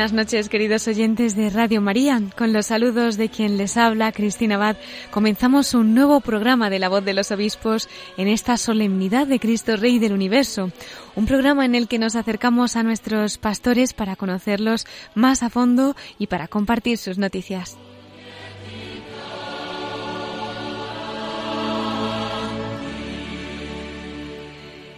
Buenas 0.00 0.14
noches, 0.14 0.48
queridos 0.48 0.88
oyentes 0.88 1.36
de 1.36 1.50
Radio 1.50 1.82
María. 1.82 2.22
Con 2.34 2.54
los 2.54 2.68
saludos 2.68 3.18
de 3.18 3.28
quien 3.28 3.58
les 3.58 3.76
habla, 3.76 4.12
Cristina 4.12 4.54
Abad, 4.54 4.76
comenzamos 5.10 5.74
un 5.74 5.94
nuevo 5.94 6.22
programa 6.22 6.70
de 6.70 6.78
La 6.78 6.88
Voz 6.88 7.04
de 7.04 7.12
los 7.12 7.30
Obispos 7.30 7.86
en 8.16 8.26
esta 8.26 8.56
solemnidad 8.56 9.26
de 9.26 9.38
Cristo 9.38 9.76
Rey 9.76 9.98
del 9.98 10.14
Universo. 10.14 10.72
Un 11.16 11.26
programa 11.26 11.66
en 11.66 11.74
el 11.74 11.86
que 11.86 11.98
nos 11.98 12.16
acercamos 12.16 12.76
a 12.76 12.82
nuestros 12.82 13.36
pastores 13.36 13.92
para 13.92 14.16
conocerlos 14.16 14.86
más 15.14 15.42
a 15.42 15.50
fondo 15.50 15.94
y 16.18 16.28
para 16.28 16.48
compartir 16.48 16.96
sus 16.96 17.18
noticias. 17.18 17.76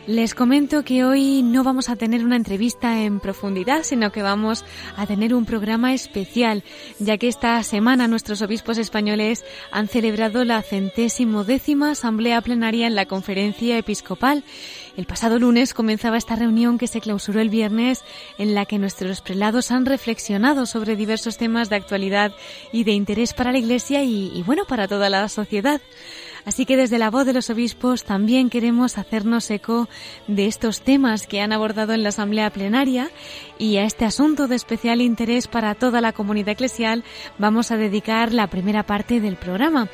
Les 0.09 0.35
comento 0.35 0.83
que 0.83 1.05
hoy 1.05 1.45
no 1.45 1.63
vamos 1.63 1.89
a 1.89 1.95
tener 1.95 2.25
una 2.25 2.35
entrevista 2.35 3.03
en 3.03 3.21
profundidad, 3.21 3.85
sino 3.85 4.11
que 4.11 4.21
vamos 4.21 4.65
a 4.97 5.07
tener 5.07 5.33
un 5.33 5.45
programa 5.45 5.95
especial, 5.95 6.65
ya 6.99 7.19
que 7.19 7.29
esta 7.29 7.63
semana 7.63 8.09
nuestros 8.09 8.43
obispos 8.43 8.79
españoles 8.79 9.45
han 9.71 9.87
celebrado 9.87 10.45
la 10.45 10.61
centésimo 10.63 11.45
décima 11.45 11.93
asamblea 11.93 12.41
plenaria 12.41 12.89
en 12.89 12.97
la 12.97 13.07
conferencia 13.07 13.79
episcopal. 13.79 14.43
El 14.97 15.07
pasado 15.07 15.39
lunes 15.39 15.73
comenzaba 15.73 16.17
esta 16.17 16.35
reunión 16.35 16.79
que 16.79 16.89
se 16.89 17.01
clausuró 17.01 17.41
el 17.41 17.49
viernes, 17.49 18.03
en 18.39 18.57
la 18.57 18.67
que 18.67 18.81
nuestros 18.81 19.21
prelados 19.21 19.71
han 19.71 19.87
reflexionado 19.87 20.67
sobre 20.67 20.97
diversos 20.97 21.37
temas 21.37 21.71
de 21.71 21.77
actualidad 21.77 22.33
y 22.73 22.83
de 22.83 22.91
interés 22.91 23.35
para 23.35 23.53
la 23.53 23.59
Iglesia 23.59 24.03
y, 24.03 24.33
y 24.35 24.43
bueno, 24.43 24.65
para 24.65 24.89
toda 24.89 25.09
la 25.09 25.29
sociedad. 25.29 25.81
Así 26.45 26.67
que 26.67 26.77
desde 26.77 26.99
la 26.99 27.11
voz 27.11 27.25
de 27.25 27.33
los 27.33 27.51
obispos 27.51 28.05
también 28.05 28.51
queremos 28.51 28.99
hacernos 28.99 29.51
eco 29.51 29.89
de 30.27 30.47
estos 30.47 30.81
temas 30.81 31.27
que 31.27 31.41
han 31.41 31.53
abordado 31.53 31.93
en 31.93 32.03
la 32.03 32.09
Asamblea 32.09 32.51
Plenaria 32.51 33.11
y 33.59 33.77
a 33.77 33.85
este 33.85 34.05
asunto 34.05 34.49
de 34.49 34.57
especial 34.57 35.01
interés 35.01 35.47
para 35.47 35.75
toda 35.75 36.01
la 36.01 36.13
comunidad 36.13 36.51
eclesial 36.51 37.05
vamos 37.39 37.71
a 37.71 37.77
dedicar 37.77 38.33
la 38.33 38.49
primera 38.49 38.83
parte 38.85 39.21
del 39.21 39.37
programa. 39.37 39.89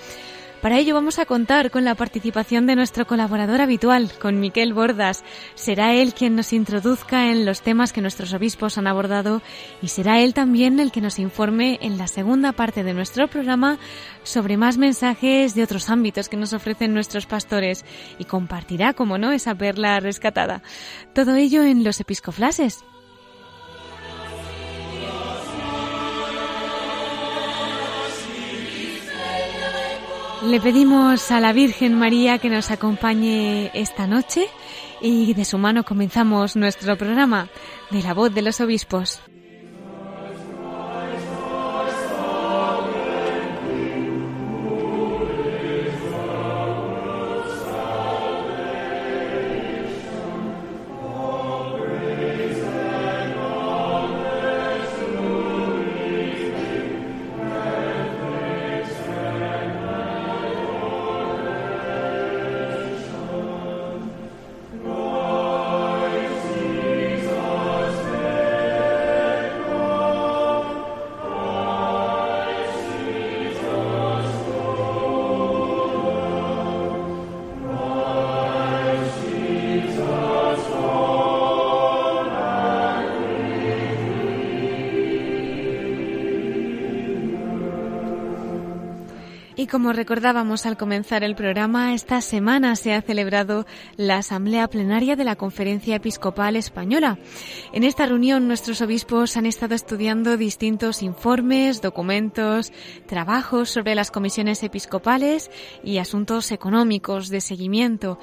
Para 0.63 0.79
ello 0.79 0.95
vamos 0.95 1.21
a 1.21 1.25
contar 1.25 1.71
con 1.71 1.85
la 1.85 1.95
participación 1.95 2.67
de 2.67 2.75
nuestro 2.75 3.07
colaborador 3.07 3.61
habitual, 3.61 4.11
con 4.21 4.41
Miquel 4.41 4.75
Bordas. 4.75 5.23
Será 5.55 5.95
él 5.95 6.15
quien 6.15 6.35
nos 6.35 6.53
introduzca 6.53 7.31
en 7.31 7.47
los 7.47 7.63
temas 7.63 7.93
que 7.93 8.01
nuestros 8.01 8.35
obispos 8.35 8.77
han 8.77 8.89
abordado 8.89 9.41
y 9.81 9.89
será 9.89 10.21
él 10.21 10.35
también 10.35 10.81
el 10.81 10.91
que 10.91 11.01
nos 11.01 11.21
informe 11.21 11.79
en 11.81 11.97
la 11.97 12.09
segunda 12.09 12.51
parte 12.51 12.83
de 12.83 12.93
nuestro 12.93 13.29
programa 13.29 13.79
sobre 14.25 14.57
más 14.57 14.79
mensajes 14.79 15.55
de 15.55 15.63
otros 15.63 15.91
ámbitos 15.91 16.29
que 16.29 16.37
nos 16.37 16.53
ofrecen 16.53 16.93
nuestros 16.93 17.27
pastores 17.27 17.85
y 18.19 18.25
compartirá, 18.25 18.95
como 18.95 19.17
no, 19.17 19.31
esa 19.31 19.55
perla 19.55 20.01
rescatada. 20.01 20.63
Todo 21.15 21.37
ello 21.37 21.63
en 21.63 21.85
los 21.85 22.01
episcoflases. 22.01 22.85
Le 30.43 30.61
pedimos 30.61 31.33
a 31.33 31.41
la 31.41 31.53
Virgen 31.53 31.95
María 31.99 32.39
que 32.39 32.49
nos 32.49 32.71
acompañe 32.71 33.73
esta 33.75 34.07
noche 34.07 34.49
y 35.01 35.35
de 35.35 35.45
su 35.45 35.59
mano 35.59 35.85
comenzamos 35.85 36.55
nuestro 36.55 36.97
programa 36.97 37.49
de 37.91 38.03
la 38.03 38.15
voz 38.15 38.33
de 38.33 38.43
los 38.43 38.61
obispos. 38.61 39.21
Y 89.59 89.67
como 89.67 89.93
recordábamos 89.93 90.67
al 90.67 90.77
comenzar 90.77 91.25
el 91.25 91.35
programa, 91.35 91.93
esta 91.93 92.21
semana 92.21 92.77
se 92.77 92.95
ha 92.95 93.03
celebrado 93.03 93.67
la 93.97 94.19
Asamblea 94.19 94.69
Plenaria 94.69 95.17
de 95.17 95.25
la 95.25 95.35
Conferencia 95.35 95.97
Episcopal 95.97 96.55
Española. 96.55 97.19
En 97.73 97.83
esta 97.83 98.07
reunión 98.07 98.47
nuestros 98.47 98.81
obispos 98.83 99.37
han 99.37 99.47
estado 99.47 99.75
estudiando 99.75 100.37
distintos 100.37 101.03
informes, 101.03 101.83
documentos, 101.83 102.73
trabajos 103.09 103.71
sobre 103.71 103.97
las 103.97 104.13
comisiones 104.13 104.63
episcopales 104.63 105.51
y 105.83 105.99
asuntos 105.99 106.53
económicos 106.53 107.29
de 107.29 107.41
seguimiento. 107.41 108.21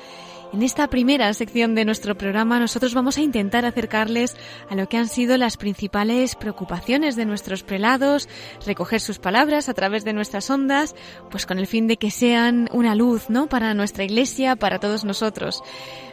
En 0.54 0.64
esta 0.64 0.88
primera 0.88 1.34
sección 1.34 1.76
de 1.76 1.86
nuestro 1.86 2.16
programa 2.16 2.60
nosotros 2.60 2.94
vamos 2.94 3.18
a 3.18 3.22
intentar 3.22 3.66
acercarles 3.66 4.38
a 4.70 4.76
lo 4.76 4.88
que 4.88 4.98
han 4.98 5.08
sido 5.08 5.38
las 5.38 5.58
principales 5.58 6.36
preocupaciones 6.36 7.16
de 7.16 7.26
nuestros 7.26 7.64
prelados, 7.64 8.30
recoger 8.66 9.02
sus 9.02 9.20
palabras 9.20 9.68
a 9.68 9.74
través 9.74 10.06
de 10.06 10.14
nuestras 10.14 10.50
ondas, 10.50 10.96
pues 11.30 11.46
con 11.46 11.60
el 11.60 11.68
fin 11.68 11.88
de 11.88 11.98
que 11.98 12.12
sean 12.12 12.70
una 12.72 12.96
luz, 12.96 13.30
¿no? 13.30 13.48
Para 13.48 13.74
nuestra 13.74 14.06
iglesia, 14.06 14.56
para 14.56 14.80
todos 14.80 15.04
nosotros. 15.04 15.62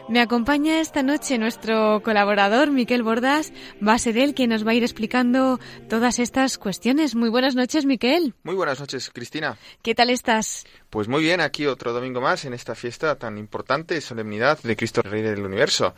Me 0.09 0.19
acompaña 0.19 0.81
esta 0.81 1.01
noche 1.01 1.37
nuestro 1.37 2.01
colaborador, 2.03 2.71
Miquel 2.71 3.03
Bordas. 3.03 3.53
Va 3.85 3.93
a 3.93 3.97
ser 3.97 4.17
él 4.17 4.33
quien 4.33 4.49
nos 4.49 4.67
va 4.67 4.71
a 4.71 4.73
ir 4.73 4.83
explicando 4.83 5.59
todas 5.89 6.19
estas 6.19 6.57
cuestiones. 6.57 7.15
Muy 7.15 7.29
buenas 7.29 7.55
noches, 7.55 7.85
Miquel. 7.85 8.33
Muy 8.43 8.55
buenas 8.55 8.81
noches, 8.81 9.09
Cristina. 9.13 9.57
¿Qué 9.81 9.95
tal 9.95 10.09
estás? 10.09 10.65
Pues 10.89 11.07
muy 11.07 11.23
bien, 11.23 11.41
aquí 11.41 11.65
otro 11.65 11.91
domingo 11.91 12.21
más 12.21 12.45
en 12.45 12.53
esta 12.53 12.75
fiesta 12.75 13.15
tan 13.15 13.39
importante, 13.39 13.99
solemnidad 13.99 14.59
de 14.61 14.75
Cristo 14.75 15.01
Rey 15.01 15.23
del 15.23 15.43
Universo. 15.43 15.95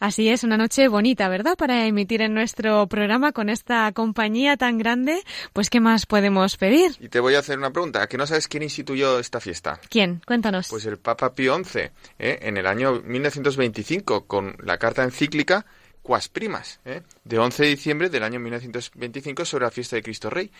Así 0.00 0.28
es, 0.28 0.44
una 0.44 0.58
noche 0.58 0.88
bonita, 0.88 1.30
¿verdad? 1.30 1.56
Para 1.56 1.86
emitir 1.86 2.20
en 2.20 2.34
nuestro 2.34 2.86
programa 2.86 3.32
con 3.32 3.48
esta 3.48 3.90
compañía 3.92 4.58
tan 4.58 4.76
grande, 4.76 5.22
pues 5.54 5.70
¿qué 5.70 5.80
más 5.80 6.04
podemos 6.04 6.58
pedir? 6.58 6.94
Y 7.00 7.08
te 7.08 7.20
voy 7.20 7.36
a 7.36 7.38
hacer 7.38 7.56
una 7.56 7.72
pregunta, 7.72 8.02
¿a 8.02 8.06
que 8.06 8.18
no 8.18 8.26
sabes 8.26 8.46
quién 8.46 8.62
instituyó 8.64 9.18
esta 9.18 9.40
fiesta? 9.40 9.80
¿Quién? 9.88 10.20
Cuéntanos. 10.26 10.68
Pues 10.68 10.84
el 10.84 10.98
Papa 10.98 11.34
Pío 11.34 11.56
XI, 11.64 11.78
¿eh? 12.18 12.38
en 12.42 12.58
el 12.58 12.66
año 12.66 13.00
1925, 13.44 14.26
con 14.26 14.56
la 14.62 14.78
carta 14.78 15.04
encíclica 15.04 15.66
Quas 16.02 16.28
Primas, 16.28 16.80
¿eh? 16.84 17.02
de 17.24 17.38
11 17.38 17.62
de 17.62 17.68
diciembre 17.68 18.10
del 18.10 18.22
año 18.22 18.40
1925 18.40 19.44
sobre 19.44 19.64
la 19.64 19.70
fiesta 19.70 19.96
de 19.96 20.02
Cristo 20.02 20.30
Rey. 20.30 20.50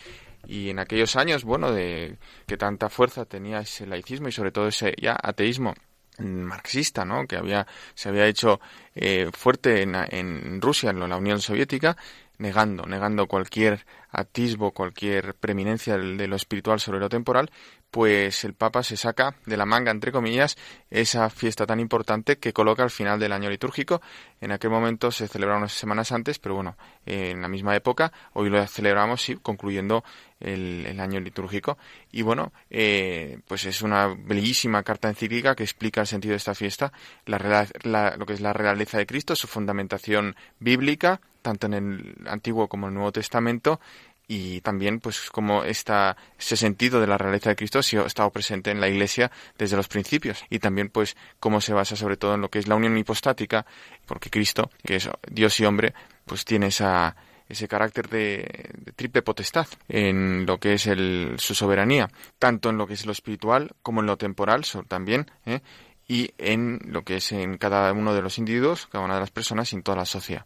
Y 0.47 0.69
en 0.69 0.79
aquellos 0.79 1.15
años, 1.15 1.43
bueno, 1.43 1.71
de 1.71 2.17
que 2.47 2.57
tanta 2.57 2.89
fuerza 2.89 3.25
tenía 3.25 3.59
ese 3.59 3.85
laicismo 3.85 4.27
y 4.27 4.31
sobre 4.31 4.51
todo 4.51 4.67
ese 4.67 4.93
ya 5.01 5.17
ateísmo 5.21 5.73
marxista, 6.19 7.05
¿no? 7.05 7.27
Que 7.27 7.35
había 7.35 7.67
se 7.93 8.09
había 8.09 8.25
hecho 8.27 8.59
eh, 8.93 9.29
fuerte 9.33 9.81
en, 9.81 9.95
en, 9.95 10.61
Rusia, 10.61 10.91
en 10.91 10.99
la 10.99 11.17
Unión 11.17 11.41
Soviética, 11.41 11.97
negando, 12.37 12.85
negando 12.85 13.27
cualquier 13.27 13.85
atisbo, 14.11 14.71
cualquier 14.71 15.35
preeminencia 15.35 15.97
de 15.97 16.27
lo 16.27 16.35
espiritual 16.35 16.79
sobre 16.79 16.99
lo 16.99 17.09
temporal, 17.09 17.51
pues 17.91 18.43
el 18.43 18.53
Papa 18.53 18.83
se 18.83 18.97
saca 18.97 19.35
de 19.45 19.55
la 19.55 19.65
manga, 19.65 19.91
entre 19.91 20.11
comillas, 20.11 20.57
esa 20.89 21.29
fiesta 21.29 21.65
tan 21.65 21.79
importante 21.79 22.37
que 22.37 22.51
coloca 22.51 22.83
al 22.83 22.89
final 22.89 23.19
del 23.19 23.31
año 23.31 23.49
litúrgico. 23.49 24.01
En 24.41 24.51
aquel 24.51 24.69
momento 24.69 25.11
se 25.11 25.27
celebraba 25.29 25.59
unas 25.59 25.71
semanas 25.71 26.11
antes, 26.11 26.39
pero 26.39 26.55
bueno, 26.55 26.77
en 27.05 27.41
la 27.41 27.47
misma 27.47 27.75
época, 27.75 28.11
hoy 28.33 28.49
lo 28.49 28.65
celebramos, 28.67 29.21
sí, 29.21 29.35
concluyendo 29.41 30.03
el, 30.41 30.99
año 30.99 31.19
litúrgico. 31.19 31.77
Y 32.11 32.21
bueno, 32.21 32.51
eh, 32.69 33.39
pues 33.47 33.65
es 33.65 33.81
una 33.81 34.07
bellísima 34.07 34.83
carta 34.83 35.07
encíclica 35.07 35.55
que 35.55 35.63
explica 35.63 36.01
el 36.01 36.07
sentido 36.07 36.31
de 36.31 36.37
esta 36.37 36.55
fiesta, 36.55 36.91
la, 37.25 38.15
lo 38.17 38.25
que 38.25 38.33
es 38.33 38.41
la 38.41 38.53
realeza 38.53 38.97
de 38.97 39.05
Cristo, 39.05 39.35
su 39.35 39.47
fundamentación 39.47 40.35
bíblica, 40.59 41.21
tanto 41.45 41.67
en 41.67 41.73
el 41.75 42.15
Antiguo 42.27 42.67
como 42.67 42.87
en 42.87 42.93
el 42.93 42.95
Nuevo 42.95 43.11
Testamento, 43.11 43.79
y 44.27 44.61
también 44.61 44.99
pues 44.99 45.29
como 45.29 45.63
esta, 45.63 46.17
ese 46.39 46.57
sentido 46.57 46.99
de 46.99 47.05
la 47.05 47.19
realeza 47.19 47.51
de 47.51 47.55
Cristo 47.55 47.77
ha 47.77 48.07
estado 48.07 48.31
presente 48.31 48.71
en 48.71 48.81
la 48.81 48.87
Iglesia 48.87 49.31
desde 49.59 49.77
los 49.77 49.87
principios 49.87 50.43
y 50.49 50.57
también 50.57 50.89
pues 50.89 51.15
cómo 51.39 51.61
se 51.61 51.73
basa 51.73 51.95
sobre 51.95 52.17
todo 52.17 52.33
en 52.33 52.41
lo 52.41 52.49
que 52.49 52.57
es 52.57 52.67
la 52.67 52.73
unión 52.73 52.97
hipostática 52.97 53.67
porque 54.07 54.31
Cristo 54.31 54.71
que 54.83 54.95
es 54.95 55.07
Dios 55.29 55.59
y 55.59 55.65
hombre 55.65 55.93
pues 56.25 56.43
tiene 56.43 56.67
esa 56.67 57.15
ese 57.47 57.67
carácter 57.67 58.09
de, 58.09 58.71
triple 58.95 59.21
potestad 59.21 59.67
en 59.87 60.47
lo 60.47 60.59
que 60.59 60.73
es 60.73 60.87
el, 60.87 61.35
su 61.37 61.53
soberanía, 61.53 62.09
tanto 62.39 62.71
en 62.71 62.77
lo 62.79 62.87
que 62.87 62.95
es 62.95 63.05
lo 63.05 63.11
espiritual 63.11 63.73
como 63.83 64.01
en 64.01 64.07
lo 64.07 64.17
temporal 64.17 64.65
también, 64.87 65.29
¿eh? 65.45 65.61
Y 66.07 66.31
en 66.37 66.79
lo 66.85 67.03
que 67.03 67.17
es 67.17 67.31
en 67.31 67.57
cada 67.57 67.91
uno 67.91 68.13
de 68.13 68.21
los 68.21 68.37
individuos, 68.37 68.87
cada 68.87 69.03
una 69.03 69.15
de 69.15 69.21
las 69.21 69.31
personas 69.31 69.71
y 69.73 69.75
en 69.75 69.83
toda 69.83 69.97
la 69.97 70.05
sociedad. 70.05 70.45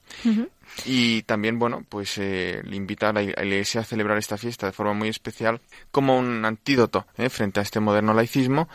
Y 0.85 1.23
también, 1.23 1.59
bueno, 1.59 1.83
pues 1.87 2.17
eh, 2.17 2.61
le 2.63 2.75
invita 2.75 3.09
a 3.09 3.13
la 3.13 3.23
Iglesia 3.23 3.81
a 3.81 3.83
celebrar 3.83 4.17
esta 4.17 4.37
fiesta 4.37 4.67
de 4.67 4.71
forma 4.71 4.93
muy 4.93 5.09
especial 5.09 5.59
como 5.91 6.17
un 6.17 6.45
antídoto 6.45 7.07
¿eh? 7.17 7.29
frente 7.29 7.59
a 7.59 7.63
este 7.63 7.79
moderno 7.79 8.13
laicismo 8.13 8.69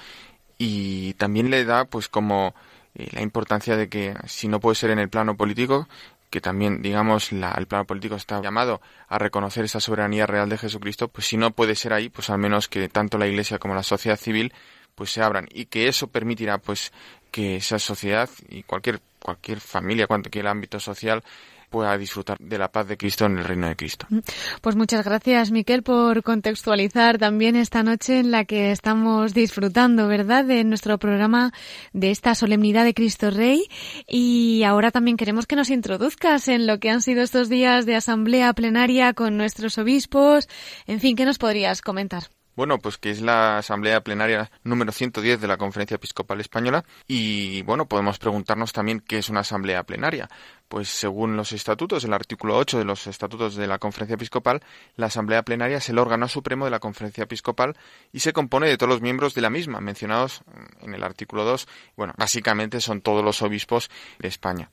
y 0.58 1.14
también 1.14 1.50
le 1.50 1.64
da 1.64 1.84
pues 1.86 2.08
como 2.08 2.54
eh, 2.94 3.08
la 3.12 3.22
importancia 3.22 3.76
de 3.76 3.88
que 3.88 4.14
si 4.26 4.48
no 4.48 4.60
puede 4.60 4.74
ser 4.74 4.90
en 4.90 4.98
el 4.98 5.08
plano 5.08 5.36
político, 5.36 5.88
que 6.28 6.40
también, 6.40 6.82
digamos, 6.82 7.32
la, 7.32 7.52
el 7.52 7.66
plano 7.66 7.84
político 7.86 8.16
está 8.16 8.42
llamado 8.42 8.82
a 9.08 9.18
reconocer 9.18 9.64
esa 9.64 9.80
soberanía 9.80 10.26
real 10.26 10.48
de 10.48 10.58
Jesucristo, 10.58 11.08
pues 11.08 11.28
si 11.28 11.36
no 11.36 11.52
puede 11.52 11.76
ser 11.76 11.92
ahí, 11.92 12.08
pues 12.08 12.28
al 12.28 12.38
menos 12.38 12.68
que 12.68 12.88
tanto 12.88 13.18
la 13.18 13.28
Iglesia 13.28 13.58
como 13.58 13.74
la 13.74 13.84
sociedad 13.84 14.18
civil 14.18 14.52
pues 14.94 15.10
se 15.10 15.22
abran 15.22 15.48
y 15.52 15.66
que 15.66 15.88
eso 15.88 16.08
permitirá 16.08 16.58
pues 16.58 16.92
que 17.30 17.56
esa 17.56 17.78
sociedad 17.78 18.30
y 18.48 18.62
cualquier 18.62 19.00
cualquier 19.24 19.58
familia, 19.58 20.06
cualquier 20.06 20.46
ámbito 20.46 20.78
social 20.78 21.24
pueda 21.70 21.98
disfrutar 21.98 22.38
de 22.38 22.56
la 22.56 22.70
paz 22.70 22.86
de 22.86 22.96
Cristo 22.96 23.26
en 23.26 23.38
el 23.38 23.44
reino 23.44 23.66
de 23.66 23.74
Cristo. 23.74 24.06
Mm. 24.08 24.18
Pues 24.60 24.76
muchas 24.76 25.04
gracias, 25.04 25.50
Miquel, 25.50 25.82
por 25.82 26.22
contextualizar 26.22 27.18
también 27.18 27.56
esta 27.56 27.82
noche 27.82 28.20
en 28.20 28.30
la 28.30 28.44
que 28.44 28.70
estamos 28.70 29.34
disfrutando, 29.34 30.06
¿verdad?, 30.06 30.44
de 30.44 30.62
nuestro 30.62 30.98
programa 30.98 31.52
de 31.92 32.12
esta 32.12 32.36
solemnidad 32.36 32.84
de 32.84 32.94
Cristo 32.94 33.30
Rey. 33.30 33.64
Y 34.06 34.62
ahora 34.62 34.92
también 34.92 35.16
queremos 35.16 35.46
que 35.46 35.56
nos 35.56 35.70
introduzcas 35.70 36.46
en 36.46 36.68
lo 36.68 36.78
que 36.78 36.90
han 36.90 37.02
sido 37.02 37.22
estos 37.22 37.48
días 37.48 37.86
de 37.86 37.96
asamblea 37.96 38.52
plenaria 38.52 39.12
con 39.12 39.36
nuestros 39.36 39.76
obispos. 39.78 40.48
En 40.86 41.00
fin, 41.00 41.16
¿qué 41.16 41.24
nos 41.24 41.38
podrías 41.38 41.82
comentar? 41.82 42.33
Bueno, 42.56 42.78
pues 42.78 42.98
que 42.98 43.10
es 43.10 43.20
la 43.20 43.58
asamblea 43.58 44.02
plenaria 44.02 44.50
número 44.62 44.92
110 44.92 45.40
de 45.40 45.48
la 45.48 45.56
Conferencia 45.56 45.96
Episcopal 45.96 46.40
Española 46.40 46.84
y 47.08 47.62
bueno, 47.62 47.86
podemos 47.86 48.18
preguntarnos 48.18 48.72
también 48.72 49.00
qué 49.00 49.18
es 49.18 49.28
una 49.28 49.40
asamblea 49.40 49.82
plenaria. 49.82 50.28
Pues 50.68 50.88
según 50.88 51.36
los 51.36 51.52
estatutos, 51.52 52.04
el 52.04 52.12
artículo 52.12 52.56
8 52.56 52.78
de 52.78 52.84
los 52.84 53.06
estatutos 53.06 53.56
de 53.56 53.66
la 53.66 53.78
Conferencia 53.78 54.14
Episcopal, 54.14 54.62
la 54.96 55.06
asamblea 55.06 55.42
plenaria 55.42 55.78
es 55.78 55.88
el 55.88 55.98
órgano 55.98 56.28
supremo 56.28 56.64
de 56.64 56.70
la 56.70 56.78
Conferencia 56.78 57.24
Episcopal 57.24 57.76
y 58.12 58.20
se 58.20 58.32
compone 58.32 58.68
de 58.68 58.76
todos 58.76 58.90
los 58.90 59.02
miembros 59.02 59.34
de 59.34 59.40
la 59.40 59.50
misma, 59.50 59.80
mencionados 59.80 60.42
en 60.80 60.94
el 60.94 61.02
artículo 61.02 61.44
2. 61.44 61.66
Bueno, 61.96 62.14
básicamente 62.16 62.80
son 62.80 63.00
todos 63.00 63.24
los 63.24 63.42
obispos 63.42 63.90
de 64.18 64.28
España. 64.28 64.70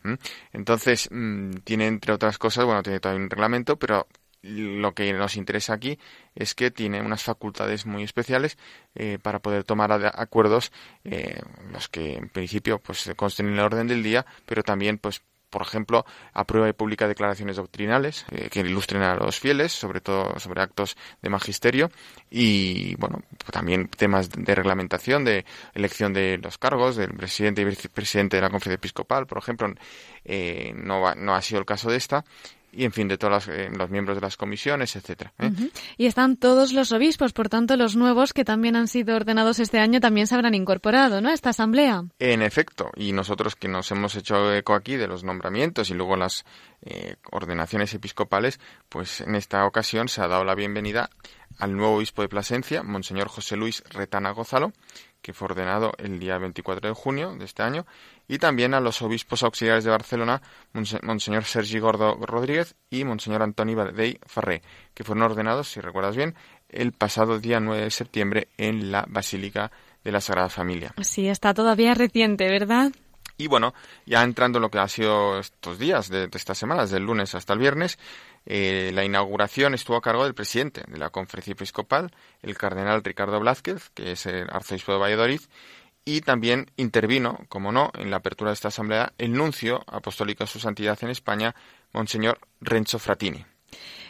Entonces, 0.54 1.10
mm, 1.12 1.52
tiene 1.64 1.88
entre 1.88 2.14
otras 2.14 2.38
cosas, 2.38 2.66
bueno, 2.66 2.84
tiene 2.84 3.00
todo 3.00 3.16
un 3.16 3.30
reglamento, 3.30 3.78
pero 3.78 4.08
lo 4.42 4.94
que 4.94 5.14
nos 5.14 5.36
interesa 5.36 5.74
aquí 5.74 6.00
es 6.36 6.56
que 6.56 6.72
tiene 6.72 7.02
unas 7.02 7.24
facultades 7.24 7.86
muy 7.86 8.04
especiales 8.04 8.58
eh, 8.96 9.20
para 9.22 9.40
poder 9.40 9.64
tomar 9.64 9.92
acuerdos 9.92 10.72
eh, 11.04 11.40
los 11.72 11.90
que 11.90 12.16
en 12.16 12.30
principio 12.30 12.80
pues 12.80 13.12
consten 13.16 13.48
en 13.48 13.54
el 13.54 13.60
orden 13.60 13.88
del 13.88 14.04
día 14.04 14.26
pero 14.46 14.64
también 14.64 14.98
pues 14.98 15.22
por 15.50 15.64
ejemplo, 15.64 16.06
aprueba 16.32 16.70
y 16.70 16.72
publica 16.72 17.10
declaraciones 17.10 17.58
doctrinales 17.58 18.26
eh, 18.32 18.48
que 18.50 18.62
ilustren 18.62 19.02
a 19.02 19.16
los 19.16 19.38
fieles, 19.38 19.74
sobre 19.74 20.00
todo 20.00 20.40
sobre 20.40 20.62
actos 20.62 20.96
de 21.22 21.30
magisterio 21.30 21.92
y, 22.30 22.96
bueno, 22.96 23.22
también 23.52 23.90
temas 23.90 24.30
de 24.30 24.56
reglamentación, 24.56 25.26
de 25.26 25.44
elección 25.74 26.14
de 26.14 26.38
los 26.42 26.58
cargos 26.58 26.96
del 26.96 27.14
presidente 27.16 27.64
y 27.64 27.66
vicepresidente 27.66 28.38
de 28.38 28.44
la 28.44 28.50
conferencia 28.50 28.76
episcopal, 28.76 29.28
por 29.28 29.40
ejemplo, 29.40 29.68
no, 29.68 31.16
no 31.16 31.36
ha 31.36 31.42
sido 31.42 31.60
el 31.60 31.66
caso 31.66 31.92
de 31.92 31.98
esta 31.98 32.24
y 32.72 32.86
en 32.86 32.92
fin 32.92 33.08
de 33.08 33.18
todos 33.18 33.48
eh, 33.48 33.70
los 33.76 33.90
miembros 33.90 34.18
de 34.18 34.22
las 34.22 34.38
comisiones, 34.38 34.96
etcétera. 34.96 35.34
¿eh? 35.40 35.52
Y 35.98 36.06
están 36.06 36.38
todos 36.38 36.74
los 36.74 36.92
obispos, 36.92 37.34
por 37.34 37.50
tanto 37.50 37.76
los 37.78 37.96
nuevos 37.96 38.34
que 38.34 38.46
también 38.46 38.76
han 38.76 38.88
sido 38.88 39.16
ordenados 39.16 39.60
este 39.60 39.80
año 39.80 40.00
también 40.00 40.28
se 40.28 40.36
habrán 40.36 40.56
incorporado, 40.56 41.22
¿no? 41.22 41.30
A 41.30 41.34
esta 41.34 41.50
asamblea. 41.50 42.04
En 42.20 42.42
efecto, 42.42 42.90
y 42.96 43.12
nosotros 43.12 43.56
que 43.56 43.68
nos 43.68 43.92
hemos 43.92 44.16
hecho 44.16 44.54
eco 44.54 44.74
aquí 44.74 44.96
de 44.96 45.08
los 45.08 45.24
nombramientos 45.24 45.90
y 45.90 45.94
luego 45.94 46.16
las 46.16 46.46
eh, 46.82 47.16
ordenaciones 47.32 47.94
episcopales, 47.94 48.60
pues 48.90 49.22
en 49.22 49.36
esta 49.36 49.66
ocasión 49.66 50.08
se 50.08 50.22
ha 50.22 50.28
dado 50.28 50.44
la 50.44 50.56
bienvenida 50.56 51.10
al 51.60 51.76
nuevo 51.76 51.98
obispo 51.98 52.22
de 52.22 52.30
Plasencia, 52.30 52.84
Monseñor 52.84 53.28
José 53.28 53.56
Luis 53.56 53.84
Retana 53.90 54.32
Gozalo, 54.32 54.74
que 55.22 55.34
fue 55.34 55.46
ordenado 55.46 55.92
el 55.98 56.20
día 56.20 56.38
24 56.38 56.90
de 56.90 56.96
junio 56.96 57.36
de 57.36 57.46
este 57.46 57.64
año, 57.64 57.86
y 58.32 58.38
también 58.38 58.74
a 58.74 58.80
los 58.80 59.02
obispos 59.02 59.44
auxiliares 59.44 59.84
de 59.84 59.92
Barcelona, 59.92 60.42
Monseñor 61.04 61.44
Sergi 61.44 61.80
Gordo 61.80 62.16
Rodríguez 62.16 62.76
y 62.90 63.04
Monseñor 63.04 63.42
Antoni 63.42 63.76
Badey 63.76 64.20
Farré, 64.26 64.62
que 64.94 65.04
fueron 65.04 65.24
ordenados, 65.24 65.68
si 65.68 65.82
recuerdas 65.82 66.16
bien, 66.16 66.34
el 66.70 66.94
pasado 66.94 67.40
día 67.40 67.60
9 67.60 67.84
de 67.84 67.92
septiembre 67.92 68.48
en 68.58 68.90
la 68.90 69.04
Basílica 69.06 69.70
de 70.02 70.14
la 70.14 70.22
Sagrada 70.22 70.48
Familia. 70.48 70.94
Sí, 71.02 71.28
está 71.28 71.54
todavía 71.54 71.94
reciente, 71.94 72.48
¿verdad? 72.48 72.94
Y 73.36 73.48
bueno, 73.48 73.74
ya 74.06 74.24
entrando 74.24 74.60
en 74.60 74.62
lo 74.62 74.72
que 74.72 74.80
ha 74.80 74.88
sido 74.88 75.40
estos 75.40 75.78
días 75.78 76.08
de, 76.08 76.30
estas 76.32 76.58
semanas, 76.58 76.90
del 76.90 77.04
lunes 77.04 77.36
hasta 77.36 77.52
el 77.52 77.60
viernes, 77.60 78.00
eh, 78.46 78.92
la 78.94 79.04
inauguración 79.04 79.74
estuvo 79.74 79.98
a 79.98 80.02
cargo 80.02 80.24
del 80.24 80.36
presidente 80.36 80.84
de 80.88 80.98
la 80.98 81.10
conferencia 81.10 81.52
episcopal, 81.52 82.12
el 82.44 82.58
cardenal 82.58 83.04
Ricardo 83.04 83.42
Blázquez, 83.42 83.90
que 83.94 84.14
es 84.14 84.26
el 84.26 84.48
arzobispo 84.50 84.94
de 84.94 85.00
Valladolid, 85.00 85.42
y 86.06 86.22
también 86.22 86.72
intervino, 86.78 87.40
como 87.48 87.72
no, 87.72 87.92
en 87.96 88.10
la 88.10 88.18
apertura 88.18 88.52
de 88.52 88.56
esta 88.56 88.70
asamblea 88.70 89.14
el 89.18 89.34
nuncio 89.34 89.84
apostólico 89.88 90.44
de 90.44 90.50
su 90.50 90.60
santidad 90.60 90.98
en 91.02 91.10
España, 91.10 91.56
Monseñor 91.94 92.40
Renzo 92.60 93.00
Fratini. 93.00 93.46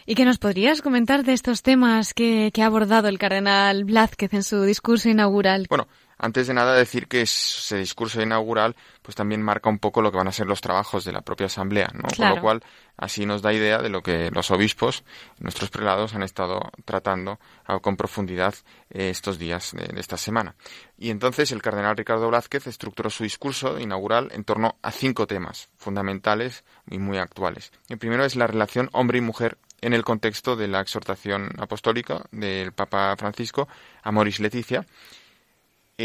¿Y 0.05 0.15
qué 0.15 0.25
nos 0.25 0.39
podrías 0.39 0.81
comentar 0.81 1.23
de 1.23 1.33
estos 1.33 1.61
temas 1.61 2.13
que, 2.13 2.51
que 2.53 2.63
ha 2.63 2.65
abordado 2.65 3.07
el 3.07 3.19
cardenal 3.19 3.85
Blázquez 3.85 4.33
en 4.33 4.43
su 4.43 4.63
discurso 4.63 5.09
inaugural? 5.09 5.67
Bueno, 5.69 5.87
antes 6.21 6.45
de 6.45 6.53
nada 6.53 6.75
decir 6.75 7.07
que 7.07 7.21
ese 7.21 7.77
discurso 7.77 8.21
inaugural 8.21 8.75
pues 9.01 9.15
también 9.15 9.41
marca 9.41 9.69
un 9.69 9.79
poco 9.79 10.03
lo 10.03 10.11
que 10.11 10.19
van 10.19 10.27
a 10.27 10.31
ser 10.31 10.45
los 10.45 10.61
trabajos 10.61 11.03
de 11.03 11.11
la 11.11 11.21
propia 11.21 11.47
asamblea, 11.47 11.89
¿no? 11.95 12.07
Con 12.15 12.29
lo 12.29 12.39
cual 12.39 12.63
así 12.95 13.25
nos 13.25 13.41
da 13.41 13.51
idea 13.51 13.79
de 13.79 13.89
lo 13.89 14.03
que 14.03 14.29
los 14.29 14.51
obispos, 14.51 15.03
nuestros 15.39 15.71
prelados 15.71 16.13
han 16.13 16.21
estado 16.21 16.61
tratando 16.85 17.39
con 17.81 17.97
profundidad 17.97 18.53
eh, 18.91 19.09
estos 19.09 19.39
días 19.39 19.71
de, 19.73 19.99
esta 19.99 20.15
semana. 20.15 20.55
Y 20.95 21.09
entonces 21.09 21.51
el 21.51 21.63
cardenal 21.63 21.97
Ricardo 21.97 22.27
Blázquez 22.27 22.67
estructuró 22.67 23.09
su 23.09 23.23
discurso 23.23 23.79
inaugural 23.79 24.29
en 24.31 24.43
torno 24.43 24.75
a 24.83 24.91
cinco 24.91 25.25
temas 25.25 25.69
fundamentales 25.77 26.63
y 26.87 26.99
muy 26.99 27.17
actuales. 27.17 27.71
El 27.89 27.97
primero 27.97 28.23
es 28.25 28.35
la 28.35 28.45
relación 28.45 28.89
hombre 28.93 29.17
y 29.17 29.21
mujer 29.21 29.57
en 29.81 29.93
el 29.93 30.03
contexto 30.03 30.55
de 30.55 30.67
la 30.67 30.81
exhortación 30.81 31.49
apostólica 31.57 32.21
del 32.31 32.73
Papa 32.73 33.15
Francisco 33.17 33.67
a 34.03 34.11
Moris 34.11 34.39
Leticia 34.39 34.85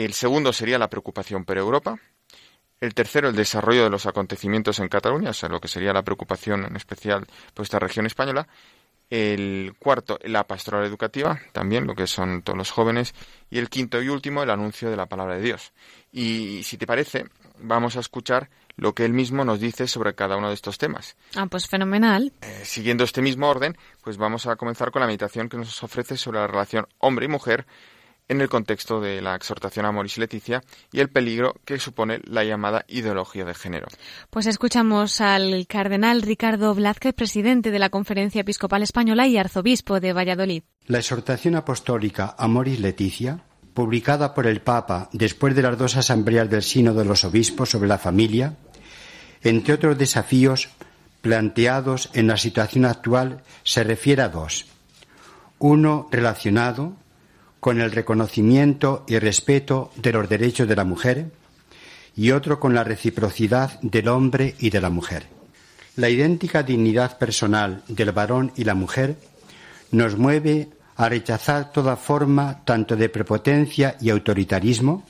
el 0.05 0.13
segundo 0.13 0.53
sería 0.53 0.79
la 0.79 0.91
preocupación 0.91 1.45
por 1.45 1.59
Europa. 1.59 1.99
El 2.81 2.93
tercero, 2.93 3.29
el 3.29 3.37
desarrollo 3.37 3.85
de 3.85 3.91
los 3.91 4.05
acontecimientos 4.05 4.79
en 4.81 4.89
Cataluña, 4.89 5.31
o 5.31 5.33
sea, 5.33 5.49
lo 5.49 5.61
que 5.61 5.69
sería 5.69 5.95
la 5.95 6.03
preocupación 6.03 6.65
en 6.65 6.77
especial 6.77 7.27
por 7.55 7.63
esta 7.65 7.79
región 7.79 8.05
española. 8.05 8.47
El 9.09 9.75
cuarto, 9.79 10.19
la 10.25 10.45
pastoral 10.45 10.85
educativa, 10.85 11.41
también 11.53 11.87
lo 11.87 11.95
que 11.95 12.07
son 12.07 12.43
todos 12.43 12.59
los 12.59 12.71
jóvenes. 12.71 13.15
Y 13.49 13.59
el 13.59 13.71
quinto 13.71 14.03
y 14.03 14.09
último, 14.09 14.43
el 14.43 14.51
anuncio 14.51 14.91
de 14.91 14.97
la 14.97 15.07
palabra 15.07 15.37
de 15.37 15.43
Dios. 15.43 15.73
Y 16.13 16.63
si 16.65 16.77
te 16.77 16.87
parece, 16.87 17.25
vamos 17.59 17.97
a 17.97 18.01
escuchar 18.01 18.51
lo 18.77 18.95
que 18.95 19.05
él 19.05 19.15
mismo 19.15 19.45
nos 19.45 19.61
dice 19.61 19.87
sobre 19.87 20.15
cada 20.15 20.37
uno 20.37 20.49
de 20.49 20.55
estos 20.55 20.77
temas. 20.77 21.17
Ah, 21.35 21.47
pues 21.47 21.67
fenomenal. 21.69 22.33
Eh, 22.43 22.63
siguiendo 22.65 23.05
este 23.05 23.23
mismo 23.23 23.49
orden, 23.49 23.79
pues 24.03 24.19
vamos 24.19 24.47
a 24.47 24.57
comenzar 24.57 24.91
con 24.91 25.01
la 25.01 25.07
meditación 25.07 25.49
que 25.49 25.57
nos 25.57 25.83
ofrece 25.83 26.17
sobre 26.17 26.41
la 26.41 26.47
relación 26.47 26.87
hombre 26.99 27.25
y 27.25 27.29
mujer 27.29 27.67
en 28.29 28.41
el 28.41 28.49
contexto 28.49 29.01
de 29.01 29.21
la 29.21 29.35
exhortación 29.35 29.87
a 29.87 29.93
Moris 29.93 30.19
Leticia 30.19 30.63
y 30.93 31.01
el 31.01 31.09
peligro 31.09 31.55
que 31.65 31.79
supone 31.79 32.21
la 32.25 32.45
llamada 32.45 32.85
ideología 32.89 33.45
de 33.45 33.55
género. 33.55 33.87
Pues 34.31 34.47
escuchamos 34.47 35.21
al 35.21 35.67
cardenal 35.69 36.23
Ricardo 36.23 36.75
Blázquez, 36.75 37.15
presidente 37.15 37.71
de 37.71 37.79
la 37.79 37.91
Conferencia 37.91 38.41
Episcopal 38.41 38.83
Española 38.83 39.27
y 39.27 39.39
arzobispo 39.39 40.01
de 40.01 40.13
Valladolid. 40.13 40.63
La 40.87 40.99
exhortación 40.99 41.55
apostólica 41.55 42.35
a 42.39 42.49
Moris 42.49 42.81
Leticia, 42.81 43.41
publicada 43.75 44.35
por 44.35 44.47
el 44.47 44.61
Papa 44.61 45.09
después 45.13 45.55
de 45.55 45.63
las 45.63 45.79
dos 45.79 45.97
asambleas 45.97 46.49
del 46.51 46.63
Sínodo 46.63 47.01
de 47.01 47.05
los 47.05 47.25
Obispos 47.25 47.71
sobre 47.71 47.89
la 47.89 47.99
familia, 47.99 48.57
entre 49.43 49.75
otros 49.75 49.99
desafíos 49.99 50.71
planteados 51.21 52.11
en 52.15 52.29
la 52.29 52.37
situación 52.37 52.85
actual, 52.85 53.43
se 53.65 53.85
refiere 53.85 54.23
a 54.23 54.29
dos. 54.29 54.67
Uno 55.59 56.09
relacionado 56.11 56.95
con 57.67 57.81
el 57.81 57.91
reconocimiento 57.91 59.05
y 59.09 59.19
respeto 59.19 59.91
de 59.97 60.13
los 60.13 60.29
derechos 60.29 60.69
de 60.69 60.77
la 60.77 60.85
mujer 60.85 61.33
y 62.15 62.31
otro 62.31 62.61
con 62.61 62.77
la 62.77 62.85
reciprocidad 62.85 63.81
del 63.81 64.07
hombre 64.07 64.55
y 64.61 64.71
de 64.71 64.81
la 64.81 64.89
mujer. 64.89 65.27
La 65.97 66.09
idéntica 66.09 66.63
dignidad 66.63 67.19
personal 67.19 67.83
del 67.89 68.13
varón 68.13 68.53
y 68.55 68.63
la 68.63 68.77
mujer 68.77 69.17
nos 69.91 70.17
mueve 70.17 70.69
a 70.95 71.09
rechazar 71.09 71.73
toda 71.73 71.97
forma 71.97 72.65
tanto 72.65 72.95
de 72.95 73.09
prepotencia 73.09 73.97
y 74.01 74.11
autoritarismo 74.11 75.03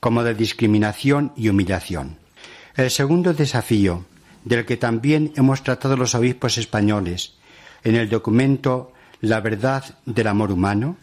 como 0.00 0.24
de 0.24 0.34
discriminación 0.34 1.34
y 1.36 1.50
humillación. 1.50 2.18
El 2.74 2.90
segundo 2.90 3.32
desafío, 3.32 4.06
del 4.44 4.66
que 4.66 4.76
también 4.76 5.32
hemos 5.36 5.62
tratado 5.62 5.96
los 5.96 6.16
obispos 6.16 6.58
españoles 6.58 7.34
en 7.84 7.94
el 7.94 8.08
documento 8.08 8.92
La 9.20 9.40
verdad 9.40 9.84
del 10.04 10.26
amor 10.26 10.50
humano, 10.50 10.96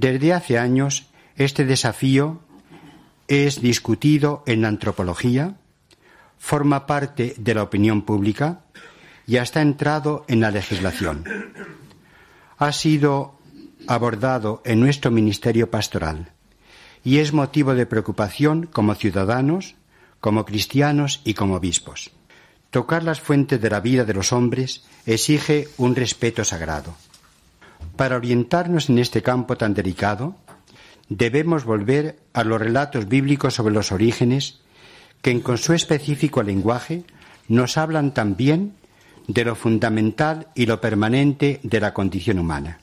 desde 0.00 0.32
hace 0.32 0.58
años, 0.58 1.06
este 1.36 1.64
desafío 1.64 2.40
es 3.28 3.60
discutido 3.60 4.42
en 4.46 4.62
la 4.62 4.68
antropología, 4.68 5.56
forma 6.38 6.86
parte 6.86 7.34
de 7.38 7.54
la 7.54 7.62
opinión 7.62 8.02
pública 8.02 8.60
y 9.26 9.38
hasta 9.38 9.62
entrado 9.62 10.24
en 10.28 10.40
la 10.40 10.50
legislación. 10.50 11.24
Ha 12.58 12.72
sido 12.72 13.38
abordado 13.86 14.62
en 14.64 14.80
nuestro 14.80 15.10
ministerio 15.10 15.70
pastoral 15.70 16.32
y 17.02 17.18
es 17.18 17.32
motivo 17.32 17.74
de 17.74 17.86
preocupación 17.86 18.66
como 18.66 18.94
ciudadanos, 18.94 19.76
como 20.20 20.44
cristianos 20.44 21.20
y 21.24 21.34
como 21.34 21.56
obispos. 21.56 22.10
Tocar 22.70 23.04
las 23.04 23.20
fuentes 23.20 23.60
de 23.60 23.70
la 23.70 23.80
vida 23.80 24.04
de 24.04 24.14
los 24.14 24.32
hombres 24.32 24.84
exige 25.06 25.68
un 25.76 25.94
respeto 25.94 26.44
sagrado. 26.44 26.96
Para 27.96 28.16
orientarnos 28.16 28.90
en 28.90 28.98
este 28.98 29.22
campo 29.22 29.56
tan 29.56 29.72
delicado, 29.72 30.34
debemos 31.08 31.64
volver 31.64 32.18
a 32.32 32.42
los 32.42 32.60
relatos 32.60 33.08
bíblicos 33.08 33.54
sobre 33.54 33.74
los 33.74 33.92
orígenes, 33.92 34.60
que 35.22 35.40
con 35.40 35.58
su 35.58 35.72
específico 35.74 36.42
lenguaje 36.42 37.04
nos 37.48 37.78
hablan 37.78 38.12
también 38.12 38.74
de 39.28 39.44
lo 39.44 39.54
fundamental 39.54 40.48
y 40.54 40.66
lo 40.66 40.80
permanente 40.80 41.60
de 41.62 41.80
la 41.80 41.94
condición 41.94 42.38
humana. 42.38 42.80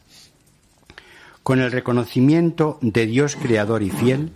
Con 1.44 1.60
el 1.60 1.72
reconocimiento 1.72 2.80
de 2.82 3.06
Dios 3.06 3.36
creador 3.36 3.84
y 3.84 3.89
fiel, 3.89 4.32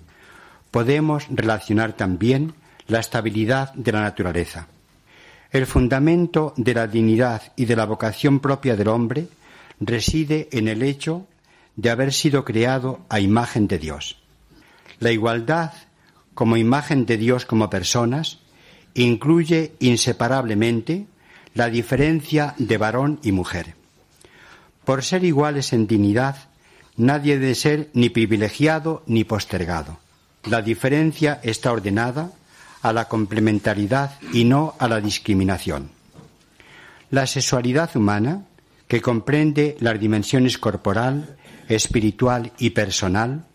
podemos 0.71 1.27
relacionar 1.29 1.93
también 1.93 2.53
la 2.87 2.99
estabilidad 2.99 3.73
de 3.75 3.91
la 3.93 4.01
naturaleza. 4.01 4.67
El 5.51 5.67
fundamento 5.67 6.53
de 6.57 6.73
la 6.73 6.87
dignidad 6.87 7.41
y 7.55 7.65
de 7.65 7.75
la 7.75 7.85
vocación 7.85 8.39
propia 8.39 8.75
del 8.75 8.89
hombre 8.89 9.27
reside 9.79 10.49
en 10.51 10.67
el 10.67 10.83
hecho 10.83 11.27
de 11.75 11.89
haber 11.89 12.13
sido 12.13 12.45
creado 12.45 13.01
a 13.09 13.19
imagen 13.19 13.67
de 13.67 13.79
Dios. 13.79 14.17
La 14.99 15.11
igualdad 15.11 15.73
como 16.33 16.57
imagen 16.57 17.05
de 17.05 17.17
Dios 17.17 17.45
como 17.45 17.69
personas 17.69 18.39
incluye 18.93 19.73
inseparablemente 19.79 21.07
la 21.53 21.69
diferencia 21.69 22.55
de 22.57 22.77
varón 22.77 23.19
y 23.23 23.31
mujer. 23.31 23.75
Por 24.83 25.03
ser 25.03 25.23
iguales 25.23 25.73
en 25.73 25.87
dignidad, 25.87 26.35
nadie 26.97 27.39
debe 27.39 27.55
ser 27.55 27.89
ni 27.93 28.09
privilegiado 28.09 29.03
ni 29.07 29.23
postergado. 29.23 29.97
La 30.45 30.61
diferencia 30.61 31.39
está 31.43 31.71
ordenada 31.71 32.31
a 32.81 32.93
la 32.93 33.05
complementariedad 33.07 34.11
y 34.31 34.43
no 34.43 34.75
a 34.77 34.87
la 34.87 35.01
discriminación. 35.01 35.89
La 37.09 37.25
sexualidad 37.25 37.95
humana 37.95 38.45
que 38.87 39.01
comprende 39.01 39.75
las 39.79 39.99
dimensiones 39.99 40.57
corporal, 40.57 41.37
espiritual 41.67 42.51
y 42.59 42.71
personal, 42.71 43.45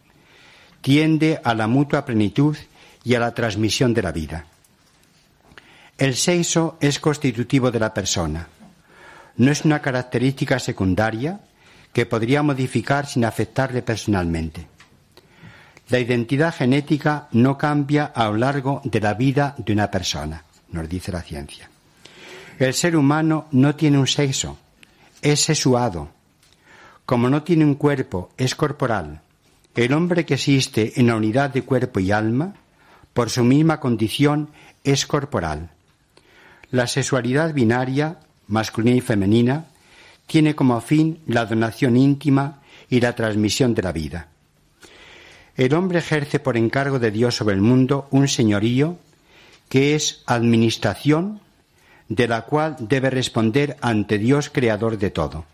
tiende 0.80 1.40
a 1.44 1.54
la 1.54 1.66
mutua 1.66 2.04
plenitud 2.04 2.56
y 3.04 3.14
a 3.14 3.20
la 3.20 3.34
transmisión 3.34 3.94
de 3.94 4.02
la 4.02 4.12
vida. 4.12 4.46
El 5.96 6.16
sexo 6.16 6.78
es 6.80 6.98
constitutivo 6.98 7.70
de 7.70 7.78
la 7.78 7.92
persona. 7.92 8.48
No 9.36 9.52
es 9.52 9.64
una 9.64 9.80
característica 9.80 10.58
secundaria 10.58 11.40
que 11.92 12.06
podría 12.06 12.42
modificar 12.42 13.06
sin 13.06 13.24
afectarle 13.24 13.82
personalmente. 13.82 14.66
La 15.90 15.98
identidad 15.98 16.54
genética 16.54 17.28
no 17.32 17.58
cambia 17.58 18.06
a 18.06 18.26
lo 18.26 18.36
largo 18.36 18.80
de 18.84 19.00
la 19.00 19.14
vida 19.14 19.54
de 19.58 19.72
una 19.72 19.90
persona, 19.90 20.44
nos 20.70 20.88
dice 20.88 21.10
la 21.10 21.22
ciencia. 21.22 21.68
El 22.58 22.74
ser 22.74 22.96
humano 22.96 23.48
no 23.50 23.74
tiene 23.74 23.98
un 23.98 24.06
sexo, 24.06 24.56
es 25.22 25.40
sexuado. 25.40 26.10
Como 27.06 27.28
no 27.28 27.42
tiene 27.42 27.64
un 27.64 27.74
cuerpo, 27.74 28.30
es 28.36 28.54
corporal. 28.54 29.22
El 29.74 29.92
hombre 29.92 30.24
que 30.24 30.34
existe 30.34 31.00
en 31.00 31.06
la 31.06 31.16
unidad 31.16 31.50
de 31.50 31.62
cuerpo 31.62 32.00
y 32.00 32.12
alma, 32.12 32.54
por 33.12 33.30
su 33.30 33.44
misma 33.44 33.80
condición, 33.80 34.50
es 34.84 35.06
corporal. 35.06 35.70
La 36.70 36.86
sexualidad 36.86 37.52
binaria, 37.54 38.18
masculina 38.46 38.96
y 38.96 39.00
femenina, 39.00 39.66
tiene 40.26 40.54
como 40.54 40.80
fin 40.80 41.20
la 41.26 41.46
donación 41.46 41.96
íntima 41.96 42.60
y 42.88 43.00
la 43.00 43.14
transmisión 43.14 43.74
de 43.74 43.82
la 43.82 43.92
vida. 43.92 44.28
El 45.56 45.74
hombre 45.74 45.98
ejerce 45.98 46.38
por 46.38 46.56
encargo 46.56 46.98
de 46.98 47.10
Dios 47.10 47.34
sobre 47.34 47.54
el 47.54 47.60
mundo 47.60 48.06
un 48.10 48.28
señorío 48.28 48.98
que 49.68 49.94
es 49.94 50.22
administración 50.26 51.40
de 52.10 52.26
la 52.26 52.42
cual 52.42 52.76
debe 52.80 53.08
responder 53.08 53.76
ante 53.80 54.18
Dios 54.18 54.50
creador 54.50 54.98
de 54.98 55.10
todo. 55.10 55.46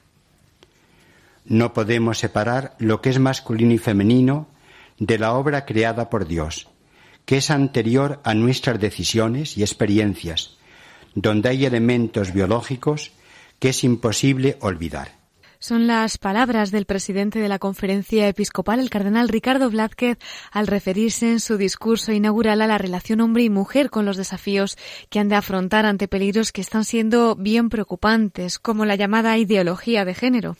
No 1.45 1.75
podemos 1.75 2.19
separar 2.19 2.75
lo 2.79 3.03
que 3.03 3.11
es 3.11 3.19
masculino 3.19 3.75
y 3.75 3.79
femenino 3.79 4.49
de 4.99 5.19
la 5.19 5.35
obra 5.35 5.67
creada 5.67 6.09
por 6.09 6.27
Dios, 6.27 6.67
que 7.27 7.37
es 7.37 7.51
anterior 7.51 8.21
a 8.25 8.33
nuestras 8.33 8.81
decisiones 8.81 9.59
y 9.59 9.63
experiencias, 9.63 10.57
donde 11.15 11.51
hay 11.51 11.67
elementos 11.67 12.33
biológicos 12.33 13.13
que 13.59 13.69
es 13.69 13.85
imposible 13.85 14.57
olvidar. 14.61 15.16
Son 15.59 15.87
las 15.87 16.19
palabras 16.19 16.71
del 16.71 16.85
presidente 16.85 17.39
de 17.39 17.49
la 17.49 17.59
conferencia 17.59 18.29
episcopal, 18.29 18.79
el 18.79 18.91
cardenal 18.91 19.29
Ricardo 19.29 19.71
Blázquez, 19.71 20.19
al 20.51 20.67
referirse 20.67 21.31
en 21.31 21.41
su 21.41 21.57
discurso 21.57 22.13
inaugural 22.13 22.61
a 22.61 22.67
la 22.67 22.79
relación 22.79 23.21
hombre 23.21 23.45
y 23.45 23.51
mujer 23.51 23.91
con 23.91 24.05
los 24.05 24.17
desafíos 24.17 24.77
que 25.09 25.19
han 25.19 25.29
de 25.29 25.37
afrontar 25.37 25.87
ante 25.87 26.09
peligros 26.09 26.53
que 26.53 26.61
están 26.61 26.85
siendo 26.85 27.37
bien 27.37 27.71
preocupantes, 27.71 28.59
como 28.59 28.85
la 28.85 28.97
llamada 28.97 29.39
ideología 29.39 30.05
de 30.05 30.15
género. 30.15 30.57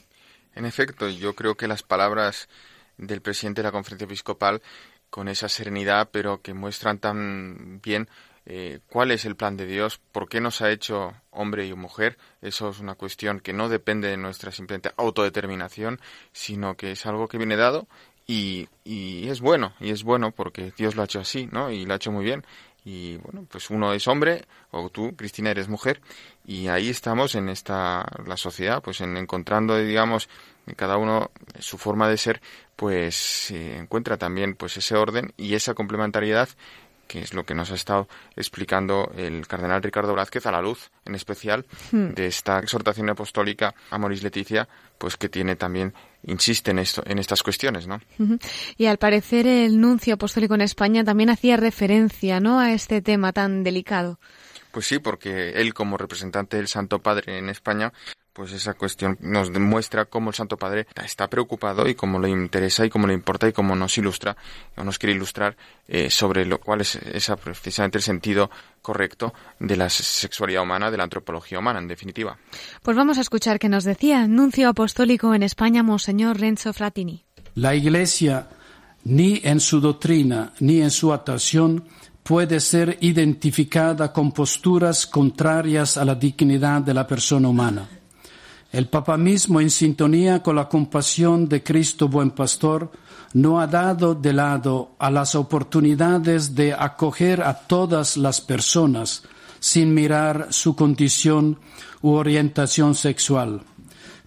En 0.55 0.65
efecto, 0.65 1.07
yo 1.09 1.35
creo 1.35 1.55
que 1.55 1.67
las 1.67 1.83
palabras 1.83 2.49
del 2.97 3.21
presidente 3.21 3.61
de 3.61 3.67
la 3.67 3.71
conferencia 3.71 4.05
episcopal, 4.05 4.61
con 5.09 5.27
esa 5.27 5.47
serenidad, 5.47 6.09
pero 6.11 6.41
que 6.41 6.53
muestran 6.53 6.97
tan 6.97 7.79
bien 7.81 8.09
eh, 8.49 8.79
cuál 8.89 9.11
es 9.11 9.25
el 9.25 9.35
plan 9.35 9.57
de 9.57 9.65
Dios, 9.65 9.99
por 10.13 10.29
qué 10.29 10.39
nos 10.39 10.61
ha 10.61 10.71
hecho 10.71 11.13
hombre 11.31 11.65
y 11.67 11.73
mujer. 11.73 12.17
Eso 12.41 12.69
es 12.69 12.79
una 12.79 12.95
cuestión 12.95 13.41
que 13.41 13.51
no 13.51 13.67
depende 13.67 14.07
de 14.07 14.15
nuestra 14.15 14.53
simplemente 14.53 14.93
autodeterminación, 14.95 15.99
sino 16.31 16.77
que 16.77 16.91
es 16.91 17.05
algo 17.05 17.27
que 17.27 17.37
viene 17.37 17.57
dado 17.57 17.87
y, 18.25 18.69
es 18.85 19.41
bueno, 19.41 19.73
y 19.81 19.89
es 19.89 20.03
bueno 20.03 20.31
porque 20.31 20.71
Dios 20.77 20.95
lo 20.95 21.01
ha 21.01 21.05
hecho 21.05 21.19
así, 21.19 21.49
¿no? 21.51 21.71
Y 21.71 21.85
lo 21.85 21.93
ha 21.93 21.97
hecho 21.97 22.11
muy 22.11 22.23
bien. 22.23 22.45
Y 22.85 23.17
bueno, 23.17 23.45
pues 23.49 23.69
uno 23.69 23.91
es 23.91 24.07
hombre, 24.07 24.45
o 24.71 24.89
tú, 24.89 25.13
Cristina, 25.17 25.51
eres 25.51 25.67
mujer, 25.67 25.99
y 26.45 26.69
ahí 26.69 26.87
estamos 26.87 27.35
en 27.35 27.49
esta, 27.49 28.05
la 28.25 28.37
sociedad, 28.37 28.81
pues 28.81 29.01
en 29.01 29.17
encontrando, 29.17 29.77
digamos, 29.77 30.29
cada 30.77 30.95
uno 30.95 31.31
su 31.59 31.77
forma 31.77 32.07
de 32.07 32.17
ser, 32.17 32.41
pues 32.77 33.15
se 33.15 33.77
encuentra 33.77 34.17
también 34.17 34.55
pues 34.55 34.77
ese 34.77 34.95
orden 34.95 35.33
y 35.35 35.55
esa 35.55 35.73
complementariedad 35.73 36.47
que 37.07 37.19
es 37.19 37.33
lo 37.33 37.45
que 37.45 37.55
nos 37.55 37.71
ha 37.71 37.75
estado 37.75 38.07
explicando 38.35 39.11
el 39.15 39.47
cardenal 39.47 39.81
Ricardo 39.81 40.13
Blázquez 40.13 40.45
a 40.45 40.51
la 40.51 40.61
luz, 40.61 40.91
en 41.05 41.15
especial, 41.15 41.65
hmm. 41.91 42.09
de 42.09 42.27
esta 42.27 42.59
exhortación 42.59 43.09
apostólica 43.09 43.73
a 43.89 43.97
Moris 43.97 44.23
Leticia, 44.23 44.67
pues 44.97 45.17
que 45.17 45.29
tiene 45.29 45.55
también, 45.55 45.93
insiste 46.23 46.71
en, 46.71 46.79
esto, 46.79 47.03
en 47.05 47.19
estas 47.19 47.43
cuestiones, 47.43 47.87
¿no? 47.87 47.99
Y 48.77 48.85
al 48.85 48.97
parecer 48.97 49.47
el 49.47 49.79
nuncio 49.79 50.15
apostólico 50.15 50.55
en 50.55 50.61
España 50.61 51.03
también 51.03 51.29
hacía 51.29 51.57
referencia, 51.57 52.39
¿no?, 52.39 52.59
a 52.59 52.73
este 52.73 53.01
tema 53.01 53.33
tan 53.33 53.63
delicado. 53.63 54.19
Pues 54.71 54.85
sí, 54.85 54.99
porque 54.99 55.51
él 55.51 55.73
como 55.73 55.97
representante 55.97 56.57
del 56.57 56.67
Santo 56.67 56.99
Padre 56.99 57.39
en 57.39 57.49
España, 57.49 57.93
pues 58.37 58.53
esa 58.53 58.75
cuestión 58.75 59.17
nos 59.19 59.51
demuestra 59.51 60.05
cómo 60.05 60.29
el 60.29 60.35
Santo 60.35 60.57
Padre 60.57 60.85
está 61.03 61.27
preocupado 61.27 61.89
y 61.89 61.95
cómo 61.95 62.19
le 62.19 62.29
interesa 62.29 62.85
y 62.85 62.89
cómo 62.91 63.07
le 63.07 63.15
importa 63.15 63.47
y 63.47 63.51
cómo 63.51 63.75
nos 63.75 63.97
ilustra 63.97 64.37
o 64.75 64.83
nos 64.83 64.99
quiere 64.99 65.15
ilustrar 65.15 65.57
eh, 65.87 66.11
sobre 66.11 66.45
lo 66.45 66.59
cual 66.59 66.81
es 66.81 66.97
esa 66.97 67.35
precisamente 67.35 67.97
el 67.97 68.03
sentido 68.03 68.51
correcto 68.83 69.33
de 69.59 69.75
la 69.75 69.89
sexualidad 69.89 70.61
humana, 70.61 70.91
de 70.91 70.97
la 70.97 71.05
antropología 71.05 71.57
humana, 71.57 71.79
en 71.79 71.87
definitiva. 71.87 72.37
Pues 72.83 72.95
vamos 72.95 73.17
a 73.17 73.21
escuchar 73.21 73.57
qué 73.57 73.69
nos 73.69 73.83
decía 73.83 74.27
nuncio 74.27 74.69
apostólico 74.69 75.33
en 75.33 75.41
España, 75.41 75.81
Monseñor 75.81 76.39
Renzo 76.39 76.73
Fratini. 76.73 77.25
La 77.55 77.73
Iglesia, 77.73 78.49
ni 79.05 79.41
en 79.43 79.59
su 79.59 79.81
doctrina 79.81 80.53
ni 80.59 80.83
en 80.83 80.91
su 80.91 81.11
actuación, 81.11 81.85
puede 82.21 82.59
ser 82.59 82.99
identificada 83.01 84.13
con 84.13 84.31
posturas 84.31 85.07
contrarias 85.07 85.97
a 85.97 86.05
la 86.05 86.13
dignidad 86.13 86.83
de 86.83 86.93
la 86.93 87.07
persona 87.07 87.47
humana. 87.47 87.96
El 88.71 88.87
Papa 88.87 89.17
mismo, 89.17 89.61
en 89.61 89.69
sintonía 89.69 90.43
con 90.43 90.55
la 90.55 90.67
compasión 90.67 91.47
de 91.47 91.63
Cristo 91.63 92.07
Buen 92.07 92.31
Pastor, 92.31 92.91
no 93.33 93.59
ha 93.59 93.67
dado 93.67 94.13
de 94.15 94.33
lado 94.33 94.91
a 94.99 95.09
las 95.09 95.35
oportunidades 95.35 96.55
de 96.55 96.73
acoger 96.73 97.41
a 97.41 97.53
todas 97.53 98.17
las 98.17 98.41
personas 98.41 99.23
sin 99.59 99.93
mirar 99.93 100.47
su 100.49 100.75
condición 100.75 101.59
u 102.01 102.11
orientación 102.11 102.95
sexual. 102.95 103.61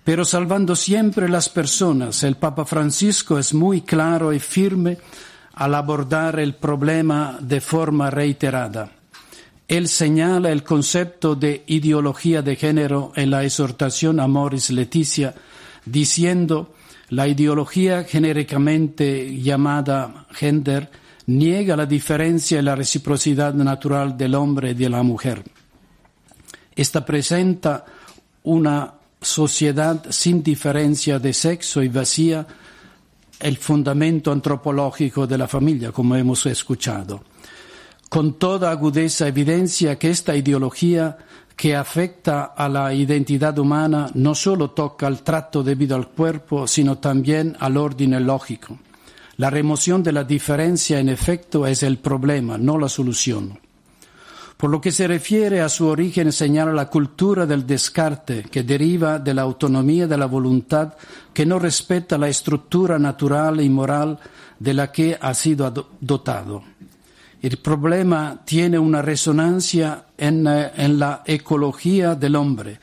Pero 0.04 0.24
salvando 0.24 0.74
siempre 0.74 1.28
las 1.28 1.48
personas, 1.48 2.22
el 2.24 2.36
Papa 2.36 2.64
Francisco 2.64 3.38
es 3.38 3.54
muy 3.54 3.82
claro 3.82 4.32
y 4.32 4.40
firme 4.40 4.98
al 5.54 5.74
abordar 5.74 6.40
el 6.40 6.54
problema 6.54 7.38
de 7.40 7.60
forma 7.60 8.10
reiterada. 8.10 8.90
Él 9.70 9.86
señala 9.86 10.50
el 10.50 10.64
concepto 10.64 11.36
de 11.36 11.62
ideología 11.68 12.42
de 12.42 12.56
género 12.56 13.12
en 13.14 13.30
la 13.30 13.44
exhortación 13.44 14.18
Amoris 14.18 14.70
Leticia, 14.70 15.32
diciendo 15.84 16.74
la 17.10 17.28
ideología 17.28 18.02
genéricamente 18.02 19.40
llamada 19.40 20.26
gender 20.32 20.90
niega 21.26 21.76
la 21.76 21.86
diferencia 21.86 22.58
y 22.58 22.62
la 22.62 22.74
reciprocidad 22.74 23.54
natural 23.54 24.18
del 24.18 24.34
hombre 24.34 24.72
y 24.72 24.74
de 24.74 24.90
la 24.90 25.04
mujer. 25.04 25.44
Esta 26.74 27.06
presenta 27.06 27.84
una 28.42 28.92
sociedad 29.20 30.04
sin 30.10 30.42
diferencia 30.42 31.20
de 31.20 31.32
sexo 31.32 31.80
y 31.80 31.88
vacía 31.88 32.44
el 33.38 33.56
fundamento 33.56 34.32
antropológico 34.32 35.28
de 35.28 35.38
la 35.38 35.46
familia, 35.46 35.92
como 35.92 36.16
hemos 36.16 36.44
escuchado 36.46 37.29
con 38.10 38.34
toda 38.34 38.72
agudeza 38.72 39.28
evidencia 39.28 39.96
que 39.96 40.10
esta 40.10 40.34
ideología 40.34 41.16
que 41.54 41.76
afecta 41.76 42.42
a 42.56 42.68
la 42.68 42.92
identidad 42.92 43.56
humana 43.56 44.10
no 44.14 44.34
solo 44.34 44.70
toca 44.70 45.06
el 45.06 45.22
trato 45.22 45.62
debido 45.62 45.94
al 45.94 46.08
cuerpo, 46.08 46.66
sino 46.66 46.98
también 46.98 47.56
al 47.60 47.76
orden 47.76 48.26
lógico. 48.26 48.76
La 49.36 49.48
remoción 49.48 50.02
de 50.02 50.10
la 50.10 50.24
diferencia, 50.24 50.98
en 50.98 51.08
efecto, 51.08 51.68
es 51.68 51.84
el 51.84 51.98
problema, 51.98 52.58
no 52.58 52.78
la 52.78 52.88
solución. 52.88 53.60
Por 54.56 54.70
lo 54.70 54.80
que 54.80 54.90
se 54.90 55.06
refiere 55.06 55.60
a 55.60 55.68
su 55.68 55.86
origen, 55.86 56.32
señala 56.32 56.72
la 56.72 56.90
cultura 56.90 57.46
del 57.46 57.64
descarte, 57.64 58.42
que 58.42 58.64
deriva 58.64 59.20
de 59.20 59.34
la 59.34 59.42
autonomía 59.42 60.08
de 60.08 60.18
la 60.18 60.26
voluntad, 60.26 60.94
que 61.32 61.46
no 61.46 61.60
respeta 61.60 62.18
la 62.18 62.28
estructura 62.28 62.98
natural 62.98 63.60
y 63.60 63.70
moral 63.70 64.18
de 64.58 64.74
la 64.74 64.90
que 64.90 65.16
ha 65.20 65.32
sido 65.32 65.72
dotado. 66.00 66.69
El 67.42 67.56
problema 67.56 68.42
tiene 68.44 68.78
una 68.78 69.00
resonancia 69.00 70.04
en, 70.18 70.46
eh, 70.46 70.72
en, 70.76 70.98
la 70.98 71.22
ecología 71.24 72.14
del 72.14 72.36
hombre, 72.36 72.78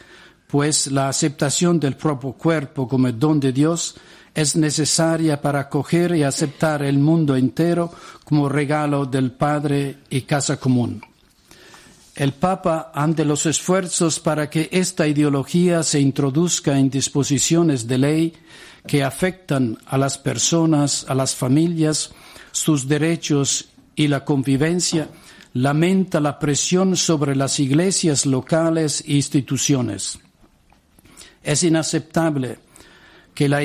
pues 0.47 0.87
la 0.87 1.09
aceptación 1.09 1.79
del 1.79 1.95
propio 1.95 2.33
cuerpo 2.33 2.87
como 2.87 3.11
don 3.11 3.39
de 3.39 3.51
Dios 3.51 3.95
es 4.33 4.55
necesaria 4.55 5.41
para 5.41 5.61
acoger 5.61 6.15
y 6.15 6.23
aceptar 6.23 6.81
el 6.81 6.97
mundo 6.97 7.35
entero 7.35 7.91
como 8.23 8.49
regalo 8.49 9.05
del 9.05 9.31
Padre 9.31 9.97
y 10.09 10.21
casa 10.21 10.57
común. 10.57 11.01
El 12.15 12.33
Papa, 12.33 12.91
ante 12.95 13.25
los 13.25 13.45
esfuerzos 13.45 14.19
para 14.19 14.49
que 14.49 14.69
esta 14.71 15.07
ideología 15.07 15.83
se 15.83 15.99
introduzca 15.99 16.79
en 16.79 16.89
disposiciones 16.89 17.87
de 17.87 17.97
ley 17.99 18.33
que 18.87 19.03
afectan 19.03 19.77
a 19.85 19.99
las 19.99 20.17
personas, 20.17 21.05
a 21.07 21.13
las 21.13 21.35
familias, 21.35 22.11
sus 22.51 22.87
derechos 22.87 23.69
y 23.97 24.07
la 24.07 24.23
convivencia, 24.23 25.09
lamenta 25.53 26.21
la 26.21 26.39
presión 26.39 26.95
sobre 26.95 27.35
las 27.35 27.59
iglesias 27.59 28.25
locales 28.25 29.03
e 29.05 29.13
instituciones. 29.13 30.19
Es 31.43 31.63
inaceptable 31.63 32.59
que 33.33 33.49
las 33.49 33.63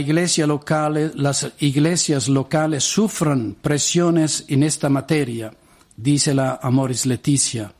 iglesias 1.58 2.28
locales 2.28 2.84
sufran 2.84 3.56
presiones 3.60 4.44
en 4.48 4.62
esta 4.62 4.88
materia, 4.88 5.52
dice 5.96 6.34
la 6.34 6.58
Amoris 6.62 7.04
Leticia. 7.06 7.74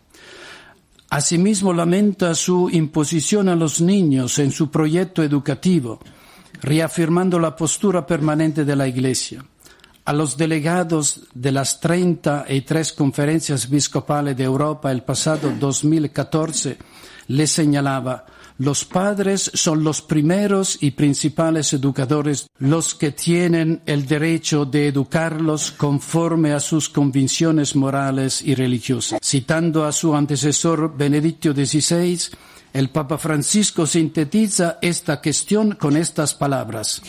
Asimismo 1.08 1.72
lamenta 1.72 2.34
su 2.34 2.68
imposición 2.70 3.48
a 3.48 3.56
los 3.56 3.80
niños 3.80 4.38
en 4.38 4.52
su 4.52 4.70
proyecto 4.70 5.22
educativo, 5.22 6.00
reafirmando 6.60 7.38
la 7.38 7.56
postura 7.56 8.06
permanente 8.06 8.64
de 8.64 8.76
la 8.76 8.86
Iglesia 8.88 9.42
a 10.04 10.12
los 10.12 10.36
delegados 10.36 11.22
de 11.34 11.52
las 11.52 11.80
33 11.80 12.92
conferencias 12.92 13.64
episcopales 13.66 14.36
de 14.36 14.44
Europa 14.44 14.90
el 14.90 15.02
pasado 15.02 15.52
2014 15.58 16.78
les 17.28 17.50
señalaba 17.50 18.26
los 18.58 18.84
padres 18.84 19.50
son 19.54 19.82
los 19.82 20.02
primeros 20.02 20.78
y 20.80 20.92
principales 20.92 21.72
educadores, 21.72 22.46
los 22.58 22.94
que 22.94 23.10
tienen 23.10 23.82
el 23.86 24.06
derecho 24.06 24.64
de 24.64 24.88
educarlos 24.88 25.72
conforme 25.72 26.52
a 26.52 26.60
sus 26.60 26.88
convicciones 26.88 27.74
morales 27.74 28.42
y 28.42 28.54
religiosas. 28.54 29.18
Citando 29.20 29.84
a 29.84 29.90
su 29.90 30.14
antecesor 30.14 30.96
Benedicto 30.96 31.52
XVI, 31.52 32.20
el 32.72 32.90
Papa 32.90 33.18
Francisco 33.18 33.86
sintetiza 33.86 34.78
esta 34.80 35.20
cuestión 35.20 35.72
con 35.72 35.96
estas 35.96 36.34
palabras 36.34 37.02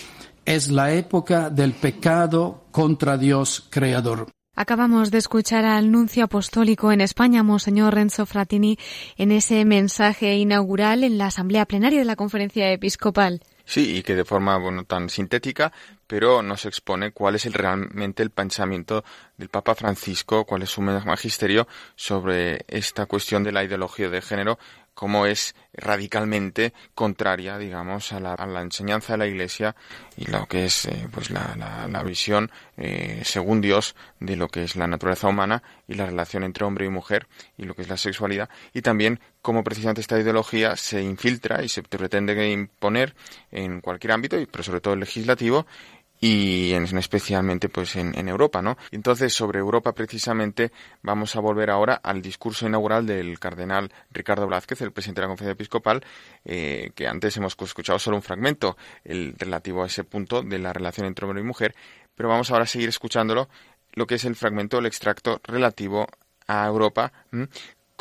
es 0.45 0.69
la 0.69 0.93
época 0.93 1.49
del 1.49 1.73
pecado 1.73 2.62
contra 2.73 3.17
Dios 3.17 3.65
creador. 3.69 4.27
Acabamos 4.55 5.09
de 5.09 5.17
escuchar 5.17 5.65
al 5.65 5.91
nuncio 5.91 6.25
apostólico 6.25 6.91
en 6.91 7.01
España, 7.01 7.41
Monseñor 7.41 7.95
Renzo 7.95 8.25
Fratini, 8.25 8.77
en 9.17 9.31
ese 9.31 9.63
mensaje 9.65 10.35
inaugural 10.35 11.03
en 11.03 11.17
la 11.17 11.27
Asamblea 11.27 11.65
Plenaria 11.65 11.99
de 11.99 12.05
la 12.05 12.15
Conferencia 12.15 12.71
Episcopal. 12.71 13.41
Sí, 13.65 13.97
y 13.97 14.03
que 14.03 14.15
de 14.15 14.25
forma 14.25 14.57
bueno 14.57 14.83
tan 14.83 15.09
sintética, 15.09 15.71
pero 16.05 16.43
nos 16.43 16.65
expone 16.65 17.11
cuál 17.11 17.35
es 17.35 17.45
el, 17.45 17.53
realmente 17.53 18.21
el 18.21 18.29
pensamiento 18.29 19.03
del 19.37 19.49
Papa 19.49 19.73
Francisco, 19.73 20.45
cuál 20.45 20.63
es 20.63 20.69
su 20.69 20.81
magisterio 20.81 21.67
sobre 21.95 22.65
esta 22.67 23.05
cuestión 23.05 23.43
de 23.43 23.53
la 23.53 23.63
ideología 23.63 24.09
de 24.09 24.21
género 24.21 24.59
cómo 24.93 25.25
es 25.25 25.55
radicalmente 25.73 26.73
contraria, 26.95 27.57
digamos, 27.57 28.13
a 28.13 28.19
la, 28.19 28.61
enseñanza 28.61 29.13
de 29.13 29.17
la 29.17 29.27
Iglesia 29.27 29.75
y 30.17 30.25
lo 30.29 30.45
que 30.47 30.65
es 30.65 30.85
eh, 30.85 31.07
pues 31.11 31.31
la 31.31 32.03
visión, 32.05 32.51
eh, 32.77 33.21
según 33.23 33.61
Dios, 33.61 33.95
de 34.19 34.35
lo 34.35 34.47
que 34.47 34.63
es 34.63 34.75
la 34.75 34.87
naturaleza 34.87 35.27
humana 35.27 35.61
y 35.87 35.93
la 35.93 36.05
relación 36.05 36.43
entre 36.43 36.65
hombre 36.65 36.85
y 36.85 36.89
mujer 36.89 37.27
y 37.57 37.65
lo 37.65 37.75
que 37.75 37.83
es 37.83 37.89
la 37.89 37.97
sexualidad, 37.97 38.49
y 38.73 38.81
también 38.81 39.19
cómo 39.41 39.63
precisamente 39.63 40.01
esta 40.01 40.19
ideología 40.19 40.75
se 40.75 41.01
infiltra 41.01 41.63
y 41.63 41.69
se 41.69 41.83
pretende 41.83 42.49
imponer 42.49 43.13
en 43.51 43.81
cualquier 43.81 44.13
ámbito, 44.13 44.37
pero 44.49 44.63
sobre 44.63 44.81
todo 44.81 44.93
el 44.93 45.01
legislativo, 45.01 45.67
y 46.23 46.71
en, 46.71 46.85
especialmente 46.97 47.67
pues 47.67 47.97
en, 47.97 48.29
Europa, 48.29 48.61
¿no? 48.61 48.77
Entonces 48.91 49.33
sobre 49.33 49.59
Europa 49.59 49.91
precisamente 49.91 50.71
vamos 51.01 51.35
a 51.35 51.41
volver 51.41 51.69
ahora 51.69 51.95
al 51.95 52.21
discurso 52.21 52.65
inaugural 52.65 53.05
del 53.05 53.37
cardenal 53.41 53.91
Ricardo 54.09 54.47
Blázquez, 54.47 54.79
el 54.79 54.93
presidente 54.93 55.19
de 55.19 55.27
la 55.27 55.31
Conferencia 55.31 55.51
Episcopal, 55.51 56.01
eh, 56.45 56.91
que 56.95 57.09
antes 57.09 57.35
hemos 57.35 57.57
escuchado 57.59 57.99
solo 57.99 58.15
un 58.15 58.23
fragmento, 58.23 58.77
el 59.03 59.35
relativo 59.37 59.83
a 59.83 59.87
ese 59.87 60.05
punto 60.05 60.43
de 60.43 60.59
la 60.59 60.71
relación 60.71 61.07
entre 61.07 61.25
hombre 61.25 61.41
y 61.41 61.45
mujer, 61.45 61.75
pero 62.15 62.29
vamos 62.29 62.51
ahora 62.51 62.63
a 62.63 62.67
seguir 62.67 62.87
escuchándolo, 62.87 63.49
lo 63.91 64.07
que 64.07 64.15
es 64.15 64.23
el 64.23 64.37
fragmento, 64.37 64.79
el 64.79 64.85
extracto 64.85 65.41
relativo 65.43 66.07
a 66.47 66.65
Europa, 66.65 67.11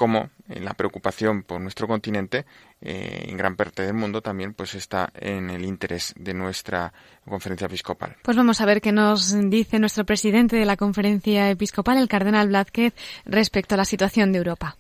como 0.03 0.31
la 0.49 0.75
preocupación 0.75 1.45
por 1.45 1.61
nuestro 1.61 1.87
continente 1.87 2.45
eh, 2.81 3.27
en 3.29 3.37
gran 3.37 3.55
parte 3.55 3.85
del 3.85 3.95
mundo 3.95 4.21
también 4.21 4.53
pues 4.53 4.75
está 4.75 5.12
en 5.15 5.49
el 5.49 5.65
interés 5.65 6.12
de 6.19 6.35
nuestra 6.35 6.93
conferencia 7.25 7.69
episcopal. 7.69 8.17
Pues 8.21 8.37
vamos 8.37 8.61
a 8.61 8.67
ver 8.67 8.81
qué 8.81 8.91
nos 8.91 9.33
dice 9.49 9.79
nuestro 9.79 10.05
presidente 10.05 10.57
de 10.57 10.65
la 10.65 10.77
conferencia 10.77 11.49
episcopal, 11.51 11.99
el 11.99 12.09
cardenal 12.09 12.49
Blázquez, 12.49 12.95
respecto 13.27 13.77
a 13.77 13.79
la 13.79 13.85
situación 13.85 14.33
de 14.33 14.38
Europa. 14.38 14.77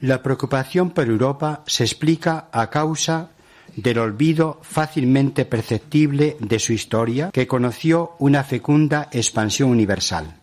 La 0.00 0.24
preocupación 0.24 0.90
por 0.90 1.06
Europa 1.06 1.62
se 1.68 1.84
explica 1.84 2.48
a 2.50 2.68
causa 2.68 3.30
del 3.76 4.00
olvido 4.00 4.58
fácilmente 4.62 5.44
perceptible 5.44 6.36
de 6.40 6.58
su 6.58 6.72
historia, 6.72 7.30
que 7.30 7.46
conoció 7.46 8.16
una 8.18 8.42
fecunda 8.42 9.08
expansión 9.12 9.70
universal. 9.70 10.34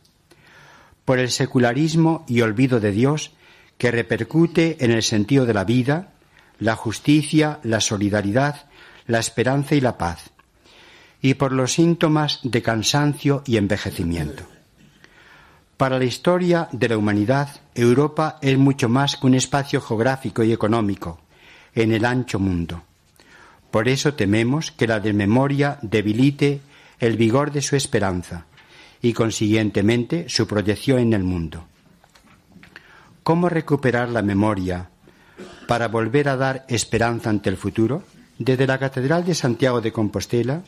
Por 1.04 1.20
el 1.20 1.32
secularismo 1.32 2.24
y 2.30 2.40
olvido 2.40 2.80
de 2.80 2.94
Dios, 2.94 3.34
que 3.78 3.92
repercute 3.92 4.84
en 4.84 4.92
el 4.92 5.04
sentido 5.04 5.46
de 5.46 5.54
la 5.54 5.64
vida, 5.64 6.14
la 6.60 6.76
justicia, 6.76 7.60
la 7.64 7.82
solidaridad, 7.82 8.68
la 9.08 9.20
esperanza 9.20 9.76
y 9.76 9.82
la 9.82 9.98
paz, 9.98 10.32
y 11.22 11.36
por 11.36 11.52
los 11.52 11.74
síntomas 11.74 12.40
de 12.44 12.62
cansancio 12.62 13.44
y 13.46 13.58
envejecimiento. 13.58 14.44
Para 15.78 16.00
la 16.00 16.06
historia 16.06 16.70
de 16.72 16.88
la 16.88 16.98
humanidad, 16.98 17.50
Europa 17.74 18.40
es 18.42 18.58
mucho 18.58 18.88
más 18.88 19.18
que 19.18 19.28
un 19.28 19.36
espacio 19.36 19.82
geográfico 19.82 20.44
y 20.44 20.54
económico 20.54 21.20
en 21.74 21.92
el 21.92 22.06
ancho 22.06 22.40
mundo. 22.40 22.84
Por 23.72 23.90
eso 23.90 24.14
tememos 24.14 24.72
que 24.72 24.88
la 24.88 25.02
desmemoria 25.02 25.78
debilite 25.82 26.62
el 27.00 27.18
vigor 27.18 27.52
de 27.52 27.62
su 27.62 27.76
esperanza 27.76 28.46
y 29.02 29.12
consiguientemente 29.12 30.30
su 30.30 30.48
proyección 30.48 31.00
en 31.00 31.14
el 31.14 31.24
mundo. 31.24 31.68
¿Cómo 33.26 33.50
recuperar 33.50 34.10
la 34.10 34.22
memoria 34.22 34.92
para 35.68 35.88
volver 35.88 36.30
a 36.30 36.38
dar 36.38 36.64
esperanza 36.70 37.32
ante 37.32 37.50
el 37.50 37.58
futuro? 37.58 38.04
Desde 38.38 38.68
la 38.68 38.78
Catedral 38.78 39.26
de 39.26 39.34
Santiago 39.34 39.82
de 39.82 39.92
Compostela, 39.92 40.62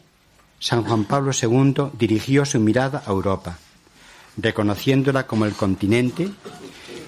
San 0.58 0.84
Juan 0.84 1.06
Pablo 1.06 1.32
II 1.40 1.92
dirigió 1.94 2.46
su 2.46 2.60
mirada 2.60 3.04
a 3.06 3.12
Europa 3.12 3.60
reconociéndola 4.38 5.28
como 5.28 5.46
el 5.46 5.54
continente 5.54 6.32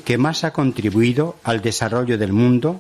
que 0.05 0.19
más 0.19 0.43
ha 0.43 0.53
contribuido 0.53 1.38
al 1.43 1.62
desarrollo 1.62 2.19
del 2.19 2.31
mundo, 2.31 2.79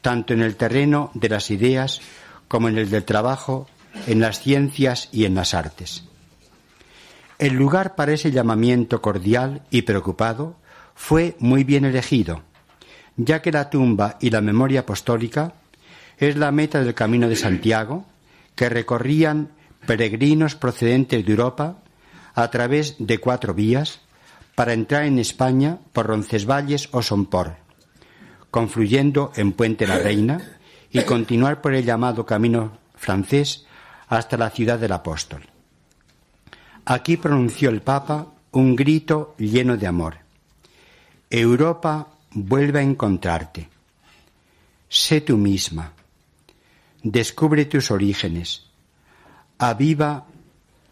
tanto 0.00 0.32
en 0.32 0.40
el 0.40 0.56
terreno 0.56 1.10
de 1.12 1.28
las 1.28 1.50
ideas 1.50 2.00
como 2.48 2.70
en 2.70 2.78
el 2.78 2.88
del 2.88 3.04
trabajo, 3.04 3.66
en 4.06 4.20
las 4.20 4.40
ciencias 4.40 5.10
y 5.12 5.26
en 5.26 5.34
las 5.34 5.52
artes. 5.52 6.04
El 7.38 7.52
lugar 7.52 7.96
para 7.96 8.14
ese 8.14 8.30
llamamiento 8.30 9.02
cordial 9.02 9.60
y 9.70 9.82
preocupado 9.82 10.56
fue 10.98 11.36
muy 11.38 11.62
bien 11.62 11.84
elegido, 11.84 12.42
ya 13.16 13.40
que 13.40 13.52
la 13.52 13.70
tumba 13.70 14.18
y 14.20 14.30
la 14.30 14.42
memoria 14.42 14.80
apostólica 14.80 15.54
es 16.18 16.36
la 16.36 16.50
meta 16.50 16.82
del 16.82 16.92
Camino 16.92 17.28
de 17.28 17.36
Santiago 17.36 18.04
que 18.56 18.68
recorrían 18.68 19.48
peregrinos 19.86 20.56
procedentes 20.56 21.24
de 21.24 21.30
Europa 21.30 21.78
a 22.34 22.50
través 22.50 22.96
de 22.98 23.18
cuatro 23.18 23.54
vías 23.54 24.00
para 24.56 24.74
entrar 24.74 25.04
en 25.04 25.20
España 25.20 25.78
por 25.92 26.06
Roncesvalles 26.06 26.88
o 26.90 27.00
Sompor, 27.00 27.54
confluyendo 28.50 29.32
en 29.36 29.52
Puente 29.52 29.86
la 29.86 29.98
Reina 29.98 30.42
y 30.90 31.02
continuar 31.02 31.62
por 31.62 31.74
el 31.74 31.84
llamado 31.84 32.26
camino 32.26 32.76
francés 32.96 33.66
hasta 34.08 34.36
la 34.36 34.50
ciudad 34.50 34.80
del 34.80 34.92
apóstol. 34.92 35.42
Aquí 36.84 37.16
pronunció 37.16 37.70
el 37.70 37.82
Papa 37.82 38.26
un 38.50 38.74
grito 38.74 39.36
lleno 39.38 39.76
de 39.76 39.86
amor. 39.86 40.27
Europa 41.30 42.08
vuelve 42.32 42.80
a 42.80 42.82
encontrarte. 42.82 43.68
Sé 44.88 45.20
tú 45.20 45.36
misma. 45.36 45.92
Descubre 47.02 47.64
tus 47.66 47.90
orígenes. 47.90 48.64
Aviva 49.58 50.26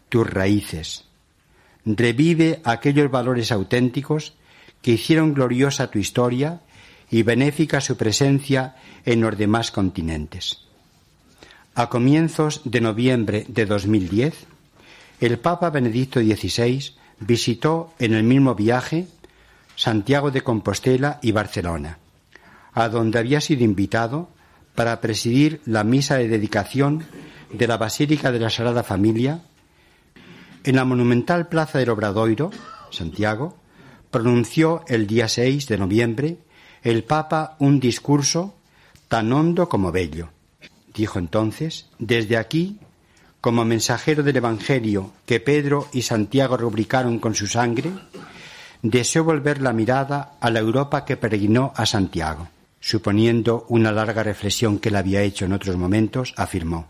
tus 0.09 0.29
raíces 0.29 1.07
revive 1.95 2.59
aquellos 2.63 3.09
valores 3.09 3.51
auténticos 3.51 4.33
que 4.81 4.91
hicieron 4.91 5.33
gloriosa 5.33 5.89
tu 5.89 5.99
historia 5.99 6.61
y 7.09 7.23
benéfica 7.23 7.79
su 7.79 7.95
presencia 7.95 8.75
en 9.05 9.21
los 9.21 9.37
demás 9.37 9.71
continentes. 9.71 10.59
A 11.75 11.87
comienzos 11.89 12.61
de 12.65 12.81
noviembre 12.81 13.45
de 13.47 13.65
2010, 13.65 14.33
el 15.21 15.39
Papa 15.39 15.69
Benedicto 15.69 16.19
XVI 16.19 16.91
visitó 17.19 17.93
en 17.99 18.13
el 18.13 18.23
mismo 18.23 18.55
viaje 18.55 19.07
Santiago 19.77 20.31
de 20.31 20.41
Compostela 20.41 21.19
y 21.21 21.31
Barcelona, 21.31 21.99
a 22.73 22.89
donde 22.89 23.19
había 23.19 23.39
sido 23.39 23.63
invitado 23.63 24.29
para 24.73 24.99
presidir 24.99 25.61
la 25.65 25.83
misa 25.83 26.17
de 26.17 26.27
dedicación 26.27 27.05
de 27.53 27.67
la 27.67 27.77
Basílica 27.77 28.31
de 28.31 28.39
la 28.39 28.49
Sagrada 28.49 28.83
Familia 28.83 29.41
en 30.63 30.75
la 30.75 30.83
monumental 30.83 31.47
plaza 31.47 31.77
del 31.77 31.91
Obradoiro, 31.91 32.49
Santiago, 32.89 33.55
pronunció 34.09 34.83
el 34.87 35.05
día 35.05 35.27
6 35.27 35.67
de 35.67 35.77
noviembre 35.77 36.37
el 36.81 37.03
Papa 37.03 37.55
un 37.59 37.79
discurso 37.79 38.55
tan 39.07 39.31
hondo 39.31 39.69
como 39.69 39.91
bello. 39.91 40.29
Dijo 40.93 41.19
entonces, 41.19 41.87
desde 41.99 42.35
aquí, 42.35 42.79
como 43.41 43.63
mensajero 43.63 44.23
del 44.23 44.37
Evangelio 44.37 45.13
que 45.27 45.39
Pedro 45.39 45.87
y 45.93 46.01
Santiago 46.01 46.57
rubricaron 46.57 47.19
con 47.19 47.35
su 47.35 47.45
sangre, 47.45 47.91
deseo 48.81 49.23
volver 49.23 49.61
la 49.61 49.73
mirada 49.73 50.33
a 50.39 50.49
la 50.49 50.59
Europa 50.59 51.05
que 51.05 51.17
peregrinó 51.17 51.73
a 51.75 51.85
Santiago. 51.85 52.47
Suponiendo 52.79 53.65
una 53.69 53.91
larga 53.91 54.23
reflexión 54.23 54.79
que 54.79 54.89
él 54.89 54.95
había 54.95 55.21
hecho 55.21 55.45
en 55.45 55.53
otros 55.53 55.75
momentos, 55.77 56.33
afirmó, 56.37 56.87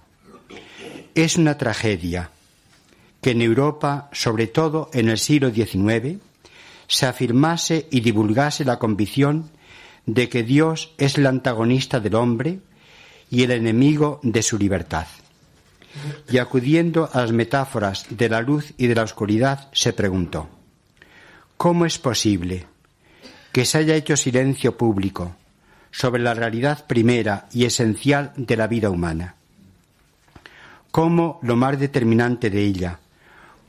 Es 1.16 1.38
una 1.38 1.58
tragedia 1.58 2.30
que 3.22 3.32
en 3.32 3.42
Europa, 3.42 4.10
sobre 4.12 4.48
todo 4.48 4.90
en 4.94 5.10
el 5.10 5.18
siglo 5.18 5.50
XIX, 5.52 6.20
se 6.88 7.06
afirmase 7.06 7.88
y 7.90 8.02
divulgase 8.02 8.64
la 8.64 8.80
convicción 8.80 9.50
de 10.06 10.30
que 10.30 10.44
Dios 10.44 10.94
es 10.98 11.18
el 11.18 11.26
antagonista 11.26 12.00
del 12.00 12.16
hombre 12.16 12.60
y 13.30 13.44
el 13.44 13.52
enemigo 13.52 14.20
de 14.24 14.42
su 14.42 14.58
libertad. 14.58 15.08
Y 16.30 16.38
acudiendo 16.38 17.10
a 17.12 17.22
las 17.22 17.32
metáforas 17.32 18.06
de 18.10 18.30
la 18.30 18.42
luz 18.42 18.74
y 18.78 18.88
de 18.88 18.96
la 18.96 19.04
oscuridad, 19.04 19.70
se 19.74 19.94
preguntó, 19.94 20.48
¿cómo 21.58 21.86
es 21.86 21.98
posible 22.00 22.66
que 23.52 23.66
se 23.66 23.80
haya 23.80 23.96
hecho 23.96 24.16
silencio 24.16 24.78
público 24.78 25.36
sobre 25.92 26.22
la 26.22 26.34
realidad 26.34 26.86
primera 26.86 27.48
y 27.52 27.66
esencial 27.66 28.34
de 28.38 28.56
la 28.56 28.68
vida 28.68 28.90
humana? 28.90 29.36
¿Cómo 30.92 31.40
lo 31.44 31.56
más 31.56 31.80
determinante 31.80 32.50
de 32.50 32.64
ella, 32.64 33.00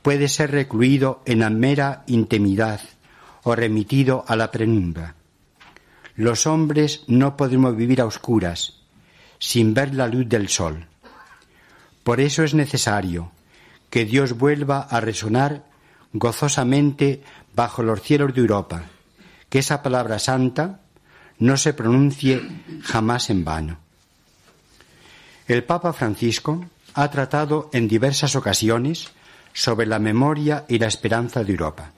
puede 0.01 0.27
ser 0.27 0.51
recluido 0.51 1.21
en 1.25 1.39
la 1.39 1.49
mera 1.49 2.03
intimidad 2.07 2.81
o 3.43 3.55
remitido 3.55 4.25
a 4.27 4.35
la 4.35 4.51
penumbra. 4.51 5.15
Los 6.15 6.47
hombres 6.47 7.03
no 7.07 7.37
podemos 7.37 7.75
vivir 7.75 8.01
a 8.01 8.05
oscuras, 8.05 8.81
sin 9.39 9.73
ver 9.73 9.95
la 9.95 10.07
luz 10.07 10.27
del 10.27 10.49
sol. 10.49 10.87
Por 12.03 12.19
eso 12.19 12.43
es 12.43 12.53
necesario 12.53 13.31
que 13.89 14.05
Dios 14.05 14.37
vuelva 14.37 14.81
a 14.81 14.99
resonar 14.99 15.63
gozosamente 16.11 17.21
bajo 17.59 17.83
los 17.83 18.01
cielos 18.01 18.33
de 18.33 18.39
Europa, 18.39 18.83
que 19.49 19.59
esa 19.59 19.83
palabra 19.83 20.17
santa 20.17 20.79
no 21.39 21.57
se 21.57 21.73
pronuncie 21.73 22.41
jamás 22.83 23.29
en 23.29 23.43
vano. 23.43 23.79
El 25.45 25.65
Papa 25.65 25.91
Francisco 25.91 26.63
ha 26.93 27.11
tratado 27.11 27.69
en 27.73 27.89
diversas 27.89 28.37
ocasiones 28.37 29.09
sobre 29.51 29.87
la 29.87 29.99
memoria 29.99 30.63
y 30.69 30.79
la 30.79 30.87
esperanza 30.87 31.43
de 31.43 31.51
Europa. 31.51 31.91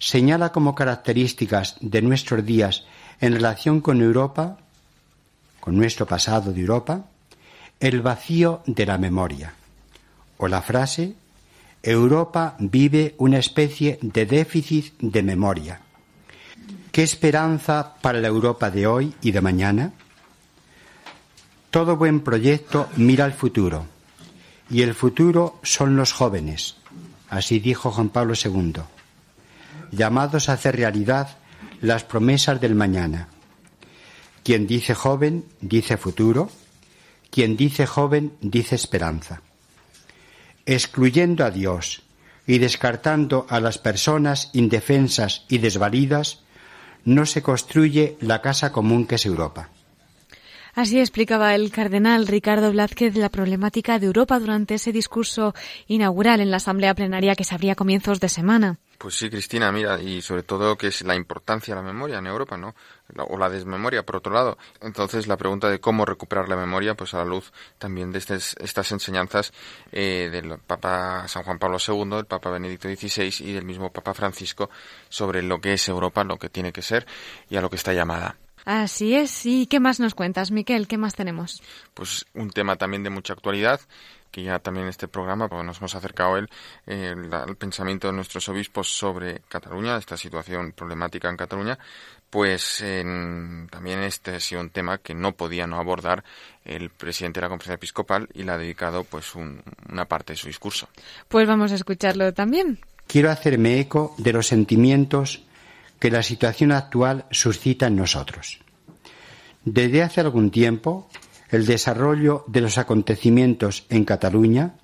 Señala 0.00 0.50
como 0.50 0.74
características 0.74 1.76
de 1.80 2.02
nuestros 2.02 2.44
días 2.44 2.82
en 3.20 3.34
relación 3.34 3.80
con 3.80 4.02
Europa, 4.02 4.58
con 5.60 5.76
nuestro 5.76 6.06
pasado 6.06 6.52
de 6.52 6.60
Europa, 6.60 7.04
el 7.78 8.02
vacío 8.02 8.64
de 8.66 8.84
la 8.84 8.98
memoria, 8.98 9.54
o 10.38 10.48
la 10.48 10.60
frase 10.60 11.14
Europa 11.82 12.56
vive 12.58 13.14
una 13.18 13.38
especie 13.38 13.98
de 14.02 14.26
déficit 14.26 14.94
de 15.00 15.22
memoria. 15.22 15.80
¿Qué 16.92 17.02
esperanza 17.02 17.94
para 18.02 18.20
la 18.20 18.28
Europa 18.28 18.70
de 18.70 18.86
hoy 18.86 19.14
y 19.22 19.30
de 19.30 19.40
mañana? 19.40 19.92
Todo 21.70 21.96
buen 21.96 22.20
proyecto 22.20 22.88
mira 22.96 23.24
al 23.24 23.32
futuro 23.32 23.86
y 24.68 24.82
el 24.82 24.94
futuro 24.94 25.58
son 25.62 25.96
los 25.96 26.12
jóvenes, 26.12 26.76
así 27.28 27.60
dijo 27.60 27.90
Juan 27.90 28.10
Pablo 28.10 28.34
II, 28.34 28.82
llamados 29.90 30.48
a 30.48 30.54
hacer 30.54 30.76
realidad 30.76 31.38
las 31.80 32.04
promesas 32.04 32.60
del 32.60 32.74
mañana. 32.74 33.28
Quien 34.44 34.66
dice 34.66 34.94
joven, 34.94 35.44
dice 35.60 35.96
futuro, 35.96 36.50
quien 37.30 37.56
dice 37.56 37.86
joven, 37.86 38.32
dice 38.40 38.74
esperanza. 38.74 39.42
Excluyendo 40.66 41.44
a 41.44 41.50
Dios 41.50 42.02
y 42.46 42.58
descartando 42.58 43.46
a 43.48 43.60
las 43.60 43.78
personas 43.78 44.50
indefensas 44.52 45.44
y 45.48 45.58
desvalidas, 45.58 46.40
no 47.04 47.26
se 47.26 47.42
construye 47.42 48.16
la 48.20 48.42
casa 48.42 48.72
común 48.72 49.06
que 49.06 49.14
es 49.16 49.26
Europa. 49.26 49.70
Así 50.80 50.98
explicaba 50.98 51.54
el 51.54 51.70
cardenal 51.70 52.26
Ricardo 52.26 52.72
Blázquez 52.72 53.14
la 53.14 53.28
problemática 53.28 53.98
de 53.98 54.06
Europa 54.06 54.38
durante 54.38 54.76
ese 54.76 54.92
discurso 54.92 55.54
inaugural 55.88 56.40
en 56.40 56.50
la 56.50 56.56
Asamblea 56.56 56.94
Plenaria 56.94 57.34
que 57.34 57.44
se 57.44 57.54
abría 57.54 57.72
a 57.72 57.74
comienzos 57.74 58.18
de 58.18 58.30
semana. 58.30 58.78
Pues 58.96 59.14
sí, 59.14 59.28
Cristina, 59.28 59.70
mira, 59.72 60.00
y 60.00 60.22
sobre 60.22 60.42
todo 60.42 60.78
que 60.78 60.86
es 60.86 61.02
la 61.02 61.14
importancia 61.14 61.74
de 61.74 61.82
la 61.82 61.86
memoria 61.86 62.16
en 62.16 62.26
Europa, 62.26 62.56
¿no? 62.56 62.74
O 63.28 63.36
la 63.36 63.50
desmemoria, 63.50 64.06
por 64.06 64.16
otro 64.16 64.32
lado. 64.32 64.56
Entonces, 64.80 65.26
la 65.26 65.36
pregunta 65.36 65.68
de 65.68 65.80
cómo 65.80 66.06
recuperar 66.06 66.48
la 66.48 66.56
memoria, 66.56 66.94
pues 66.94 67.12
a 67.12 67.18
la 67.18 67.26
luz 67.26 67.52
también 67.76 68.10
de 68.10 68.18
estas, 68.18 68.56
estas 68.58 68.90
enseñanzas 68.90 69.52
eh, 69.92 70.30
del 70.32 70.60
Papa 70.66 71.28
San 71.28 71.42
Juan 71.42 71.58
Pablo 71.58 71.76
II, 71.76 72.08
del 72.08 72.24
Papa 72.24 72.48
Benedicto 72.48 72.88
XVI 72.88 73.34
y 73.40 73.52
del 73.52 73.66
mismo 73.66 73.92
Papa 73.92 74.14
Francisco 74.14 74.70
sobre 75.10 75.42
lo 75.42 75.60
que 75.60 75.74
es 75.74 75.86
Europa, 75.90 76.24
lo 76.24 76.38
que 76.38 76.48
tiene 76.48 76.72
que 76.72 76.80
ser 76.80 77.06
y 77.50 77.56
a 77.56 77.60
lo 77.60 77.68
que 77.68 77.76
está 77.76 77.92
llamada. 77.92 78.38
Así 78.64 79.14
es. 79.14 79.46
¿Y 79.46 79.66
qué 79.66 79.80
más 79.80 80.00
nos 80.00 80.14
cuentas, 80.14 80.50
Miquel? 80.50 80.88
¿Qué 80.88 80.98
más 80.98 81.14
tenemos? 81.14 81.62
Pues 81.94 82.26
un 82.34 82.50
tema 82.50 82.76
también 82.76 83.02
de 83.02 83.10
mucha 83.10 83.32
actualidad 83.32 83.80
que 84.30 84.42
ya 84.42 84.58
también 84.58 84.84
en 84.84 84.90
este 84.90 85.08
programa 85.08 85.48
pues, 85.48 85.64
nos 85.64 85.78
hemos 85.78 85.94
acercado 85.94 86.36
él 86.36 86.48
el, 86.86 87.56
pensamiento 87.56 88.08
de 88.08 88.12
nuestros 88.12 88.48
obispos 88.48 88.88
sobre 88.88 89.40
Cataluña, 89.48 89.96
esta 89.96 90.16
situación 90.16 90.72
problemática 90.72 91.28
en 91.28 91.36
Cataluña, 91.36 91.78
pues 92.28 92.78
también 92.78 94.02
este 94.04 94.36
ha 94.36 94.40
sido 94.40 94.60
un 94.60 94.70
tema 94.70 94.98
que 94.98 95.14
no 95.14 95.32
podía 95.32 95.66
no 95.66 95.78
abordar 95.78 96.22
el 96.64 96.90
presidente 96.90 97.40
de 97.40 97.46
la 97.46 97.48
conferencia 97.48 97.74
episcopal 97.74 98.28
y 98.32 98.44
le 98.44 98.52
ha 98.52 98.58
dedicado 98.58 99.04
pues 99.04 99.34
una 99.34 100.04
parte 100.04 100.34
de 100.34 100.36
su 100.36 100.46
discurso. 100.46 100.88
Pues 101.28 101.48
vamos 101.48 101.72
a 101.72 101.74
escucharlo 101.74 102.32
también. 102.32 102.78
Quiero 103.06 103.30
hacerme 103.30 103.80
eco 103.80 104.14
de 104.18 104.32
los 104.32 104.46
sentimientos 104.46 105.42
que 106.00 106.10
la 106.10 106.24
situación 106.24 106.72
actual 106.72 107.26
suscita 107.30 107.86
en 107.86 107.96
nosotros. 107.96 108.58
Desde 109.64 110.02
hace 110.02 110.20
algún 110.20 110.50
tiempo 110.50 111.08
el 111.50 111.66
desarrollo 111.66 112.44
de 112.48 112.62
los 112.62 112.78
acontecimientos 112.78 113.84
en 113.90 114.04
Cataluña 114.04 114.74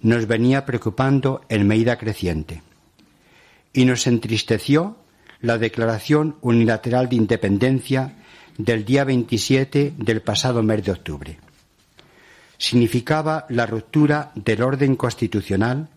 nos 0.00 0.26
venía 0.26 0.64
preocupando 0.64 1.42
en 1.48 1.66
medida 1.66 1.98
creciente 1.98 2.62
y 3.72 3.84
nos 3.84 4.06
entristeció 4.06 4.96
la 5.40 5.58
declaración 5.58 6.36
unilateral 6.40 7.08
de 7.08 7.16
independencia 7.16 8.14
del 8.56 8.84
día 8.84 9.04
27 9.04 9.94
del 9.98 10.22
pasado 10.22 10.62
mes 10.62 10.84
de 10.84 10.92
octubre. 10.92 11.38
Significaba 12.56 13.46
la 13.48 13.66
ruptura 13.66 14.32
del 14.34 14.62
orden 14.62 14.96
constitucional 14.96 15.88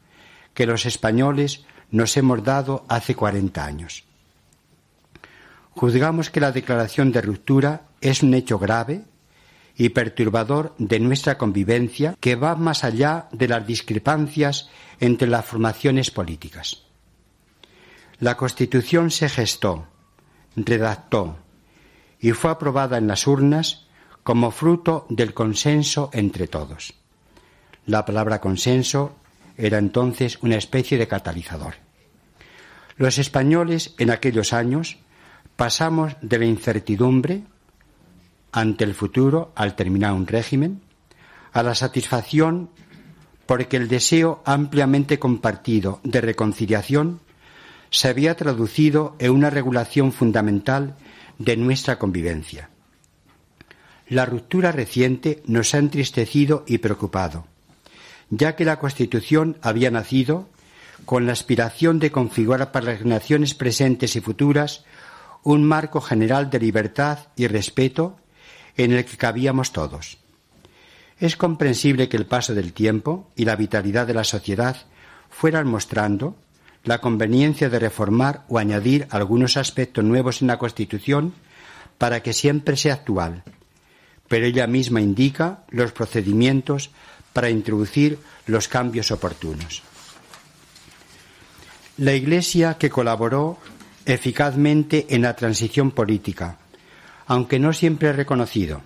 que 0.54 0.66
los 0.66 0.86
españoles 0.86 1.64
nos 1.92 2.18
hemos 2.18 2.44
dado 2.44 2.86
hace 2.90 3.16
40 3.16 3.64
años. 3.64 4.09
Juzgamos 5.80 6.30
que 6.30 6.42
la 6.42 6.52
declaración 6.52 7.14
de 7.14 7.22
ruptura 7.22 7.84
es 8.02 8.22
un 8.22 8.34
hecho 8.34 8.60
grave 8.60 9.06
y 9.78 9.88
perturbador 9.88 10.76
de 10.78 11.00
nuestra 11.00 11.38
convivencia 11.38 12.18
que 12.20 12.36
va 12.36 12.58
más 12.58 12.84
allá 12.84 13.30
de 13.32 13.48
las 13.48 13.66
discrepancias 13.66 14.68
entre 15.00 15.30
las 15.30 15.46
formaciones 15.46 16.12
políticas. 16.12 16.84
La 18.20 18.36
Constitución 18.36 19.10
se 19.10 19.30
gestó, 19.30 19.88
redactó 20.58 21.38
y 22.20 22.32
fue 22.32 22.52
aprobada 22.52 22.98
en 22.98 23.08
las 23.08 23.26
urnas 23.26 23.88
como 24.24 24.52
fruto 24.52 25.06
del 25.08 25.34
consenso 25.34 26.10
entre 26.12 26.50
todos. 26.50 26.94
La 27.86 28.04
palabra 28.04 28.42
consenso 28.42 29.16
era 29.56 29.78
entonces 29.78 30.40
una 30.42 30.58
especie 30.58 30.98
de 30.98 31.08
catalizador. 31.08 31.76
Los 32.98 33.18
españoles 33.18 33.96
en 33.98 34.12
aquellos 34.12 34.52
años 34.52 34.98
pasamos 35.60 36.16
de 36.22 36.40
la 36.40 36.46
incertidumbre 36.46 37.44
ante 38.54 38.86
el 38.86 38.94
futuro 38.94 39.52
al 39.56 39.76
terminar 39.76 40.14
un 40.14 40.26
régimen, 40.26 40.80
a 41.52 41.64
la 41.64 41.76
satisfacción 41.76 42.70
porque 43.46 43.76
el 43.76 43.90
deseo 43.90 44.42
ampliamente 44.46 45.20
compartido 45.20 46.00
de 46.06 46.22
reconciliación 46.22 47.20
se 47.90 48.08
había 48.08 48.38
traducido 48.38 49.18
en 49.20 49.32
una 49.32 49.50
regulación 49.50 50.14
fundamental 50.14 50.96
de 51.40 51.58
nuestra 51.58 52.00
convivencia. 52.00 52.70
La 54.08 54.26
ruptura 54.26 54.72
reciente 54.72 55.44
nos 55.46 55.76
ha 55.76 55.80
entristecido 55.80 56.64
y 56.68 56.78
preocupado, 56.78 57.48
ya 58.30 58.56
que 58.56 58.64
la 58.64 58.80
Constitución 58.80 59.58
había 59.62 59.92
nacido 59.92 60.48
con 61.04 61.26
la 61.26 61.34
aspiración 61.34 62.00
de 62.00 62.12
configurar 62.12 62.72
para 62.72 62.86
las 62.86 63.00
generaciones 63.00 63.56
presentes 63.56 64.16
y 64.16 64.22
futuras 64.22 64.86
un 65.44 65.64
marco 65.64 66.02
general 66.02 66.50
de 66.50 66.60
libertad 66.60 67.20
y 67.36 67.48
respeto 67.48 68.18
en 68.78 68.94
el 68.94 69.06
que 69.06 69.18
cabíamos 69.18 69.72
todos. 69.72 70.18
Es 71.20 71.36
comprensible 71.36 72.08
que 72.08 72.18
el 72.18 72.26
paso 72.26 72.54
del 72.54 72.74
tiempo 72.74 73.30
y 73.36 73.46
la 73.46 73.56
vitalidad 73.56 74.08
de 74.08 74.14
la 74.14 74.24
sociedad 74.24 74.78
fueran 75.30 75.68
mostrando 75.68 76.36
la 76.84 77.00
conveniencia 77.02 77.70
de 77.70 77.80
reformar 77.80 78.46
o 78.48 78.58
añadir 78.58 79.08
algunos 79.10 79.58
aspectos 79.58 80.04
nuevos 80.04 80.42
en 80.42 80.48
la 80.48 80.58
Constitución 80.58 81.34
para 81.98 82.24
que 82.24 82.32
siempre 82.32 82.78
sea 82.78 82.94
actual, 82.94 83.44
pero 84.30 84.46
ella 84.46 84.66
misma 84.68 85.02
indica 85.02 85.64
los 85.70 85.92
procedimientos 85.92 86.92
para 87.34 87.50
introducir 87.50 88.20
los 88.48 88.68
cambios 88.68 89.12
oportunos. 89.12 89.84
La 91.98 92.14
Iglesia 92.14 92.78
que 92.78 92.90
colaboró 92.90 93.58
eficazmente 94.06 95.08
en 95.10 95.24
la 95.24 95.36
transición 95.36 95.92
política, 95.92 96.60
aunque 97.28 97.60
no 97.60 97.74
siempre 97.74 98.14
reconocido. 98.14 98.82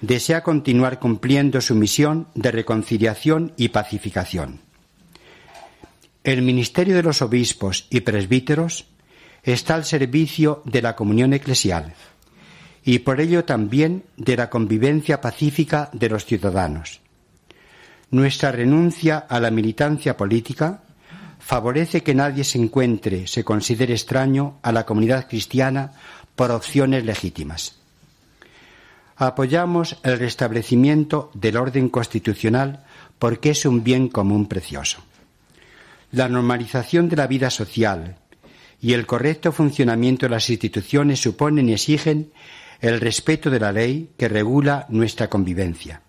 Desea 0.00 0.42
continuar 0.42 0.98
cumpliendo 0.98 1.60
su 1.60 1.74
misión 1.74 2.28
de 2.34 2.50
reconciliación 2.50 3.52
y 3.56 3.68
pacificación. 3.68 4.60
El 6.22 6.42
ministerio 6.42 6.96
de 6.96 7.02
los 7.02 7.22
obispos 7.22 7.86
y 7.88 8.00
presbíteros 8.00 8.86
está 9.42 9.74
al 9.74 9.84
servicio 9.84 10.62
de 10.64 10.82
la 10.82 10.96
comunión 10.96 11.32
eclesial 11.32 11.94
y 12.84 13.00
por 13.00 13.20
ello 13.20 13.44
también 13.44 14.04
de 14.16 14.36
la 14.36 14.48
convivencia 14.48 15.20
pacífica 15.20 15.90
de 15.92 16.08
los 16.08 16.24
ciudadanos. 16.24 17.00
Nuestra 18.10 18.52
renuncia 18.52 19.18
a 19.18 19.40
la 19.40 19.50
militancia 19.50 20.16
política 20.16 20.82
favorece 21.46 22.02
que 22.02 22.12
nadie 22.12 22.42
se 22.42 22.58
encuentre, 22.58 23.28
se 23.28 23.44
considere 23.44 23.94
extraño 23.94 24.58
a 24.62 24.72
la 24.72 24.84
comunidad 24.84 25.28
cristiana 25.28 25.92
por 26.34 26.50
opciones 26.50 27.04
legítimas. 27.04 27.76
Apoyamos 29.14 29.96
el 30.02 30.18
restablecimiento 30.18 31.30
del 31.34 31.56
orden 31.56 31.88
constitucional 31.88 32.84
porque 33.20 33.50
es 33.50 33.64
un 33.64 33.84
bien 33.84 34.08
común 34.08 34.48
precioso. 34.48 35.04
La 36.10 36.28
normalización 36.28 37.08
de 37.08 37.14
la 37.14 37.28
vida 37.28 37.50
social 37.50 38.16
y 38.80 38.94
el 38.94 39.06
correcto 39.06 39.52
funcionamiento 39.52 40.26
de 40.26 40.30
las 40.30 40.50
instituciones 40.50 41.20
suponen 41.20 41.68
y 41.68 41.74
exigen 41.74 42.32
el 42.80 43.00
respeto 43.00 43.50
de 43.50 43.60
la 43.60 43.70
ley 43.70 44.10
que 44.18 44.28
regula 44.28 44.86
nuestra 44.88 45.30
convivencia. 45.30 46.02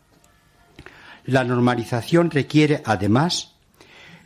La 1.26 1.44
normalización 1.44 2.32
requiere, 2.32 2.82
además, 2.84 3.57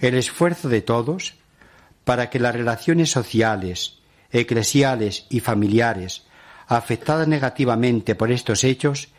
el 0.02 0.16
esfuerzo 0.16 0.68
de 0.68 0.82
todos 0.82 1.36
para 2.04 2.30
que 2.30 2.40
las 2.40 2.56
relaciones 2.56 3.12
sociales, 3.12 4.00
eclesiales 4.32 5.26
y 5.30 5.40
familiares 5.40 6.26
afectadas 6.68 7.28
negativamente 7.28 8.16
por 8.16 8.32
estos 8.32 8.64
hechos 8.64 9.10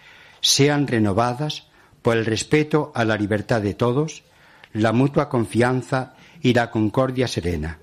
sean 0.40 0.86
renovadas 0.86 1.68
por 2.00 2.16
el 2.16 2.26
respeto 2.26 2.92
a 2.94 3.04
la 3.04 3.16
libertad 3.16 3.60
de 3.60 3.74
todos, 3.74 4.24
la 4.72 4.92
mutua 4.92 5.28
confianza 5.28 6.14
y 6.40 6.54
la 6.54 6.70
concordia 6.70 7.28
serena. 7.28 7.78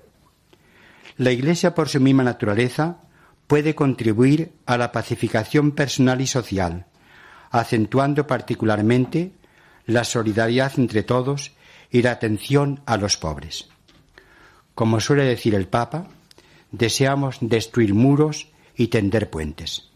La 1.16 1.30
Iglesia, 1.30 1.74
por 1.74 1.88
su 1.88 2.00
misma 2.00 2.24
naturaleza, 2.24 2.98
puede 3.46 3.74
contribuir 3.74 4.52
a 4.66 4.76
la 4.76 4.92
pacificación 4.92 5.70
personal 5.70 6.20
y 6.20 6.26
social, 6.26 6.86
acentuando 7.50 8.26
particularmente 8.26 9.32
la 9.86 10.04
solidaridad 10.04 10.72
entre 10.78 11.02
todos 11.02 11.52
y 11.90 12.02
la 12.02 12.12
atención 12.12 12.80
a 12.86 12.96
los 12.96 13.16
pobres. 13.16 13.68
Como 14.74 15.00
suele 15.00 15.24
decir 15.24 15.54
el 15.54 15.66
Papa, 15.66 16.06
deseamos 16.70 17.38
destruir 17.40 17.94
muros 17.94 18.48
y 18.76 18.88
tender 18.88 19.30
puentes. 19.30 19.86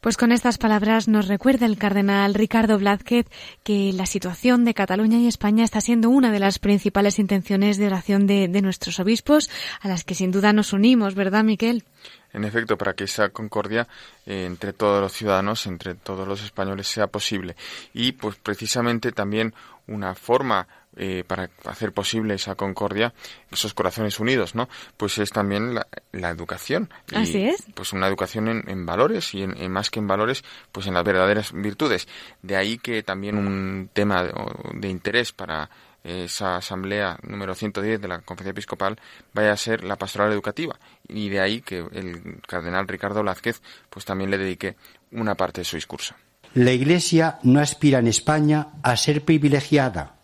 Pues 0.00 0.16
con 0.16 0.30
estas 0.30 0.58
palabras 0.58 1.08
nos 1.08 1.26
recuerda 1.26 1.66
el 1.66 1.76
cardenal 1.76 2.34
Ricardo 2.34 2.78
Blázquez 2.78 3.26
que 3.64 3.92
la 3.92 4.06
situación 4.06 4.64
de 4.64 4.72
Cataluña 4.72 5.18
y 5.18 5.26
España 5.26 5.64
está 5.64 5.80
siendo 5.80 6.08
una 6.08 6.30
de 6.30 6.38
las 6.38 6.60
principales 6.60 7.18
intenciones 7.18 7.78
de 7.78 7.86
oración 7.88 8.28
de, 8.28 8.46
de 8.46 8.62
nuestros 8.62 9.00
obispos, 9.00 9.50
a 9.80 9.88
las 9.88 10.04
que 10.04 10.14
sin 10.14 10.30
duda 10.30 10.52
nos 10.52 10.72
unimos, 10.72 11.16
¿verdad, 11.16 11.42
Miquel? 11.42 11.84
en 12.32 12.44
efecto, 12.44 12.76
para 12.76 12.94
que 12.94 13.04
esa 13.04 13.30
concordia 13.30 13.88
eh, 14.26 14.44
entre 14.44 14.72
todos 14.72 15.00
los 15.00 15.12
ciudadanos, 15.12 15.66
entre 15.66 15.94
todos 15.94 16.26
los 16.26 16.42
españoles 16.42 16.86
sea 16.86 17.06
posible. 17.06 17.56
Y 17.94 18.12
pues 18.12 18.36
precisamente 18.36 19.12
también 19.12 19.54
una 19.86 20.14
forma 20.14 20.68
eh, 20.98 21.24
para 21.26 21.48
hacer 21.64 21.92
posible 21.92 22.34
esa 22.34 22.56
concordia, 22.56 23.14
esos 23.50 23.72
corazones 23.72 24.18
unidos, 24.18 24.54
¿no? 24.54 24.68
Pues 24.96 25.18
es 25.18 25.30
también 25.30 25.74
la, 25.74 26.30
educación. 26.30 26.90
Así 27.14 27.44
es. 27.44 27.64
Pues 27.74 27.92
una 27.92 28.08
educación 28.08 28.48
en, 28.66 28.84
valores 28.84 29.32
y 29.34 29.42
en, 29.42 29.70
más 29.70 29.90
que 29.90 30.00
en 30.00 30.08
valores, 30.08 30.44
pues 30.72 30.86
en 30.88 30.94
las 30.94 31.04
verdaderas 31.04 31.52
virtudes. 31.52 32.08
De 32.42 32.56
ahí 32.56 32.78
que 32.78 33.02
también 33.02 33.36
un 33.38 33.90
tema 33.92 34.28
de 34.74 34.88
interés 34.88 35.32
para 35.32 35.70
esa 36.02 36.56
asamblea 36.56 37.18
número 37.22 37.54
110 37.54 38.00
de 38.00 38.08
la 38.08 38.20
Conferencia 38.20 38.50
Episcopal 38.50 38.98
vaya 39.32 39.52
a 39.52 39.56
ser 39.56 39.84
la 39.84 39.96
pastoral 39.96 40.32
educativa 40.32 40.78
y 41.06 41.28
de 41.28 41.40
ahí 41.40 41.60
que 41.60 41.78
el 41.78 42.40
cardenal 42.46 42.88
Ricardo 42.88 43.22
Lázquez 43.22 43.60
pues 43.90 44.04
también 44.04 44.30
le 44.30 44.38
dedique 44.38 44.76
una 45.12 45.34
parte 45.34 45.60
de 45.60 45.64
su 45.64 45.76
discurso. 45.76 46.14
La 46.54 46.72
Iglesia 46.72 47.38
no 47.42 47.60
aspira 47.60 47.98
en 47.98 48.06
España 48.06 48.68
a 48.82 48.96
ser 48.96 49.24
privilegiada, 49.24 50.17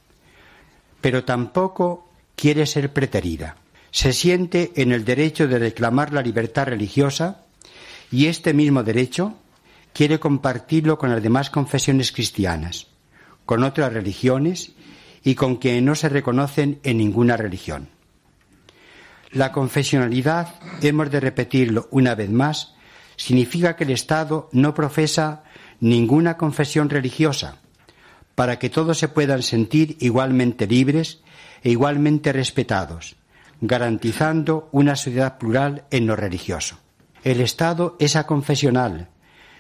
pero 1.04 1.22
tampoco 1.22 2.08
quiere 2.34 2.64
ser 2.64 2.94
preterida. 2.94 3.58
Se 3.90 4.14
siente 4.14 4.72
en 4.76 4.90
el 4.90 5.04
derecho 5.04 5.46
de 5.46 5.58
reclamar 5.58 6.14
la 6.14 6.22
libertad 6.22 6.64
religiosa 6.64 7.42
y 8.10 8.28
este 8.28 8.54
mismo 8.54 8.82
derecho 8.82 9.34
quiere 9.92 10.18
compartirlo 10.18 10.96
con 10.96 11.10
las 11.10 11.22
demás 11.22 11.50
confesiones 11.50 12.10
cristianas, 12.10 12.86
con 13.44 13.64
otras 13.64 13.92
religiones 13.92 14.72
y 15.22 15.34
con 15.34 15.56
quienes 15.56 15.82
no 15.82 15.94
se 15.94 16.08
reconocen 16.08 16.80
en 16.84 16.96
ninguna 16.96 17.36
religión. 17.36 17.90
La 19.30 19.52
confesionalidad, 19.52 20.54
hemos 20.80 21.10
de 21.10 21.20
repetirlo 21.20 21.86
una 21.90 22.14
vez 22.14 22.30
más, 22.30 22.76
significa 23.16 23.76
que 23.76 23.84
el 23.84 23.90
Estado 23.90 24.48
no 24.52 24.72
profesa 24.72 25.44
ninguna 25.80 26.38
confesión 26.38 26.88
religiosa, 26.88 27.58
para 28.34 28.58
que 28.58 28.70
todos 28.70 28.98
se 28.98 29.08
puedan 29.08 29.42
sentir 29.42 29.96
igualmente 30.00 30.66
libres 30.66 31.20
e 31.62 31.70
igualmente 31.70 32.32
respetados, 32.32 33.16
garantizando 33.60 34.68
una 34.72 34.96
sociedad 34.96 35.38
plural 35.38 35.84
en 35.90 36.06
lo 36.06 36.16
religioso. 36.16 36.78
El 37.22 37.40
Estado 37.40 37.96
es 37.98 38.16
aconfesional 38.16 39.08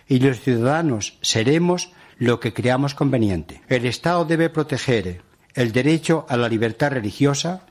y 0.06 0.18
los 0.18 0.40
ciudadanos 0.40 1.18
seremos 1.22 1.92
lo 2.18 2.40
que 2.40 2.52
creamos 2.52 2.94
conveniente. 2.94 3.62
El 3.68 3.86
Estado 3.86 4.24
debe 4.24 4.50
proteger 4.50 5.22
el 5.54 5.72
derecho 5.72 6.26
a 6.28 6.36
la 6.36 6.48
libertad 6.48 6.90
religiosa 6.90 7.66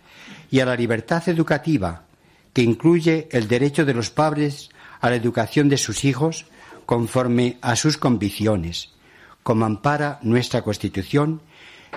y 0.50 0.60
a 0.62 0.66
la 0.66 0.76
libertad 0.76 1.28
educativa, 1.30 2.06
que 2.54 2.62
incluye 2.62 3.28
el 3.32 3.48
derecho 3.48 3.86
de 3.86 3.94
los 3.94 4.10
padres 4.10 4.70
a 5.02 5.10
la 5.10 5.16
educación 5.16 5.70
de 5.70 5.78
sus 5.78 6.06
hijos 6.06 6.46
conforme 6.86 7.58
a 7.62 7.76
sus 7.76 7.98
convicciones, 7.98 8.92
como 9.43 9.65
ampara 9.65 10.19
nuestra 10.21 10.62
Constitución 10.62 11.41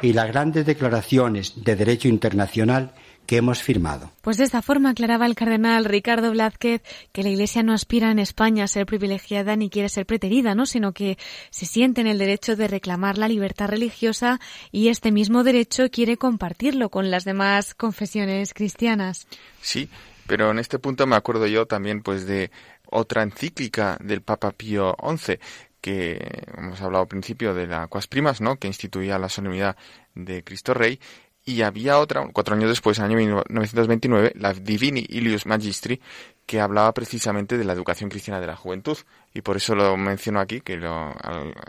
y 0.02 0.12
las 0.12 0.28
grandes 0.28 0.66
declaraciones 0.66 1.64
de 1.64 1.76
derecho 1.76 2.08
internacional 2.08 2.92
que 3.26 3.36
hemos 3.36 3.62
firmado. 3.62 4.12
Pues 4.22 4.36
de 4.36 4.44
esta 4.44 4.62
forma 4.62 4.90
aclaraba 4.90 5.26
el 5.26 5.34
cardenal 5.34 5.84
Ricardo 5.84 6.30
Blázquez 6.30 6.82
que 7.12 7.22
la 7.22 7.28
Iglesia 7.28 7.62
no 7.62 7.72
aspira 7.72 8.10
en 8.10 8.18
España 8.18 8.64
a 8.64 8.68
ser 8.68 8.86
privilegiada 8.86 9.56
ni 9.56 9.68
quiere 9.68 9.88
ser 9.88 10.06
preterida, 10.06 10.54
¿no? 10.54 10.64
sino 10.64 10.92
que 10.92 11.18
se 11.50 11.66
siente 11.66 12.00
en 12.00 12.06
el 12.06 12.18
derecho 12.18 12.56
de 12.56 12.68
reclamar 12.68 13.18
la 13.18 13.28
libertad 13.28 13.68
religiosa 13.68 14.40
y 14.70 14.88
este 14.88 15.10
mismo 15.10 15.42
derecho 15.42 15.90
quiere 15.90 16.16
compartirlo 16.16 16.88
con 16.88 17.10
las 17.10 17.24
demás 17.24 17.74
confesiones 17.74 18.54
cristianas. 18.54 19.26
Sí, 19.60 19.88
pero 20.26 20.50
en 20.50 20.58
este 20.58 20.78
punto 20.78 21.06
me 21.06 21.16
acuerdo 21.16 21.46
yo 21.46 21.66
también 21.66 22.02
pues 22.02 22.26
de 22.26 22.50
otra 22.88 23.22
encíclica 23.22 23.98
del 24.00 24.22
Papa 24.22 24.52
Pío 24.52 24.96
XI 25.02 25.38
que 25.86 26.18
hemos 26.58 26.82
hablado 26.82 27.02
al 27.02 27.08
principio 27.08 27.54
de 27.54 27.68
la 27.68 27.86
Cuas 27.86 28.08
Primas, 28.08 28.40
¿no? 28.40 28.56
que 28.56 28.66
instituía 28.66 29.20
la 29.20 29.28
solemnidad 29.28 29.76
de 30.16 30.42
Cristo 30.42 30.74
Rey, 30.74 30.98
y 31.44 31.62
había 31.62 32.00
otra, 32.00 32.28
cuatro 32.32 32.56
años 32.56 32.68
después, 32.68 32.98
en 32.98 33.04
el 33.04 33.10
año 33.12 33.18
1929, 33.18 34.32
la 34.34 34.52
Divini 34.52 35.06
Ilius 35.08 35.46
Magistri, 35.46 36.00
que 36.46 36.60
hablaba 36.60 36.94
precisamente 36.94 37.58
de 37.58 37.64
la 37.64 37.72
educación 37.72 38.08
cristiana 38.08 38.40
de 38.40 38.46
la 38.46 38.56
juventud. 38.56 38.96
Y 39.34 39.42
por 39.42 39.56
eso 39.56 39.74
lo 39.74 39.96
menciono 39.96 40.40
aquí, 40.40 40.60
que 40.62 40.76
lo 40.76 41.14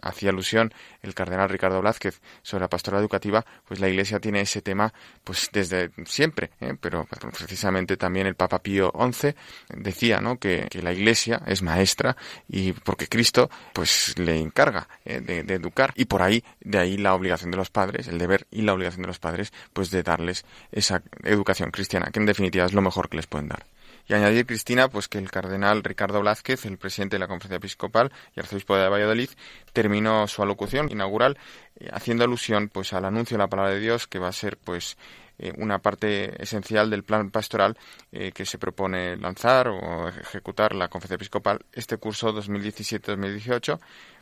hacía 0.01 0.29
alusión 0.29 0.71
el 1.01 1.13
cardenal 1.13 1.49
Ricardo 1.49 1.81
Blázquez 1.81 2.21
sobre 2.41 2.61
la 2.61 2.69
pastoral 2.69 3.01
educativa, 3.01 3.45
pues 3.67 3.79
la 3.79 3.89
Iglesia 3.89 4.19
tiene 4.19 4.39
ese 4.41 4.61
tema 4.61 4.93
pues 5.23 5.49
desde 5.51 5.91
siempre, 6.05 6.51
¿eh? 6.61 6.75
pero 6.79 7.05
precisamente 7.37 7.97
también 7.97 8.27
el 8.27 8.35
Papa 8.35 8.59
Pío 8.59 8.93
XI 9.11 9.33
decía 9.69 10.21
¿no? 10.21 10.37
que, 10.37 10.69
la 10.81 10.93
Iglesia 10.93 11.41
es 11.47 11.61
maestra 11.61 12.15
y 12.47 12.71
porque 12.71 13.07
Cristo 13.07 13.49
pues 13.73 14.17
le 14.17 14.39
encarga 14.39 14.87
¿eh? 15.03 15.19
de, 15.19 15.43
de, 15.43 15.53
educar 15.55 15.91
y 15.95 16.05
por 16.05 16.21
ahí, 16.21 16.43
de 16.61 16.77
ahí 16.77 16.97
la 16.97 17.15
obligación 17.15 17.51
de 17.51 17.57
los 17.57 17.69
padres, 17.69 18.07
el 18.07 18.17
deber 18.17 18.47
y 18.51 18.61
la 18.61 18.73
obligación 18.73 19.01
de 19.01 19.07
los 19.07 19.19
padres 19.19 19.51
pues 19.73 19.91
de 19.91 20.03
darles 20.03 20.45
esa 20.71 21.01
educación 21.23 21.71
cristiana, 21.71 22.11
que 22.13 22.19
en 22.19 22.25
definitiva 22.25 22.65
es 22.65 22.73
lo 22.73 22.81
mejor 22.81 23.09
que 23.09 23.17
les 23.17 23.27
pueden 23.27 23.49
dar. 23.49 23.65
Y 24.09 24.13
añadir, 24.13 24.45
Cristina, 24.45 24.87
pues 24.87 25.09
que 25.09 25.17
el 25.17 25.29
cardenal 25.29 25.83
Ricardo 25.83 26.21
Blázquez, 26.21 26.65
el 26.65 26.77
presidente 26.77 27.15
de 27.17 27.19
la 27.19 27.27
Conferencia 27.27 27.57
Episcopal 27.57 28.11
y 28.35 28.39
arzobispo 28.39 28.77
de 28.77 28.87
Valladolid, 28.87 29.29
terminó 29.73 30.27
su 30.27 30.41
alocución 30.41 30.89
inaugural 30.89 31.37
eh, 31.77 31.89
haciendo 31.91 32.23
alusión 32.23 32.69
pues 32.69 32.93
al 32.93 33.03
anuncio 33.03 33.35
de 33.35 33.43
la 33.43 33.49
palabra 33.49 33.73
de 33.73 33.81
Dios, 33.81 34.07
que 34.07 34.19
va 34.19 34.29
a 34.29 34.31
ser 34.31 34.57
pues 34.57 34.97
eh, 35.39 35.51
una 35.57 35.79
parte 35.79 36.41
esencial 36.41 36.89
del 36.89 37.03
plan 37.03 37.31
pastoral 37.31 37.77
eh, 38.13 38.31
que 38.31 38.45
se 38.45 38.57
propone 38.57 39.17
lanzar 39.17 39.67
o 39.67 40.07
ejecutar 40.07 40.73
la 40.73 40.87
Conferencia 40.87 41.15
Episcopal 41.15 41.59
este 41.73 41.97
curso 41.97 42.33
2017-2018 42.33 43.77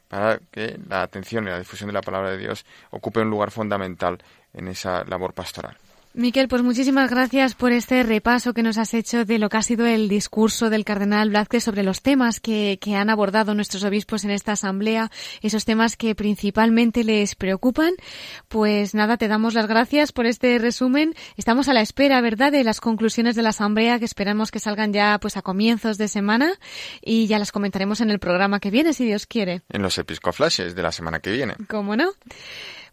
para 0.07 0.39
que 0.51 0.79
la 0.89 1.03
atención 1.03 1.45
y 1.45 1.51
la 1.51 1.59
difusión 1.59 1.87
de 1.87 1.93
la 1.93 2.01
palabra 2.01 2.31
de 2.31 2.37
Dios 2.37 2.65
ocupe 2.89 3.21
un 3.21 3.29
lugar 3.29 3.51
fundamental 3.51 4.17
en 4.53 4.67
esa 4.67 5.03
labor 5.03 5.33
pastoral. 5.33 5.77
Miquel, 6.17 6.47
pues 6.47 6.63
muchísimas 6.63 7.09
gracias 7.09 7.55
por 7.55 7.73
este 7.73 8.01
repaso 8.01 8.53
que 8.53 8.63
nos 8.63 8.77
has 8.77 8.93
hecho 8.93 9.25
de 9.25 9.37
lo 9.37 9.49
que 9.49 9.57
ha 9.57 9.61
sido 9.61 9.85
el 9.85 10.07
discurso 10.07 10.69
del 10.69 10.85
cardenal 10.85 11.27
Blázquez 11.29 11.61
sobre 11.61 11.83
los 11.83 12.01
temas 12.01 12.39
que, 12.39 12.79
que, 12.79 12.95
han 12.95 13.09
abordado 13.09 13.53
nuestros 13.53 13.83
obispos 13.83 14.23
en 14.23 14.31
esta 14.31 14.53
asamblea, 14.53 15.11
esos 15.41 15.65
temas 15.65 15.97
que 15.97 16.15
principalmente 16.15 17.03
les 17.03 17.35
preocupan. 17.35 17.95
Pues 18.47 18.95
nada, 18.95 19.17
te 19.17 19.27
damos 19.27 19.55
las 19.55 19.67
gracias 19.67 20.13
por 20.13 20.25
este 20.25 20.57
resumen. 20.57 21.13
Estamos 21.35 21.67
a 21.67 21.73
la 21.73 21.81
espera, 21.81 22.21
¿verdad?, 22.21 22.53
de 22.53 22.63
las 22.63 22.79
conclusiones 22.79 23.35
de 23.35 23.41
la 23.41 23.49
asamblea 23.49 23.99
que 23.99 24.05
esperamos 24.05 24.51
que 24.51 24.59
salgan 24.61 24.93
ya 24.93 25.19
pues 25.19 25.35
a 25.35 25.41
comienzos 25.41 25.97
de 25.97 26.07
semana 26.07 26.53
y 27.01 27.27
ya 27.27 27.39
las 27.39 27.51
comentaremos 27.51 27.99
en 27.99 28.09
el 28.09 28.19
programa 28.19 28.61
que 28.61 28.71
viene, 28.71 28.93
si 28.93 29.03
Dios 29.03 29.25
quiere. 29.25 29.63
En 29.67 29.81
los 29.81 29.97
episcoflashes 29.97 30.75
de 30.75 30.81
la 30.81 30.93
semana 30.93 31.19
que 31.19 31.31
viene. 31.31 31.55
¿Cómo 31.67 31.97
no? 31.97 32.13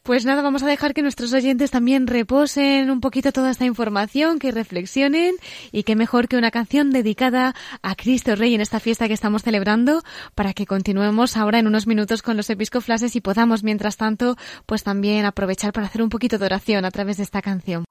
Pues 0.05 0.25
nada, 0.25 0.43
vamos 0.43 0.65
a 0.65 0.67
dejar 0.67 0.95
que 0.95 1.03
nuestros 1.03 1.33
oyentes 1.33 1.71
también 1.71 2.09
reposen 2.09 2.91
un 2.91 3.01
poquito 3.01 3.31
toda 3.31 3.53
esta 3.53 3.67
información, 3.67 4.41
que 4.41 4.51
reflexionen 4.51 5.37
y 5.71 5.85
que 5.85 5.95
mejor 5.95 6.27
que 6.27 6.37
una 6.37 6.51
canción 6.51 6.91
dedicada 6.91 7.55
a 7.83 7.95
Cristo 7.95 8.35
Rey 8.35 8.53
en 8.53 8.61
esta 8.61 8.81
fiesta 8.81 9.07
que 9.07 9.15
estamos 9.15 9.45
celebrando 9.45 10.03
para 10.35 10.55
que 10.55 10.67
continuemos 10.67 11.37
ahora 11.37 11.61
en 11.61 11.69
unos 11.69 11.87
minutos 11.87 12.23
con 12.23 12.37
los 12.37 12.51
episcoflases 12.51 13.15
y 13.15 13.21
podamos 13.21 13.63
mientras 13.63 13.97
tanto 13.97 14.37
pues 14.67 14.83
también 14.83 15.25
aprovechar 15.25 15.73
para 15.73 15.87
hacer 15.87 16.03
un 16.03 16.09
poquito 16.09 16.37
de 16.37 16.47
oración 16.47 16.85
a 16.85 16.91
través 16.91 17.19
de 17.19 17.23
esta 17.23 17.41
canción. 17.41 17.85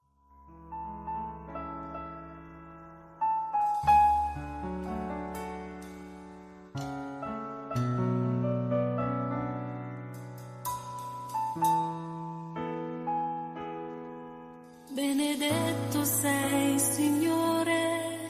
Benedetto 14.94 16.04
sei, 16.04 16.78
Signore, 16.78 18.28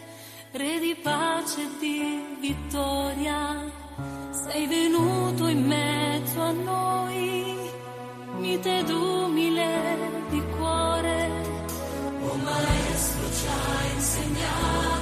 Re 0.53 0.79
di 0.79 0.95
pace 0.95 1.63
e 1.63 1.69
di 1.81 2.37
vittoria. 2.39 3.69
Sei 4.31 4.69
venuto 4.69 5.49
in 5.49 5.67
mezzo 5.67 6.41
a 6.41 6.53
noi, 6.53 7.69
mite 8.39 8.79
ed 8.79 8.91
umile 8.91 10.25
di 10.31 10.43
cuore. 10.57 11.31
Oh 12.27 12.37
Maestro 12.37 13.33
ci 13.33 13.47
ha 13.49 13.95
insegnato 13.95 15.02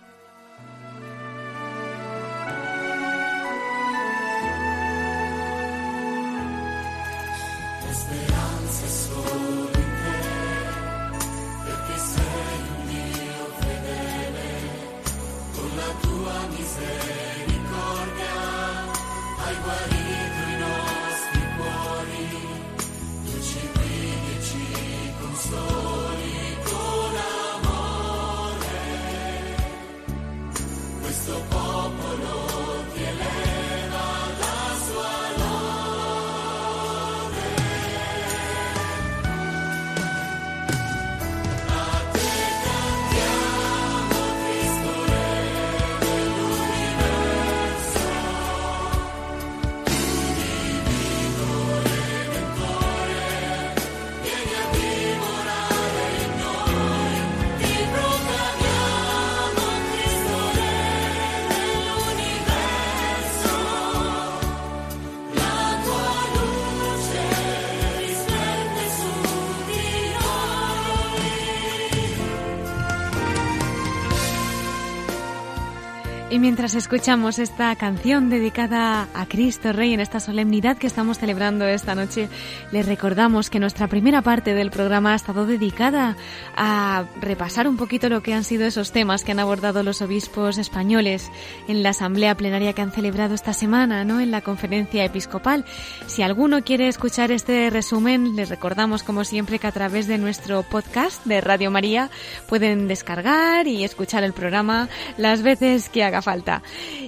Mientras 76.41 76.73
escuchamos 76.73 77.37
esta 77.37 77.75
canción 77.75 78.31
dedicada 78.31 79.07
a 79.13 79.27
Cristo 79.27 79.73
Rey 79.73 79.93
en 79.93 79.99
esta 79.99 80.19
solemnidad 80.19 80.75
que 80.75 80.87
estamos 80.87 81.19
celebrando 81.19 81.67
esta 81.67 81.93
noche, 81.93 82.29
les 82.71 82.87
recordamos 82.87 83.51
que 83.51 83.59
nuestra 83.59 83.87
primera 83.87 84.23
parte 84.23 84.55
del 84.55 84.71
programa 84.71 85.13
ha 85.13 85.15
estado 85.15 85.45
dedicada 85.45 86.17
a 86.55 87.05
repasar 87.21 87.67
un 87.67 87.77
poquito 87.77 88.09
lo 88.09 88.23
que 88.23 88.33
han 88.33 88.43
sido 88.43 88.65
esos 88.65 88.91
temas 88.91 89.23
que 89.23 89.33
han 89.33 89.39
abordado 89.39 89.83
los 89.83 90.01
obispos 90.01 90.57
españoles 90.57 91.29
en 91.67 91.83
la 91.83 91.89
asamblea 91.91 92.35
plenaria 92.35 92.73
que 92.73 92.81
han 92.81 92.91
celebrado 92.91 93.35
esta 93.35 93.53
semana, 93.53 94.03
¿no? 94.03 94.19
En 94.19 94.31
la 94.31 94.41
conferencia 94.41 95.05
episcopal. 95.05 95.63
Si 96.07 96.23
alguno 96.23 96.63
quiere 96.63 96.87
escuchar 96.87 97.31
este 97.31 97.69
resumen, 97.69 98.35
les 98.35 98.49
recordamos 98.49 99.03
como 99.03 99.25
siempre 99.25 99.59
que 99.59 99.67
a 99.67 99.71
través 99.71 100.07
de 100.07 100.17
nuestro 100.17 100.63
podcast 100.63 101.23
de 101.23 101.39
Radio 101.39 101.69
María 101.69 102.09
pueden 102.49 102.87
descargar 102.87 103.67
y 103.67 103.83
escuchar 103.83 104.23
el 104.23 104.33
programa 104.33 104.89
las 105.17 105.43
veces 105.43 105.87
que 105.87 106.03
haga 106.03 106.23
falta. 106.23 106.30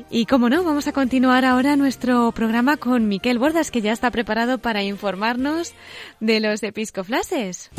Y 0.10 0.26
como 0.26 0.50
no, 0.50 0.64
vamos 0.64 0.88
a 0.88 0.92
continuar 0.92 1.46
ahora 1.46 1.76
nuestro 1.76 2.32
programa 2.32 2.78
con 2.78 3.08
Miquel 3.08 3.40
Bordas, 3.40 3.72
que 3.72 3.82
ya 3.82 3.92
está 3.92 4.12
preparado 4.12 4.58
para 4.58 4.84
informarnos 4.84 5.74
de 6.20 6.40
los 6.40 6.64
episcoflases. 6.64 7.72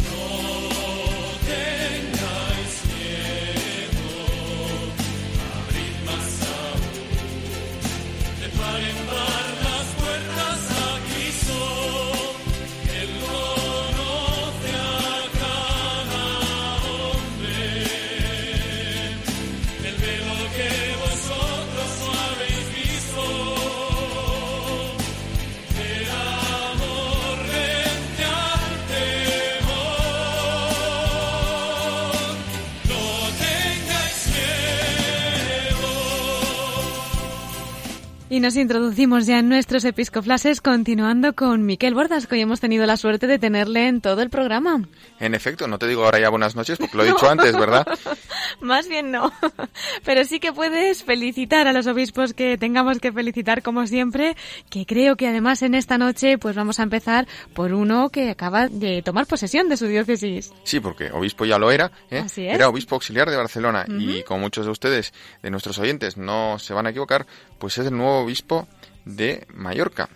Y 38.35 38.41
nos 38.41 38.57
introducimos 38.57 39.27
ya 39.27 39.39
en 39.39 39.49
nuestros 39.49 39.85
episcoflases, 39.85 40.61
continuando 40.61 41.35
con 41.37 41.65
Miquel 41.65 41.95
Bordas, 41.95 42.27
que 42.27 42.35
hoy 42.35 42.41
hemos 42.41 42.59
tenido 42.59 42.85
la 42.85 42.97
suerte 42.97 43.29
de 43.29 43.39
tenerle 43.39 43.87
en 43.87 44.01
todo 44.01 44.23
el 44.23 44.29
programa. 44.29 44.89
En 45.21 45.37
efecto, 45.37 45.69
no 45.69 45.79
te 45.79 45.87
digo 45.87 46.05
ahora 46.05 46.19
ya 46.19 46.31
buenas 46.31 46.57
noches 46.57 46.77
porque 46.77 46.97
lo 46.97 47.05
he 47.05 47.07
dicho 47.07 47.31
antes, 47.31 47.57
¿verdad? 47.57 47.87
Más 48.61 48.89
bien 48.89 49.13
no. 49.13 49.33
Pero 50.05 50.25
sí 50.25 50.41
que 50.41 50.53
puedes 50.53 51.05
felicitar 51.05 51.69
a 51.69 51.73
los 51.73 51.87
obispos 51.87 52.35
que 52.35 52.59
tengamos 52.59 52.99
que 52.99 53.13
felicitar 53.13 53.63
como 53.63 53.87
siempre, 53.87 54.37
que 54.69 54.85
creo 54.85 55.15
que 55.15 55.29
además 55.29 55.63
en 55.63 55.77
esta 55.77 55.97
noche 55.97 56.37
pues 56.37 56.57
vamos 56.57 56.81
a 56.81 56.83
empezar 56.83 57.29
por 57.53 57.73
uno 57.73 58.11
que 58.11 58.31
acaba 58.31 58.67
de 58.67 59.01
tomar 59.03 59.27
posesión 59.27 59.69
de 59.69 59.77
su 59.77 59.87
diócesis. 59.87 60.53
Sí, 60.65 60.81
porque 60.81 61.13
obispo 61.13 61.45
ya 61.45 61.57
lo 61.57 61.71
era, 61.71 61.93
¿eh? 62.11 62.19
Así 62.19 62.49
es. 62.49 62.55
era 62.57 62.69
obispo 62.69 62.97
auxiliar 62.97 63.31
de 63.31 63.37
Barcelona 63.37 63.85
y 63.89 64.25
como 64.25 64.41
muchos 64.41 64.67
de 64.67 64.73
ustedes, 64.73 65.13
de 65.41 65.53
nuestros 65.53 65.79
oyentes, 65.79 66.17
no 66.17 66.59
se 66.59 66.75
van 66.75 66.89
a 66.89 66.91
equivocar, 66.91 67.29
pues 67.65 67.79
es 67.79 67.87
el 67.87 67.97
nuevo 67.97 68.19
obispo 68.19 68.69
de 69.07 69.47
Mallorca. 69.55 70.11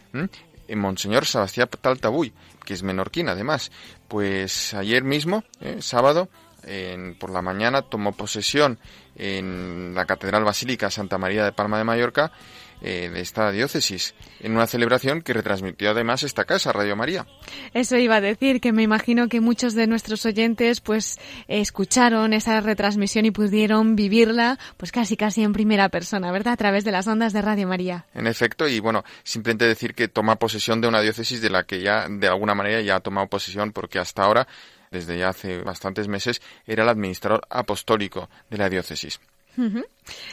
Eh, 0.68 0.76
Monseñor 0.76 1.24
Sebastián 1.24 1.66
Taltabuy, 1.80 2.30
que 2.62 2.74
es 2.74 2.82
menorquín 2.82 3.30
además. 3.30 3.72
Pues 4.06 4.74
ayer 4.74 5.02
mismo, 5.02 5.44
¿eh? 5.62 5.78
sábado, 5.80 6.28
en- 6.62 7.14
por 7.14 7.30
la 7.30 7.40
mañana 7.40 7.80
tomó 7.80 8.12
posesión 8.12 8.78
en 9.16 9.94
la 9.94 10.04
Catedral 10.04 10.44
Basílica 10.44 10.90
Santa 10.90 11.16
María 11.16 11.42
de 11.42 11.52
Palma 11.52 11.78
de 11.78 11.84
Mallorca 11.84 12.32
eh, 12.80 13.10
de 13.12 13.20
esta 13.20 13.50
diócesis, 13.50 14.14
en 14.40 14.52
una 14.52 14.66
celebración 14.66 15.22
que 15.22 15.32
retransmitió 15.32 15.90
además 15.90 16.22
esta 16.22 16.44
casa, 16.44 16.72
Radio 16.72 16.96
María. 16.96 17.26
Eso 17.74 17.96
iba 17.96 18.16
a 18.16 18.20
decir, 18.20 18.60
que 18.60 18.72
me 18.72 18.82
imagino 18.82 19.28
que 19.28 19.40
muchos 19.40 19.74
de 19.74 19.86
nuestros 19.86 20.24
oyentes 20.26 20.80
pues 20.80 21.18
escucharon 21.48 22.32
esa 22.32 22.60
retransmisión 22.60 23.24
y 23.26 23.30
pudieron 23.30 23.96
vivirla 23.96 24.58
pues 24.76 24.92
casi 24.92 25.16
casi 25.16 25.42
en 25.42 25.52
primera 25.52 25.88
persona, 25.88 26.30
¿verdad? 26.32 26.54
A 26.54 26.56
través 26.56 26.84
de 26.84 26.92
las 26.92 27.06
ondas 27.06 27.32
de 27.32 27.42
Radio 27.42 27.66
María. 27.66 28.06
En 28.14 28.26
efecto, 28.26 28.68
y 28.68 28.80
bueno, 28.80 29.04
simplemente 29.22 29.66
decir 29.66 29.94
que 29.94 30.08
toma 30.08 30.36
posesión 30.36 30.80
de 30.80 30.88
una 30.88 31.00
diócesis 31.00 31.40
de 31.40 31.50
la 31.50 31.64
que 31.64 31.80
ya, 31.80 32.06
de 32.08 32.28
alguna 32.28 32.54
manera, 32.54 32.80
ya 32.80 32.96
ha 32.96 33.00
tomado 33.00 33.26
posesión, 33.28 33.72
porque 33.72 33.98
hasta 33.98 34.22
ahora, 34.22 34.46
desde 34.90 35.18
ya 35.18 35.30
hace 35.30 35.58
bastantes 35.58 36.08
meses, 36.08 36.40
era 36.66 36.82
el 36.82 36.88
administrador 36.88 37.42
apostólico 37.50 38.28
de 38.50 38.58
la 38.58 38.68
diócesis. 38.68 39.20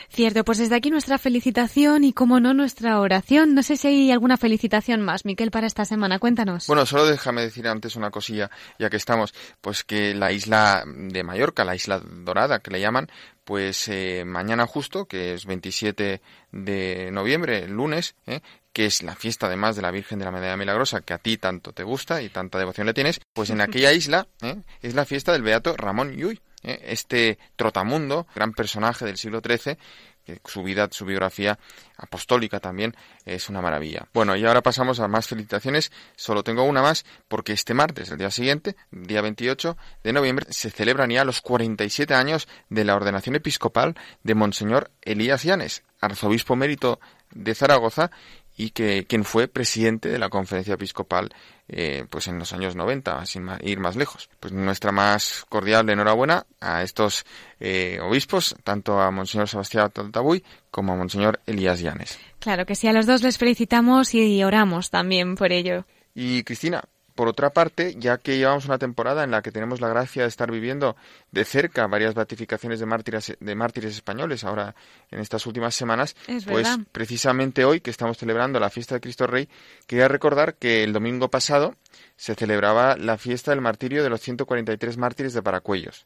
Cierto, 0.10 0.46
pues 0.46 0.60
desde 0.60 0.76
aquí 0.76 0.90
nuestra 0.90 1.18
felicitación 1.18 2.04
y, 2.04 2.14
como 2.14 2.40
no, 2.40 2.54
nuestra 2.54 3.00
oración. 3.00 3.54
No 3.54 3.64
sé 3.64 3.78
si 3.78 3.88
hay 3.88 4.12
alguna 4.12 4.38
felicitación 4.38 5.02
más, 5.02 5.26
Miquel, 5.26 5.52
para 5.52 5.68
esta 5.68 5.86
semana. 5.86 6.20
Cuéntanos. 6.20 6.68
Bueno, 6.68 6.86
solo 6.86 7.06
déjame 7.06 7.42
decir 7.42 7.68
antes 7.68 7.96
una 7.96 8.12
cosilla, 8.12 8.50
ya 8.80 8.90
que 8.90 8.98
estamos, 8.98 9.34
pues 9.62 9.84
que 9.84 10.14
la 10.14 10.32
isla 10.32 10.84
de 10.86 11.24
Mallorca, 11.24 11.66
la 11.66 11.76
isla 11.76 12.00
dorada 12.00 12.60
que 12.60 12.72
le 12.72 12.80
llaman, 12.80 13.10
pues 13.44 13.88
eh, 13.88 14.24
mañana 14.26 14.66
justo, 14.66 15.06
que 15.06 15.34
es 15.34 15.46
27 15.46 16.22
de 16.52 17.10
noviembre, 17.12 17.60
el 17.60 17.72
lunes, 17.72 18.16
¿eh? 18.26 18.42
que 18.74 18.86
es 18.86 19.04
la 19.04 19.16
fiesta 19.16 19.48
además 19.48 19.76
de 19.76 19.84
la 19.84 19.92
Virgen 19.92 20.20
de 20.20 20.26
la 20.26 20.32
Medalla 20.32 20.58
Milagrosa, 20.58 21.02
que 21.02 21.14
a 21.14 21.18
ti 21.18 21.38
tanto 21.38 21.72
te 21.72 21.84
gusta 21.84 22.22
y 22.22 22.30
tanta 22.30 22.58
devoción 22.58 22.88
le 22.88 22.94
tienes, 22.94 23.22
pues 23.34 23.50
en 23.50 23.62
aquella 23.62 23.94
isla 23.94 24.28
¿eh? 24.42 24.58
es 24.82 24.96
la 24.96 25.06
fiesta 25.06 25.32
del 25.32 25.44
Beato 25.44 25.78
Ramón 25.78 26.14
Llull, 26.18 26.42
¿eh? 26.66 26.80
este 26.84 27.38
trotamundo, 27.56 28.28
gran 28.36 28.54
personaje 28.54 29.06
del 29.06 29.18
siglo 29.18 29.42
XIII, 29.42 29.78
que 30.26 30.42
su 30.46 30.64
vida, 30.64 30.90
su 30.92 31.06
biografía 31.06 31.60
apostólica 31.98 32.60
también 32.60 32.96
es 33.26 33.48
una 33.48 33.62
maravilla. 33.62 34.08
Bueno, 34.14 34.36
y 34.36 34.46
ahora 34.46 34.62
pasamos 34.62 35.00
a 35.00 35.08
más 35.08 35.28
felicitaciones. 35.28 35.92
Solo 36.16 36.44
tengo 36.44 36.64
una 36.64 36.82
más 36.82 37.06
porque 37.28 37.54
este 37.54 37.74
martes, 37.74 38.10
el 38.10 38.18
día 38.18 38.32
siguiente, 38.32 38.76
día 38.92 39.22
28 39.22 39.78
de 40.04 40.14
noviembre, 40.14 40.48
se 40.50 40.72
celebran 40.72 41.12
ya 41.12 41.24
los 41.24 41.42
47 41.42 42.14
años 42.16 42.48
de 42.70 42.84
la 42.84 42.96
ordenación 42.96 43.36
episcopal 43.36 43.96
de 44.24 44.36
Monseñor 44.36 44.90
Elías 45.04 45.44
Llanes, 45.44 45.84
arzobispo 46.02 46.56
mérito 46.56 47.00
de 47.32 47.54
Zaragoza 47.54 48.12
y 48.58 48.72
que 48.72 49.06
quien 49.06 49.24
fue 49.24 49.48
presidente 49.48 50.10
de 50.10 50.20
la 50.20 50.30
conferencia 50.30 50.76
episcopal 50.76 51.34
eh, 51.68 52.06
pues 52.10 52.28
en 52.28 52.38
los 52.38 52.54
años 52.54 52.76
90, 52.76 53.26
sin 53.26 53.50
ir 53.62 53.80
más 53.80 53.96
lejos. 53.96 54.30
Pues 54.40 54.54
nuestra 54.54 54.92
más 54.92 55.46
cordial 55.50 55.90
enhorabuena 55.90 56.46
a 56.62 56.84
estos 56.84 57.26
eh, 57.60 58.00
obispos, 58.02 58.56
tanto 58.64 59.02
a 59.02 59.10
Monseñor 59.10 59.50
Sebastián 59.50 59.90
Taltabuy 59.92 60.44
como 60.70 60.94
a 60.94 60.96
Monseñor 60.96 61.40
Elías 61.48 61.80
Llanes. 61.80 62.20
Claro 62.40 62.66
que 62.66 62.76
sí, 62.76 62.88
a 62.88 62.94
los 62.94 63.08
dos 63.08 63.24
les 63.24 63.40
felicitamos 63.40 64.14
y 64.14 64.44
oramos 64.44 64.92
también 64.92 65.36
por 65.36 65.52
ello. 65.52 65.86
Y 66.14 66.44
Cristina, 66.44 66.84
por 67.16 67.28
otra 67.30 67.50
parte, 67.50 67.96
ya 67.98 68.18
que 68.18 68.38
llevamos 68.38 68.66
una 68.66 68.78
temporada 68.78 69.24
en 69.24 69.32
la 69.32 69.42
que 69.42 69.52
tenemos 69.52 69.82
la 69.82 69.88
gracia 69.88 70.24
de 70.24 70.28
estar 70.28 70.52
viviendo 70.52 70.96
de 71.32 71.46
cerca 71.46 71.88
varias 71.88 72.14
beatificaciones 72.14 72.80
de 72.80 72.86
mártires, 72.86 73.36
de 73.40 73.56
mártires 73.56 73.96
españoles 73.96 74.44
ahora 74.44 74.76
en 75.10 75.20
estas 75.20 75.46
últimas 75.48 75.74
semanas, 75.74 76.16
Es 76.28 76.46
pues 76.46 76.68
verdad. 76.68 76.80
precisamente 76.92 77.66
hoy 77.66 77.80
que 77.80 77.90
estamos 77.92 78.18
celebrando 78.18 78.60
la 78.60 78.70
fiesta 78.70 78.96
de 78.96 79.02
Cristo 79.02 79.28
Rey, 79.28 79.50
quería 79.88 80.08
recordar 80.08 80.56
que 80.56 80.84
el 80.84 80.94
domingo 80.94 81.30
pasado 81.30 81.76
se 82.18 82.36
celebraba 82.36 82.98
la 82.98 83.18
fiesta 83.18 83.52
del 83.52 83.62
martirio 83.62 84.04
de 84.04 84.10
los 84.10 84.22
143 84.22 84.98
mártires 84.98 85.34
de 85.34 85.42
Paracuellos. 85.42 86.04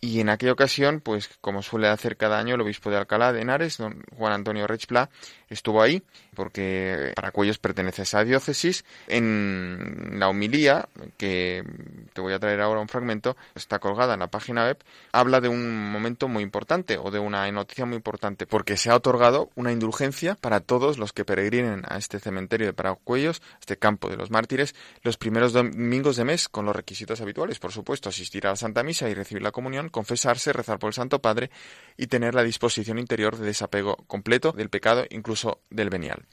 Y 0.00 0.20
en 0.20 0.28
aquella 0.28 0.52
ocasión, 0.52 1.00
pues 1.00 1.30
como 1.40 1.62
suele 1.62 1.88
hacer 1.88 2.18
cada 2.18 2.38
año, 2.38 2.56
el 2.56 2.60
obispo 2.60 2.90
de 2.90 2.98
Alcalá 2.98 3.32
de 3.32 3.40
Henares, 3.40 3.78
don 3.78 4.02
Juan 4.18 4.34
Antonio 4.34 4.66
Rechpla, 4.66 5.08
estuvo 5.48 5.82
ahí, 5.82 6.02
porque 6.34 7.12
Paracuellos 7.14 7.58
pertenece 7.58 8.02
a 8.02 8.04
esa 8.04 8.24
diócesis. 8.24 8.84
En 9.06 10.18
la 10.18 10.28
homilía, 10.28 10.88
que 11.16 11.64
te 12.12 12.20
voy 12.20 12.32
a 12.32 12.38
traer 12.38 12.60
ahora 12.60 12.80
un 12.80 12.88
fragmento, 12.88 13.36
está 13.54 13.78
colgada 13.78 14.14
en 14.14 14.20
la 14.20 14.28
página 14.28 14.64
web, 14.64 14.78
habla 15.12 15.40
de 15.40 15.48
un 15.48 15.90
momento 15.90 16.28
muy 16.28 16.42
importante, 16.42 16.98
o 16.98 17.10
de 17.10 17.18
una 17.18 17.50
noticia 17.50 17.86
muy 17.86 17.96
importante, 17.96 18.46
porque 18.46 18.76
se 18.76 18.90
ha 18.90 18.96
otorgado 18.96 19.50
una 19.54 19.72
indulgencia 19.72 20.34
para 20.34 20.60
todos 20.60 20.98
los 20.98 21.12
que 21.12 21.24
peregrinen 21.24 21.82
a 21.88 21.98
este 21.98 22.20
cementerio 22.20 22.66
de 22.66 22.72
Paracuellos, 22.72 23.42
este 23.60 23.76
campo 23.76 24.08
de 24.08 24.16
los 24.16 24.30
mártires, 24.30 24.74
los 25.02 25.16
primeros 25.16 25.52
domingos 25.52 26.16
de 26.16 26.24
mes, 26.24 26.48
con 26.48 26.64
los 26.64 26.74
requisitos 26.74 27.20
habituales, 27.20 27.58
por 27.58 27.72
supuesto, 27.72 28.08
asistir 28.08 28.46
a 28.46 28.50
la 28.50 28.56
Santa 28.56 28.82
Misa 28.82 29.08
y 29.08 29.14
recibir 29.14 29.42
la 29.42 29.52
comunión, 29.52 29.88
confesarse, 29.88 30.52
rezar 30.52 30.78
por 30.78 30.88
el 30.88 30.94
Santo 30.94 31.20
Padre 31.20 31.50
y 31.96 32.06
tener 32.06 32.34
la 32.34 32.42
disposición 32.42 32.98
interior 32.98 33.36
de 33.36 33.46
desapego 33.46 33.96
completo 34.06 34.52
del 34.52 34.68
pecado, 34.68 35.04
incluso 35.10 35.33
del 35.70 35.90
venial. 35.90 36.24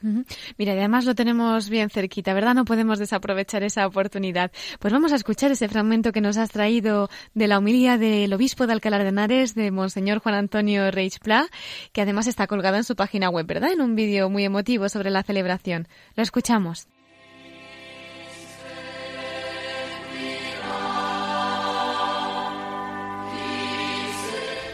Mira, 0.58 0.74
y 0.74 0.78
además 0.78 1.06
lo 1.06 1.16
tenemos 1.16 1.70
bien 1.70 1.90
cerquita, 1.90 2.34
¿verdad? 2.34 2.54
No 2.54 2.66
podemos 2.66 3.00
desaprovechar 3.00 3.64
esa 3.64 3.88
oportunidad. 3.88 4.52
Pues 4.80 4.94
vamos 4.94 5.12
a 5.12 5.16
escuchar 5.16 5.52
ese 5.52 5.68
fragmento 5.68 6.12
que 6.12 6.22
nos 6.22 6.38
has 6.38 6.52
traído 6.52 7.10
de 7.34 7.48
la 7.48 7.58
homilía 7.58 7.98
del 7.98 8.34
obispo 8.34 8.68
de 8.68 8.74
Alcalá 8.74 9.00
de 9.00 9.10
Henares, 9.10 9.56
de 9.56 9.72
Monseñor 9.72 10.20
Juan 10.20 10.36
Antonio 10.36 10.90
Reich 10.92 11.20
Pla, 11.20 11.48
que 11.92 12.02
además 12.02 12.28
está 12.28 12.48
colgado 12.48 12.78
en 12.78 12.84
su 12.84 12.96
página 12.96 13.30
web, 13.30 13.46
¿verdad? 13.46 13.72
En 13.72 13.82
un 13.82 13.96
vídeo 13.96 14.30
muy 14.30 14.46
emotivo 14.46 14.90
sobre 14.90 15.10
la 15.10 15.24
celebración. 15.24 15.88
Lo 16.16 16.24
escuchamos. 16.24 16.88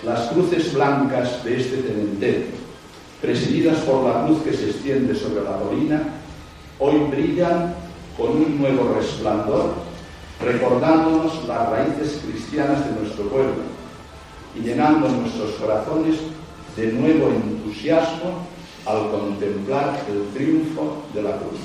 Las 0.03 0.29
cruces 0.29 0.73
blancas 0.73 1.43
de 1.43 1.59
este 1.59 1.81
cementerio 1.81 2.66
presididas 3.21 3.79
por 3.79 4.03
la 4.03 4.27
luz 4.27 4.43
que 4.43 4.53
se 4.53 4.69
extiende 4.69 5.15
sobre 5.15 5.43
la 5.43 5.57
colina, 5.57 6.03
hoy 6.79 6.99
brillan 7.09 7.73
con 8.15 8.29
un 8.29 8.59
nuevo 8.59 8.93
resplandor, 8.95 9.73
recordándonos 10.43 11.47
las 11.47 11.69
raíces 11.69 12.21
cristianas 12.25 12.85
de 12.85 13.01
nuestro 13.01 13.25
pueblo 13.29 13.55
y 14.55 14.61
llenando 14.61 15.09
nuestros 15.09 15.51
corazones 15.53 16.15
de 16.75 16.91
nuevo 16.93 17.29
entusiasmo 17.29 18.47
al 18.85 19.11
contemplar 19.11 19.99
el 20.09 20.27
triunfo 20.33 21.03
de 21.13 21.23
la 21.23 21.37
cruz. 21.37 21.59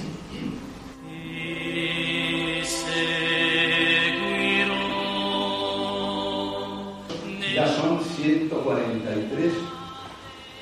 Ya 7.55 7.69
son 7.69 8.01
143 8.01 9.53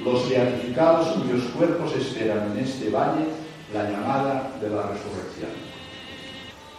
los 0.04 0.28
beatificados 0.28 1.08
cuyos 1.08 1.44
cuerpos 1.56 1.92
esperan 1.94 2.52
en 2.52 2.64
este 2.64 2.90
valle 2.90 3.26
la 3.72 3.90
llamada 3.90 4.50
de 4.60 4.70
la 4.70 4.82
resurrección. 4.82 5.50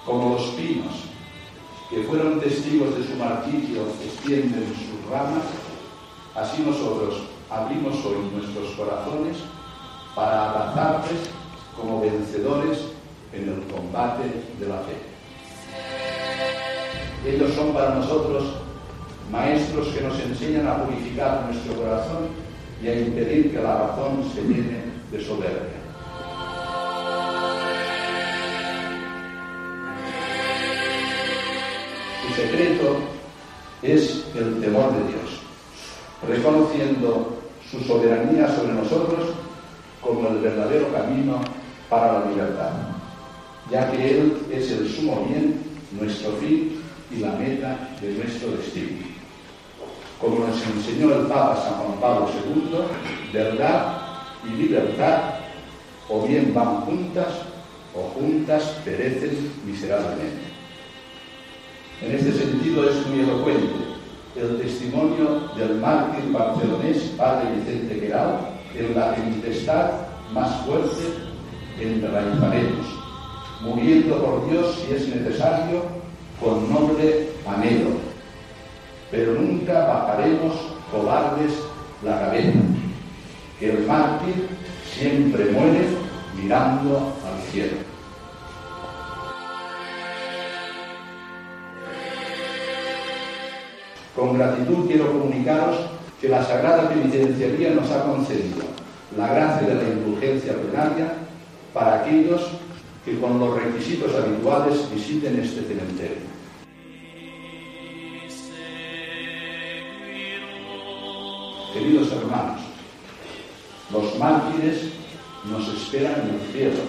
Como 0.06 0.36
los 0.36 0.44
pinos 0.50 0.94
que 1.90 2.04
fueron 2.04 2.40
testigos 2.40 2.98
de 2.98 3.04
su 3.04 3.16
martirio 3.16 3.84
extienden 4.04 4.66
sus 4.68 5.12
ramas, 5.12 5.44
así 6.36 6.64
nosotros 6.64 7.24
abrimos 7.50 8.04
hoy 8.06 8.18
nuestros 8.34 8.72
corazones 8.76 9.38
para 10.16 10.50
abrazarles 10.50 11.20
como 11.76 12.02
vencedores 12.02 12.80
en 13.34 13.50
el 13.50 13.64
combate 13.74 14.24
de 14.60 14.68
la 14.68 14.80
fe. 14.80 14.98
Ellos 17.26 17.54
son 17.54 17.74
para 17.74 17.96
nosotros 17.96 18.56
maestros 19.32 19.90
que 19.90 20.02
nos 20.02 20.20
enseñan 20.20 20.68
a 20.68 20.84
purificar 20.84 21.46
nuestro 21.46 21.76
corazón 21.76 22.51
y 22.84 22.88
a 22.88 23.00
impedir 23.00 23.52
que 23.52 23.62
la 23.62 23.88
razón 23.88 24.24
se 24.34 24.42
llene 24.42 24.82
de 25.12 25.24
soberbia. 25.24 25.82
Su 32.28 32.34
secreto 32.34 32.98
es 33.84 34.26
el 34.36 34.62
temor 34.62 34.94
de 34.94 35.10
Dios, 35.10 35.42
reconociendo 36.28 37.38
su 37.70 37.80
soberanía 37.82 38.48
sobre 38.56 38.74
nosotros 38.74 39.30
como 40.02 40.30
el 40.30 40.38
verdadero 40.40 40.92
camino 40.92 41.42
para 41.90 42.20
la 42.20 42.26
libertad, 42.32 42.72
ya 43.70 43.92
que 43.92 44.20
Él 44.20 44.38
es 44.52 44.72
el 44.72 44.90
sumo 44.90 45.28
bien, 45.28 45.62
nuestro 46.00 46.32
fin 46.34 46.82
y 47.12 47.18
la 47.18 47.34
meta 47.34 47.90
de 48.02 48.14
nuestro 48.14 48.52
destino. 48.52 49.11
Como 50.22 50.46
nos 50.46 50.62
enseñó 50.68 51.16
el 51.16 51.26
Papa 51.28 51.56
San 51.64 51.74
Juan 51.74 52.00
Pablo 52.00 52.30
II, 52.46 53.34
verdad 53.34 53.98
y 54.46 54.62
libertad 54.62 55.22
o 56.10 56.22
bien 56.28 56.54
van 56.54 56.82
juntas 56.82 57.28
o 57.96 58.04
juntas 58.14 58.64
perecen 58.86 59.52
miserablemente. 59.66 60.52
En 62.02 62.12
este 62.12 62.32
sentido 62.34 62.90
es 62.90 63.08
muy 63.08 63.22
elocuente 63.22 63.92
el 64.36 64.58
testimonio 64.62 65.50
del 65.58 65.76
mártir 65.76 66.32
barcelonés 66.32 66.98
Padre 67.18 67.56
Vicente 67.56 68.00
Queral 68.00 68.40
en 68.76 68.96
la 68.96 69.16
tempestad 69.16 69.92
más 70.34 70.66
fuerte 70.66 71.32
enraizaremos, 71.80 72.86
muriendo 73.62 74.24
por 74.24 74.50
Dios 74.50 74.76
si 74.76 74.94
es 74.94 75.08
necesario, 75.08 75.84
con 76.40 76.72
noble 76.72 77.30
anhelo. 77.48 78.11
Pero 79.12 79.34
nunca 79.34 79.86
bajaremos 79.86 80.56
cobardes 80.90 81.52
la 82.04 82.20
cabeza, 82.20 82.60
que 83.60 83.72
el 83.72 83.86
mártir 83.86 84.48
siempre 84.90 85.46
muere 85.52 85.86
mirando 86.42 87.14
al 87.28 87.52
cielo. 87.52 87.78
Con 94.16 94.38
gratitud 94.38 94.88
quiero 94.88 95.12
comunicaros 95.12 95.78
que 96.20 96.30
la 96.30 96.44
Sagrada 96.44 96.88
Penitenciaría 96.90 97.72
nos 97.72 97.90
ha 97.92 98.04
concedido 98.04 98.64
la 99.18 99.28
gracia 99.34 99.68
de 99.68 99.76
la 99.76 99.90
indulgencia 99.90 100.54
plenaria 100.54 101.14
para 101.74 102.02
aquellos 102.02 102.42
que 103.04 103.20
con 103.20 103.40
los 103.40 103.62
requisitos 103.62 104.14
habituales 104.16 104.90
visiten 104.94 105.40
este 105.40 105.64
cementerio. 105.64 106.31
Queridos 111.74 112.12
hermanos, 112.12 112.60
los 113.94 114.20
mártires 114.20 114.92
nos 115.50 115.70
esperan 115.70 116.16
en 116.22 116.36
el 116.36 116.52
cielo 116.52 116.84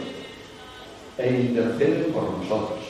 e 1.18 1.40
interceden 1.40 2.12
por 2.12 2.24
nosotros. 2.24 2.80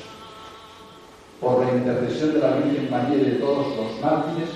Por 1.39 1.67
la 1.67 1.73
intercesión 1.73 2.33
de 2.33 2.39
la 2.39 2.57
Virgen 2.57 2.91
María 2.91 3.17
y 3.17 3.25
de 3.25 3.33
todos 3.33 3.77
los 3.77 4.01
mártires, 4.01 4.49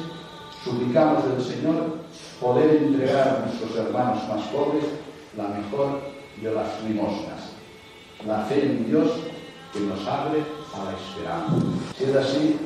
suplicamos 0.64 1.24
del 1.28 1.44
Señor 1.44 1.98
poder 2.40 2.76
entregar 2.76 3.28
a 3.28 3.46
nuestros 3.46 3.76
hermanos 3.84 4.26
más 4.28 4.46
pobres 4.46 4.84
la 5.36 5.48
mejor 5.48 6.00
de 6.40 6.54
las 6.54 6.82
limosnas, 6.84 7.50
la 8.26 8.44
fe 8.44 8.62
en 8.62 8.86
Dios 8.86 9.10
que 9.74 9.80
nos 9.80 10.06
abre 10.06 10.40
a 10.74 10.84
la 10.84 10.92
esperanza. 10.96 11.66
Si 11.98 12.04
es 12.04 12.16
así, 12.16 12.56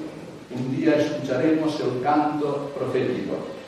un 0.55 0.77
día 0.77 0.95
escucharemos 0.95 1.81
el 1.81 2.03
canto 2.03 2.71
profético. 2.79 3.60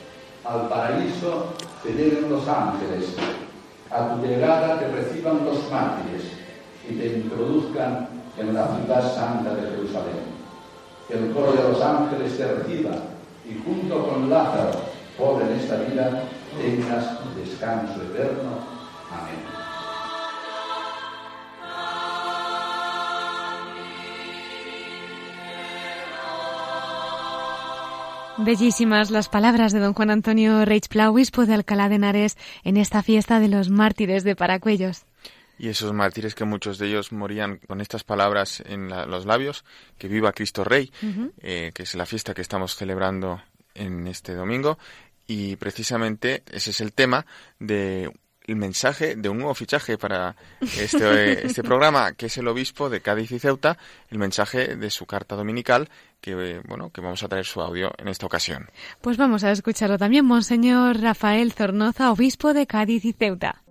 Al 0.45 0.67
paraíso 0.67 1.53
te 1.83 1.93
lleguen 1.93 2.29
los 2.29 2.47
ángeles, 2.47 3.15
a 3.89 4.09
tu 4.09 4.25
llegada 4.25 4.77
te 4.79 4.89
reciban 4.89 5.45
los 5.45 5.71
mártires 5.71 6.23
y 6.89 6.95
te 6.95 7.19
introduzcan 7.19 8.09
en 8.37 8.53
la 8.53 8.67
ciudad 8.75 9.15
santa 9.15 9.55
de 9.55 9.69
Jerusalén. 9.69 10.33
Que 11.07 11.13
el 11.13 11.31
coro 11.31 11.53
de 11.53 11.69
los 11.69 11.81
ángeles 11.81 12.37
te 12.37 12.45
reciba 12.45 12.91
y 13.45 13.61
junto 13.63 14.07
con 14.07 14.29
Lázaro, 14.29 14.71
pobre 15.17 15.45
en 15.45 15.59
esta 15.59 15.75
vida, 15.77 16.23
tengas 16.57 17.19
descanso 17.35 18.01
eterno. 18.01 18.51
Amén. 19.11 19.52
Bellísimas 28.37 29.11
las 29.11 29.29
palabras 29.29 29.73
de 29.73 29.79
don 29.79 29.93
Juan 29.93 30.09
Antonio 30.09 30.65
obispo 31.09 31.45
de 31.45 31.53
Alcalá 31.53 31.87
de 31.87 31.95
Henares, 31.95 32.37
en 32.63 32.77
esta 32.77 33.03
fiesta 33.03 33.39
de 33.39 33.47
los 33.47 33.69
mártires 33.69 34.23
de 34.23 34.35
Paracuellos. 34.35 35.03
Y 35.59 35.69
esos 35.69 35.93
mártires 35.93 36.33
que 36.33 36.43
muchos 36.43 36.79
de 36.79 36.87
ellos 36.87 37.11
morían 37.11 37.57
con 37.67 37.79
estas 37.79 38.03
palabras 38.03 38.63
en 38.65 38.89
la- 38.89 39.05
los 39.05 39.25
labios, 39.27 39.63
que 39.99 40.07
viva 40.07 40.33
Cristo 40.33 40.63
Rey, 40.63 40.91
eh, 41.41 41.71
que 41.75 41.83
es 41.83 41.93
la 41.93 42.07
fiesta 42.07 42.33
que 42.33 42.41
estamos 42.41 42.75
celebrando 42.75 43.41
en 43.75 44.07
este 44.07 44.33
domingo. 44.33 44.79
Y 45.27 45.55
precisamente 45.57 46.43
ese 46.51 46.71
es 46.71 46.81
el 46.81 46.91
tema 46.91 47.25
de 47.59 48.11
el 48.45 48.55
mensaje 48.55 49.15
de 49.15 49.29
un 49.29 49.37
nuevo 49.37 49.53
fichaje 49.53 49.97
para 49.97 50.35
este, 50.61 51.45
este 51.45 51.63
programa, 51.63 52.13
que 52.13 52.27
es 52.27 52.37
el 52.37 52.47
obispo 52.47 52.89
de 52.89 53.01
Cádiz 53.01 53.31
y 53.31 53.39
Ceuta, 53.39 53.77
el 54.09 54.19
mensaje 54.19 54.75
de 54.75 54.89
su 54.89 55.05
carta 55.05 55.35
dominical, 55.35 55.89
que 56.21 56.31
eh, 56.31 56.61
bueno, 56.67 56.89
que 56.89 57.01
vamos 57.01 57.23
a 57.23 57.27
traer 57.27 57.45
su 57.45 57.61
audio 57.61 57.93
en 57.97 58.07
esta 58.07 58.25
ocasión. 58.25 58.69
Pues 59.01 59.17
vamos 59.17 59.43
a 59.43 59.51
escucharlo 59.51 59.97
también, 59.97 60.25
Monseñor 60.25 60.99
Rafael 60.99 61.53
Zornoza, 61.53 62.11
obispo 62.11 62.53
de 62.53 62.67
Cádiz 62.67 63.05
y 63.05 63.13
Ceuta. 63.13 63.62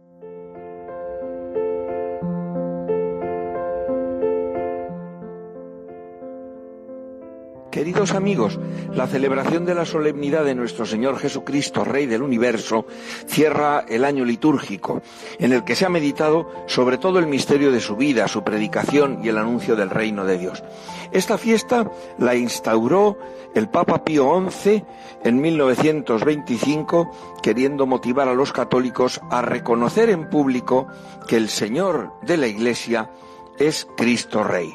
Queridos 7.83 8.13
amigos, 8.13 8.61
la 8.95 9.09
celebración 9.09 9.65
de 9.65 9.75
la 9.75 9.85
solemnidad 9.85 10.45
de 10.45 10.55
nuestro 10.55 10.87
Señor 10.87 11.19
Jesucristo, 11.19 11.83
Rey 11.83 12.07
del 12.07 12.23
Universo, 12.23 12.87
cierra 13.27 13.85
el 13.89 14.05
año 14.05 14.25
litúrgico, 14.25 15.03
en 15.41 15.53
el 15.53 15.65
que 15.65 15.75
se 15.75 15.85
ha 15.85 15.89
meditado 15.89 16.49
sobre 16.69 16.97
todo 16.97 17.19
el 17.19 17.27
misterio 17.27 17.73
de 17.73 17.81
su 17.81 17.97
vida, 17.97 18.29
su 18.29 18.45
predicación 18.45 19.19
y 19.25 19.31
el 19.31 19.37
anuncio 19.37 19.75
del 19.75 19.91
reino 19.91 20.25
de 20.25 20.39
Dios. 20.39 20.63
Esta 21.11 21.39
fiesta 21.39 21.91
la 22.19 22.37
instauró 22.37 23.19
el 23.53 23.69
Papa 23.69 24.05
Pío 24.05 24.31
XI 24.49 24.85
en 25.25 25.41
1925, 25.41 27.11
queriendo 27.43 27.89
motivar 27.89 28.29
a 28.29 28.35
los 28.35 28.53
católicos 28.53 29.21
a 29.29 29.43
reconocer 29.43 30.09
en 30.09 30.31
público 30.31 30.87
que 31.27 31.37
el 31.37 31.49
Señor 31.49 32.13
de 32.23 32.37
la 32.37 32.47
Iglesia 32.47 33.11
es 33.59 33.89
Cristo 33.97 34.45
Rey. 34.45 34.73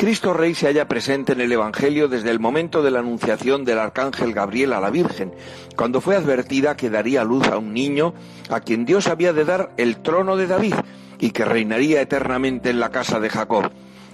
Cristo 0.00 0.32
Rey 0.32 0.54
se 0.54 0.66
halla 0.66 0.88
presente 0.88 1.34
en 1.34 1.42
el 1.42 1.52
Evangelio 1.52 2.08
desde 2.08 2.30
el 2.30 2.40
momento 2.40 2.82
de 2.82 2.90
la 2.90 3.00
anunciación 3.00 3.66
del 3.66 3.78
arcángel 3.78 4.32
Gabriel 4.32 4.72
a 4.72 4.80
la 4.80 4.88
Virgen, 4.88 5.34
cuando 5.76 6.00
fue 6.00 6.16
advertida 6.16 6.74
que 6.74 6.88
daría 6.88 7.22
luz 7.22 7.46
a 7.48 7.58
un 7.58 7.74
niño 7.74 8.14
a 8.48 8.60
quien 8.60 8.86
Dios 8.86 9.08
había 9.08 9.34
de 9.34 9.44
dar 9.44 9.74
el 9.76 9.98
trono 9.98 10.38
de 10.38 10.46
David 10.46 10.72
y 11.18 11.32
que 11.32 11.44
reinaría 11.44 12.00
eternamente 12.00 12.70
en 12.70 12.80
la 12.80 12.88
casa 12.88 13.20
de 13.20 13.28
Jacob, 13.28 13.70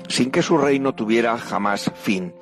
sin 0.09 0.33
que 0.33 0.43
su 0.43 0.59
reino 0.59 0.97
tuviera 0.97 1.39
jamás 1.39 1.89
fin. 1.95 2.35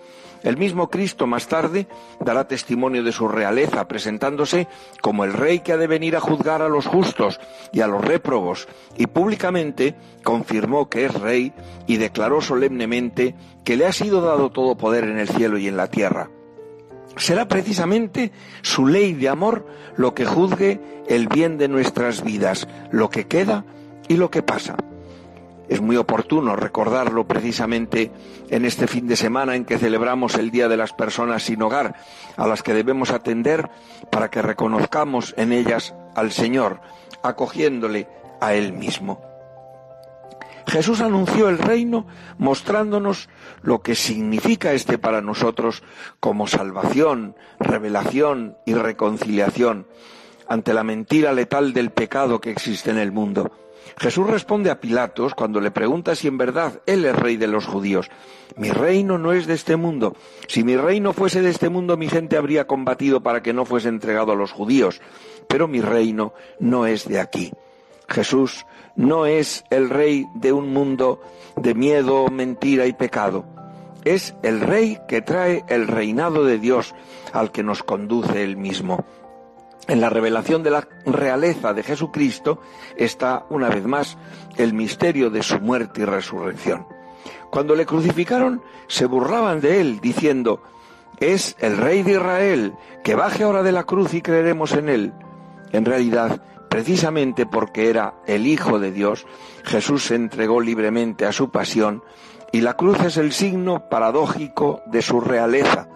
El 0.44 0.58
mismo 0.58 0.90
Cristo 0.90 1.26
más 1.26 1.48
tarde 1.48 1.88
dará 2.20 2.46
testimonio 2.46 3.02
de 3.02 3.12
su 3.12 3.28
realeza, 3.28 3.88
presentándose 3.88 4.68
como 5.00 5.24
el 5.24 5.32
rey 5.32 5.60
que 5.60 5.72
ha 5.72 5.78
de 5.78 5.86
venir 5.86 6.16
a 6.16 6.20
juzgar 6.20 6.60
a 6.60 6.68
los 6.68 6.86
justos 6.86 7.40
y 7.72 7.80
a 7.80 7.86
los 7.86 8.04
réprobos, 8.04 8.68
y 8.96 9.06
públicamente 9.06 9.94
confirmó 10.22 10.90
que 10.90 11.06
es 11.06 11.14
rey 11.14 11.54
y 11.86 11.96
declaró 11.96 12.42
solemnemente 12.42 13.34
que 13.64 13.76
le 13.76 13.86
ha 13.86 13.92
sido 13.92 14.20
dado 14.20 14.50
todo 14.50 14.76
poder 14.76 15.04
en 15.04 15.18
el 15.18 15.30
cielo 15.30 15.56
y 15.56 15.66
en 15.66 15.78
la 15.78 15.88
tierra. 15.88 16.28
Será 17.16 17.48
precisamente 17.48 18.30
su 18.60 18.86
ley 18.86 19.14
de 19.14 19.30
amor 19.30 19.66
lo 19.96 20.14
que 20.14 20.26
juzgue 20.26 20.80
el 21.08 21.26
bien 21.28 21.56
de 21.56 21.68
nuestras 21.68 22.22
vidas, 22.22 22.68
lo 22.90 23.08
que 23.08 23.26
queda 23.26 23.64
y 24.08 24.16
lo 24.16 24.30
que 24.30 24.42
pasa. 24.42 24.76
Es 25.74 25.80
muy 25.80 25.96
oportuno 25.96 26.54
recordarlo 26.54 27.26
precisamente 27.26 28.12
en 28.48 28.64
este 28.64 28.86
fin 28.86 29.08
de 29.08 29.16
semana 29.16 29.56
en 29.56 29.64
que 29.64 29.76
celebramos 29.76 30.36
el 30.36 30.52
Día 30.52 30.68
de 30.68 30.76
las 30.76 30.92
Personas 30.92 31.42
sin 31.42 31.60
Hogar, 31.62 31.96
a 32.36 32.46
las 32.46 32.62
que 32.62 32.72
debemos 32.72 33.10
atender 33.10 33.68
para 34.08 34.30
que 34.30 34.40
reconozcamos 34.40 35.34
en 35.36 35.52
ellas 35.52 35.92
al 36.14 36.30
Señor, 36.30 36.80
acogiéndole 37.24 38.06
a 38.40 38.54
Él 38.54 38.72
mismo. 38.72 39.20
Jesús 40.68 41.00
anunció 41.00 41.48
el 41.48 41.58
reino 41.58 42.06
mostrándonos 42.38 43.28
lo 43.62 43.82
que 43.82 43.96
significa 43.96 44.74
este 44.74 44.96
para 44.96 45.22
nosotros 45.22 45.82
como 46.20 46.46
salvación, 46.46 47.34
revelación 47.58 48.56
y 48.64 48.74
reconciliación 48.74 49.88
ante 50.46 50.72
la 50.72 50.84
mentira 50.84 51.32
letal 51.32 51.72
del 51.72 51.90
pecado 51.90 52.40
que 52.40 52.52
existe 52.52 52.92
en 52.92 52.98
el 52.98 53.10
mundo. 53.10 53.63
Jesús 53.96 54.28
responde 54.28 54.70
a 54.70 54.80
Pilatos 54.80 55.34
cuando 55.34 55.60
le 55.60 55.70
pregunta 55.70 56.14
si 56.14 56.28
en 56.28 56.38
verdad 56.38 56.80
Él 56.86 57.04
es 57.04 57.14
rey 57.14 57.36
de 57.36 57.46
los 57.46 57.66
judíos. 57.66 58.10
Mi 58.56 58.70
reino 58.70 59.18
no 59.18 59.32
es 59.32 59.46
de 59.46 59.54
este 59.54 59.76
mundo. 59.76 60.16
Si 60.48 60.64
mi 60.64 60.76
reino 60.76 61.12
fuese 61.12 61.42
de 61.42 61.50
este 61.50 61.68
mundo, 61.68 61.96
mi 61.96 62.08
gente 62.08 62.36
habría 62.36 62.66
combatido 62.66 63.22
para 63.22 63.42
que 63.42 63.52
no 63.52 63.64
fuese 63.64 63.88
entregado 63.88 64.32
a 64.32 64.36
los 64.36 64.52
judíos. 64.52 65.00
Pero 65.48 65.68
mi 65.68 65.80
reino 65.80 66.34
no 66.58 66.86
es 66.86 67.08
de 67.08 67.20
aquí. 67.20 67.52
Jesús 68.08 68.66
no 68.96 69.26
es 69.26 69.64
el 69.70 69.90
rey 69.90 70.26
de 70.34 70.52
un 70.52 70.72
mundo 70.72 71.20
de 71.56 71.74
miedo, 71.74 72.28
mentira 72.28 72.86
y 72.86 72.92
pecado. 72.92 73.44
Es 74.04 74.34
el 74.42 74.60
rey 74.60 74.98
que 75.08 75.22
trae 75.22 75.64
el 75.68 75.88
reinado 75.88 76.44
de 76.44 76.58
Dios 76.58 76.94
al 77.32 77.50
que 77.50 77.62
nos 77.62 77.82
conduce 77.82 78.42
él 78.42 78.56
mismo. 78.56 79.04
En 79.86 80.00
la 80.00 80.08
revelación 80.08 80.62
de 80.62 80.70
la 80.70 80.88
realeza 81.04 81.74
de 81.74 81.82
Jesucristo 81.82 82.60
está, 82.96 83.44
una 83.50 83.68
vez 83.68 83.84
más, 83.84 84.16
el 84.56 84.72
misterio 84.72 85.30
de 85.30 85.42
su 85.42 85.60
muerte 85.60 86.02
y 86.02 86.04
resurrección. 86.04 86.86
Cuando 87.50 87.74
le 87.74 87.86
crucificaron, 87.86 88.62
se 88.88 89.06
burlaban 89.06 89.60
de 89.60 89.80
él, 89.80 90.00
diciendo, 90.00 90.62
es 91.20 91.56
el 91.60 91.76
rey 91.76 92.02
de 92.02 92.12
Israel, 92.12 92.74
que 93.02 93.14
baje 93.14 93.44
ahora 93.44 93.62
de 93.62 93.72
la 93.72 93.84
cruz 93.84 94.14
y 94.14 94.22
creeremos 94.22 94.72
en 94.72 94.88
él. 94.88 95.12
En 95.72 95.84
realidad, 95.84 96.40
precisamente 96.70 97.46
porque 97.46 97.90
era 97.90 98.14
el 98.26 98.46
Hijo 98.46 98.78
de 98.78 98.90
Dios, 98.90 99.26
Jesús 99.64 100.04
se 100.06 100.14
entregó 100.14 100.60
libremente 100.60 101.26
a 101.26 101.32
su 101.32 101.50
pasión 101.50 102.02
y 102.52 102.62
la 102.62 102.74
cruz 102.74 103.00
es 103.00 103.16
el 103.16 103.32
signo 103.32 103.88
paradójico 103.88 104.82
de 104.86 105.02
su 105.02 105.20
realeza, 105.20 105.88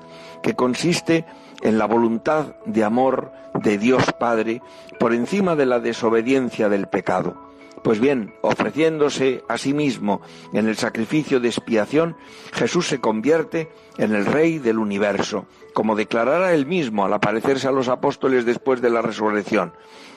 que 0.43 0.55
consiste 0.55 1.25
en 1.63 1.79
la 1.79 1.87
voluntad 1.87 2.57
de 2.67 2.85
amor 2.85 3.33
de 3.55 3.79
Dios 3.79 4.05
Padre 4.19 4.63
por 4.99 5.15
encima 5.15 5.57
de 5.57 5.67
la 5.67 5.81
desobediencia 5.81 6.69
del 6.69 6.87
pecado. 6.87 7.49
Pues 7.83 8.01
bien, 8.01 8.35
ofreciéndose 8.43 9.45
a 9.49 9.57
sí 9.57 9.73
mismo 9.73 10.21
en 10.53 10.69
el 10.69 10.77
sacrificio 10.77 11.41
de 11.41 11.49
expiación, 11.49 12.17
Jesús 12.53 12.89
se 12.89 13.01
convierte 13.01 13.71
en 13.99 14.15
el 14.15 14.27
Rey 14.27 14.59
del 14.59 14.79
universo, 14.79 15.47
como 15.75 15.95
declarará 15.95 16.55
él 16.55 16.67
mismo 16.67 17.05
al 17.05 17.13
aparecerse 17.13 17.69
a 17.69 17.73
los 17.73 17.89
apóstoles 17.89 18.45
después 18.45 18.81
de 18.81 18.91
la 18.91 19.03
resurrección. 19.03 19.73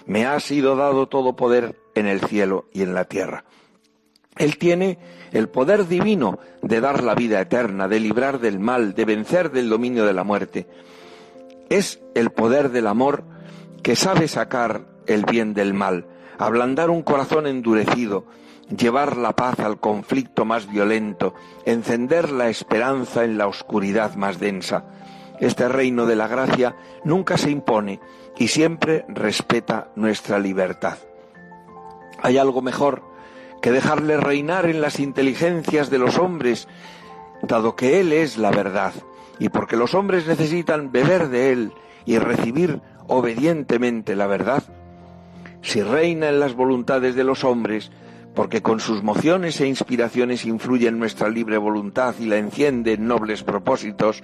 Me 0.06 0.26
ha 0.26 0.39
sido 0.39 0.76
dado 0.76 1.08
todo 1.08 1.36
poder 1.36 1.80
en 1.94 2.08
el 2.08 2.22
cielo 2.22 2.66
y 2.74 2.82
en 2.82 2.94
la 2.94 3.06
tierra. 3.06 3.46
Él 4.38 4.58
tiene 4.58 4.98
el 5.32 5.50
poder 5.50 5.88
divino 5.88 6.39
de 6.62 6.82
dar 6.82 7.04
la 7.04 7.16
vida 7.16 7.39
eterna, 7.42 7.88
de 7.88 8.00
librar 8.00 8.39
del 8.39 8.60
mal, 8.60 8.94
de 8.94 9.06
vencer 9.06 9.52
del 9.52 9.70
dominio 9.70 10.06
de 10.06 10.14
la 10.14 10.24
muerte. 10.24 10.68
Es 11.72 12.02
el 12.16 12.32
poder 12.32 12.72
del 12.72 12.86
amor 12.86 13.24
que 13.82 13.96
sabe 13.96 14.28
sacar 14.28 14.88
el 15.08 15.24
bien 15.24 15.54
del 15.54 15.74
mal, 15.74 16.06
ablandar 16.38 16.90
un 16.90 17.02
corazón 17.02 17.48
endurecido, 17.48 18.26
llevar 18.78 19.16
la 19.16 19.38
paz 19.38 19.62
al 19.62 19.80
conflicto 19.80 20.44
más 20.44 20.70
violento, 20.70 21.34
encender 21.66 22.30
la 22.30 22.50
esperanza 22.50 23.24
en 23.24 23.38
la 23.38 23.48
oscuridad 23.48 24.16
más 24.16 24.38
densa. 24.38 24.84
Este 25.40 25.70
reino 25.70 26.06
de 26.06 26.18
la 26.18 26.28
gracia 26.28 26.76
nunca 27.06 27.38
se 27.38 27.52
impone 27.52 28.02
y 28.38 28.50
siempre 28.50 29.06
respeta 29.08 29.92
nuestra 29.96 30.40
libertad. 30.40 30.98
¿Hay 32.22 32.38
algo 32.38 32.62
mejor 32.62 33.02
que 33.62 33.72
dejarle 33.72 34.18
reinar 34.18 34.66
en 34.66 34.82
las 34.82 35.00
inteligencias 35.00 35.90
de 35.90 36.00
los 36.00 36.18
hombres, 36.18 36.68
dado 37.44 37.78
que 37.78 38.02
Él 38.02 38.12
es 38.12 38.38
la 38.38 38.52
verdad, 38.52 38.92
y 39.42 39.50
porque 39.50 39.76
los 39.76 39.96
hombres 39.96 40.28
necesitan 40.28 40.92
beber 40.92 41.30
de 41.30 41.52
Él 41.52 41.74
y 42.06 42.20
recibir 42.20 42.80
obedientemente 43.08 44.16
la 44.16 44.28
verdad? 44.28 44.62
Si 45.64 45.82
reina 45.82 46.30
en 46.30 46.39
las 46.39 46.54
voluntades 46.54 47.16
de 47.16 47.24
los 47.24 47.44
hombres, 47.44 47.92
porque 48.36 48.62
con 48.62 48.80
sus 48.80 49.02
mociones 49.02 49.60
e 49.60 49.66
inspiraciones 49.66 50.46
influye 50.46 50.88
en 50.89 51.00
nuestra 51.00 51.28
libre 51.28 51.58
voluntad 51.58 52.14
y 52.20 52.28
la 52.28 52.38
enciende 52.38 52.94
en 52.94 53.08
nobles 53.08 53.42
propósitos, 53.42 54.22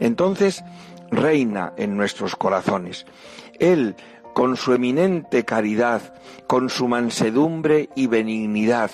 entonces 0.00 0.64
reina 1.10 1.74
en 1.76 1.98
nuestros 1.98 2.34
corazones. 2.34 3.04
Él, 3.58 3.96
con 4.32 4.56
su 4.56 4.72
eminente 4.72 5.44
caridad, 5.44 6.00
con 6.46 6.70
su 6.70 6.88
mansedumbre 6.88 7.90
y 7.94 8.06
benignidad, 8.06 8.90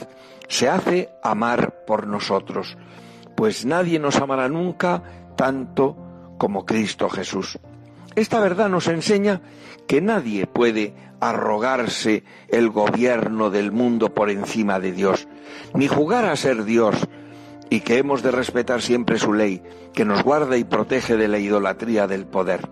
se 0.49 0.69
hace 0.69 1.11
amar 1.23 1.85
por 1.87 2.09
nosotros, 2.09 2.77
pues 3.37 3.65
nadie 3.65 4.01
nos 4.01 4.17
amará 4.17 4.49
nunca 4.49 5.05
tanto 5.41 5.97
como 6.37 6.67
Cristo 6.67 7.09
Jesús. 7.09 7.59
Esta 8.15 8.41
verdad 8.41 8.69
nos 8.69 8.89
enseña 8.89 9.41
que 9.87 10.03
nadie 10.03 10.47
puede 10.47 10.93
arrogarse 11.19 12.25
el 12.49 12.69
gobierno 12.69 13.49
del 13.49 13.73
mundo 13.73 14.13
por 14.13 14.29
encima 14.29 14.79
de 14.81 14.93
Dios, 14.93 15.29
ni 15.73 15.89
jugar 15.89 16.27
a 16.27 16.37
ser 16.37 16.65
Dios, 16.65 16.95
y 17.71 17.81
que 17.81 17.97
hemos 17.97 18.23
de 18.23 18.33
respetar 18.33 18.83
siempre 18.83 19.19
su 19.19 19.33
ley, 19.33 19.63
que 19.95 20.05
nos 20.05 20.23
guarda 20.23 20.59
y 20.59 20.65
protege 20.65 21.17
de 21.17 21.29
la 21.29 21.39
idolatría 21.39 22.07
del 22.07 22.27
poder. 22.27 22.69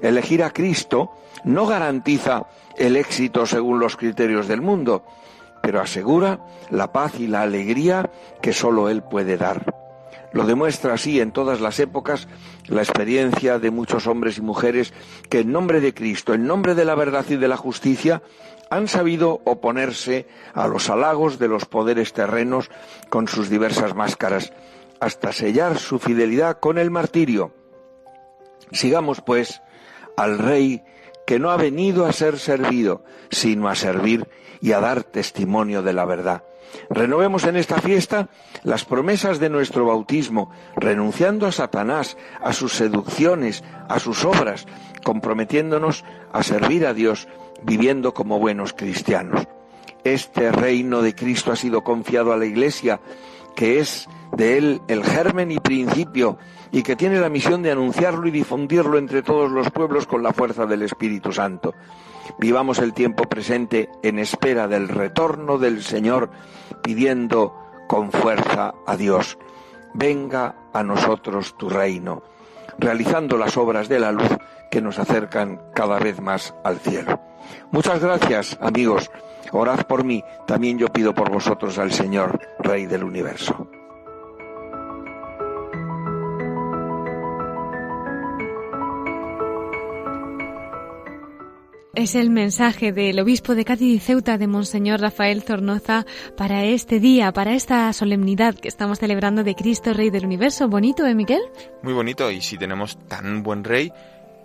Elegir 0.00 0.42
a 0.42 0.54
Cristo 0.54 1.10
no 1.44 1.66
garantiza 1.66 2.46
el 2.78 2.96
éxito 2.96 3.44
según 3.44 3.78
los 3.78 3.98
criterios 3.98 4.48
del 4.48 4.62
mundo, 4.62 5.04
pero 5.62 5.82
asegura 5.82 6.40
la 6.70 6.92
paz 6.92 7.20
y 7.20 7.26
la 7.26 7.42
alegría 7.42 8.10
que 8.40 8.54
sólo 8.54 8.88
Él 8.88 9.02
puede 9.02 9.36
dar. 9.36 9.85
Lo 10.32 10.44
demuestra 10.44 10.94
así 10.94 11.20
en 11.20 11.32
todas 11.32 11.60
las 11.60 11.80
épocas 11.80 12.28
la 12.66 12.82
experiencia 12.82 13.58
de 13.58 13.70
muchos 13.70 14.06
hombres 14.06 14.38
y 14.38 14.42
mujeres 14.42 14.92
que 15.30 15.40
en 15.40 15.52
nombre 15.52 15.80
de 15.80 15.94
Cristo, 15.94 16.34
en 16.34 16.46
nombre 16.46 16.74
de 16.74 16.84
la 16.84 16.94
verdad 16.94 17.24
y 17.28 17.36
de 17.36 17.48
la 17.48 17.56
justicia, 17.56 18.22
han 18.70 18.88
sabido 18.88 19.40
oponerse 19.44 20.26
a 20.54 20.66
los 20.66 20.90
halagos 20.90 21.38
de 21.38 21.48
los 21.48 21.64
poderes 21.66 22.12
terrenos 22.12 22.70
con 23.08 23.28
sus 23.28 23.48
diversas 23.48 23.94
máscaras, 23.94 24.52
hasta 25.00 25.32
sellar 25.32 25.78
su 25.78 25.98
fidelidad 25.98 26.58
con 26.58 26.78
el 26.78 26.90
martirio. 26.90 27.52
Sigamos, 28.72 29.20
pues, 29.20 29.62
al 30.16 30.38
Rey 30.38 30.82
que 31.26 31.38
no 31.38 31.50
ha 31.50 31.56
venido 31.56 32.06
a 32.06 32.12
ser 32.12 32.38
servido, 32.38 33.04
sino 33.30 33.68
a 33.68 33.74
servir 33.74 34.28
y 34.60 34.72
a 34.72 34.80
dar 34.80 35.02
testimonio 35.02 35.82
de 35.82 35.92
la 35.92 36.04
verdad. 36.04 36.44
Renovemos 36.90 37.44
en 37.44 37.56
esta 37.56 37.80
fiesta 37.80 38.28
las 38.62 38.84
promesas 38.84 39.38
de 39.38 39.50
nuestro 39.50 39.86
bautismo, 39.86 40.50
renunciando 40.76 41.46
a 41.46 41.52
Satanás, 41.52 42.16
a 42.42 42.52
sus 42.52 42.74
seducciones, 42.74 43.64
a 43.88 43.98
sus 43.98 44.24
obras, 44.24 44.66
comprometiéndonos 45.04 46.04
a 46.32 46.42
servir 46.42 46.86
a 46.86 46.94
Dios, 46.94 47.28
viviendo 47.62 48.14
como 48.14 48.38
buenos 48.38 48.72
cristianos. 48.72 49.46
Este 50.04 50.52
reino 50.52 51.02
de 51.02 51.14
Cristo 51.14 51.52
ha 51.52 51.56
sido 51.56 51.82
confiado 51.82 52.32
a 52.32 52.36
la 52.36 52.46
Iglesia, 52.46 53.00
que 53.56 53.80
es 53.80 54.08
de 54.36 54.58
él 54.58 54.80
el 54.86 55.02
germen 55.04 55.50
y 55.50 55.58
principio, 55.58 56.38
y 56.70 56.82
que 56.82 56.96
tiene 56.96 57.18
la 57.20 57.28
misión 57.28 57.62
de 57.62 57.72
anunciarlo 57.72 58.26
y 58.26 58.30
difundirlo 58.30 58.98
entre 58.98 59.22
todos 59.22 59.50
los 59.50 59.70
pueblos 59.70 60.06
con 60.06 60.22
la 60.22 60.32
fuerza 60.32 60.66
del 60.66 60.82
Espíritu 60.82 61.32
Santo. 61.32 61.74
Vivamos 62.38 62.78
el 62.78 62.92
tiempo 62.92 63.24
presente 63.24 63.90
en 64.02 64.18
espera 64.18 64.68
del 64.68 64.88
retorno 64.88 65.58
del 65.58 65.82
Señor, 65.82 66.30
pidiendo 66.82 67.54
con 67.88 68.10
fuerza 68.10 68.74
a 68.86 68.96
Dios, 68.96 69.38
venga 69.94 70.54
a 70.72 70.82
nosotros 70.82 71.56
tu 71.56 71.68
reino, 71.68 72.22
realizando 72.78 73.38
las 73.38 73.56
obras 73.56 73.88
de 73.88 74.00
la 74.00 74.12
luz 74.12 74.28
que 74.70 74.82
nos 74.82 74.98
acercan 74.98 75.60
cada 75.74 75.98
vez 75.98 76.20
más 76.20 76.54
al 76.64 76.78
cielo. 76.78 77.20
Muchas 77.70 78.00
gracias, 78.00 78.58
amigos. 78.60 79.10
Orad 79.52 79.86
por 79.86 80.04
mí, 80.04 80.22
también 80.46 80.78
yo 80.78 80.88
pido 80.88 81.14
por 81.14 81.30
vosotros 81.30 81.78
al 81.78 81.92
Señor, 81.92 82.40
Rey 82.58 82.86
del 82.86 83.04
universo. 83.04 83.68
Es 91.96 92.14
el 92.14 92.28
mensaje 92.28 92.92
del 92.92 93.18
obispo 93.20 93.54
de 93.54 93.64
Cádiz 93.64 93.94
y 93.94 93.98
Ceuta, 93.98 94.36
de 94.36 94.46
Monseñor 94.46 95.00
Rafael 95.00 95.42
Zornoza, 95.42 96.04
para 96.36 96.62
este 96.62 97.00
día, 97.00 97.32
para 97.32 97.54
esta 97.54 97.90
solemnidad 97.94 98.54
que 98.54 98.68
estamos 98.68 98.98
celebrando 98.98 99.44
de 99.44 99.54
Cristo 99.54 99.94
Rey 99.94 100.10
del 100.10 100.26
Universo. 100.26 100.68
Bonito, 100.68 101.06
¿eh, 101.06 101.14
Miquel? 101.14 101.40
Muy 101.82 101.94
bonito, 101.94 102.30
y 102.30 102.42
si 102.42 102.58
tenemos 102.58 102.98
tan 103.08 103.42
buen 103.42 103.64
rey, 103.64 103.90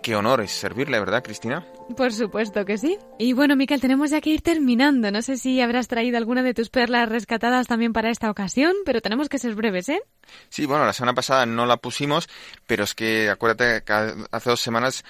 qué 0.02 0.16
honor 0.16 0.40
es 0.40 0.50
servirle, 0.50 0.98
¿verdad, 0.98 1.22
Cristina? 1.22 1.62
Por 1.94 2.14
supuesto 2.14 2.64
que 2.64 2.78
sí. 2.78 2.96
Y 3.18 3.34
bueno, 3.34 3.54
Miquel, 3.54 3.82
tenemos 3.82 4.12
ya 4.12 4.22
que 4.22 4.30
ir 4.30 4.40
terminando. 4.40 5.10
No 5.10 5.20
sé 5.20 5.36
si 5.36 5.60
habrás 5.60 5.88
traído 5.88 6.16
alguna 6.16 6.42
de 6.42 6.54
tus 6.54 6.70
perlas 6.70 7.10
rescatadas 7.10 7.66
también 7.66 7.92
para 7.92 8.08
esta 8.08 8.30
ocasión, 8.30 8.72
pero 8.86 9.02
tenemos 9.02 9.28
que 9.28 9.38
ser 9.38 9.54
breves, 9.54 9.90
¿eh? 9.90 10.00
Sí, 10.48 10.64
bueno, 10.64 10.86
la 10.86 10.94
semana 10.94 11.12
pasada 11.12 11.44
no 11.44 11.66
la 11.66 11.76
pusimos, 11.76 12.30
pero 12.66 12.84
es 12.84 12.94
que 12.94 13.28
acuérdate 13.28 13.84
que 13.84 13.92
hace 14.30 14.48
dos 14.48 14.60
semanas 14.62 15.04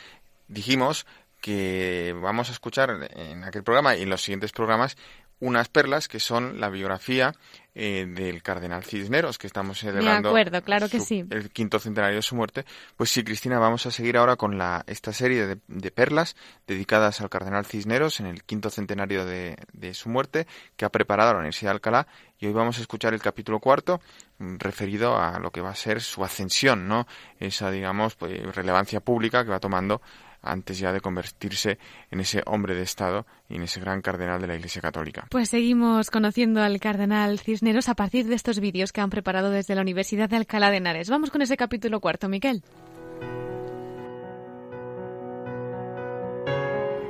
dijimos 0.49 1.07
que 1.43 2.15
vamos 2.23 2.49
a 2.49 2.53
escuchar 2.53 3.11
en 3.15 3.45
aquel 3.45 3.65
programa 3.65 3.97
y 3.97 4.03
en 4.03 4.09
los 4.09 4.23
siguientes 4.23 4.53
programas 4.53 4.97
unas 5.43 5.69
perlas 5.69 6.07
que 6.07 6.21
son 6.21 6.61
la 6.61 6.69
biografía 6.69 7.35
eh, 7.75 8.07
del 8.07 8.45
cardenal 8.45 8.85
Cisneros, 8.85 9.39
que 9.39 9.49
estamos 9.49 9.81
celebrando 9.81 10.29
acuerdo, 10.29 10.63
claro 10.63 10.89
que 10.89 11.01
sí. 11.01 11.25
el 11.31 11.51
quinto 11.51 11.81
centenario 11.81 12.17
de 12.17 12.23
su 12.23 12.37
muerte. 12.37 12.65
Pues 12.97 13.11
sí, 13.11 13.25
Cristina, 13.25 13.59
vamos 13.59 13.85
a 13.87 13.91
seguir 13.91 14.17
ahora 14.19 14.37
con 14.37 14.57
la, 14.57 14.85
esta 14.87 15.13
serie 15.13 15.49
de, 15.49 15.59
de 15.67 15.91
perlas 15.91 16.37
dedicadas 16.69 17.21
al 17.21 17.29
cardenal 17.29 17.67
Cisneros 17.67 18.21
en 18.21 18.27
el 18.27 18.45
quinto 18.45 18.71
centenario 18.71 19.25
de, 19.25 19.57
de 19.73 19.95
su 19.95 20.09
muerte 20.11 20.47
que 20.77 20.85
ha 20.85 20.91
preparado 20.91 21.33
la 21.33 21.39
Universidad 21.41 21.73
de 21.73 21.77
Alcalá. 21.77 22.07
Y 22.39 22.47
hoy 22.47 22.53
vamos 22.53 22.79
a 22.79 22.83
escuchar 22.83 23.13
el 23.13 23.21
capítulo 23.21 23.59
cuarto 23.59 24.01
mm, 24.39 24.59
referido 24.59 25.17
a 25.17 25.41
lo 25.41 25.51
que 25.51 25.61
va 25.61 25.71
a 25.71 25.75
ser 25.75 26.03
su 26.03 26.23
ascensión, 26.23 26.87
¿no? 26.87 27.09
Esa, 27.41 27.73
digamos, 27.73 28.15
pues, 28.15 28.41
relevancia 28.55 29.01
pública 29.01 29.45
que 29.45 29.51
va 29.51 29.59
tomando 29.59 30.03
antes 30.43 30.79
ya 30.79 30.93
de 30.93 31.01
convertirse 31.01 31.79
en 32.11 32.21
ese 32.21 32.43
hombre 32.47 32.75
de 32.75 32.83
Estado 32.83 33.27
y 33.49 33.57
en 33.57 33.63
ese 33.63 33.81
gran 33.81 34.03
cardenal 34.03 34.41
de 34.41 34.47
la 34.47 34.57
Iglesia 34.57 34.83
Católica. 34.83 35.27
Pues 35.31 35.49
seguimos 35.49 36.11
conociendo 36.11 36.63
al 36.63 36.81
cardenal 36.81 37.39
Cisneros 37.39 37.89
a 37.89 37.95
partir 37.95 38.27
de 38.27 38.35
estos 38.35 38.61
vídeos 38.61 38.93
que 38.93 39.01
han 39.01 39.11
preparado 39.11 39.51
desde 39.51 39.75
la 39.75 39.83
Universidad 39.83 40.29
de 40.29 40.37
Alcalá 40.37 40.71
de 40.71 40.79
Henares. 40.79 41.11
Vamos 41.11 41.31
con 41.31 41.43
ese 41.43 41.57
capítulo 41.57 42.01
cuarto, 42.01 42.29
Miquel. 42.29 42.63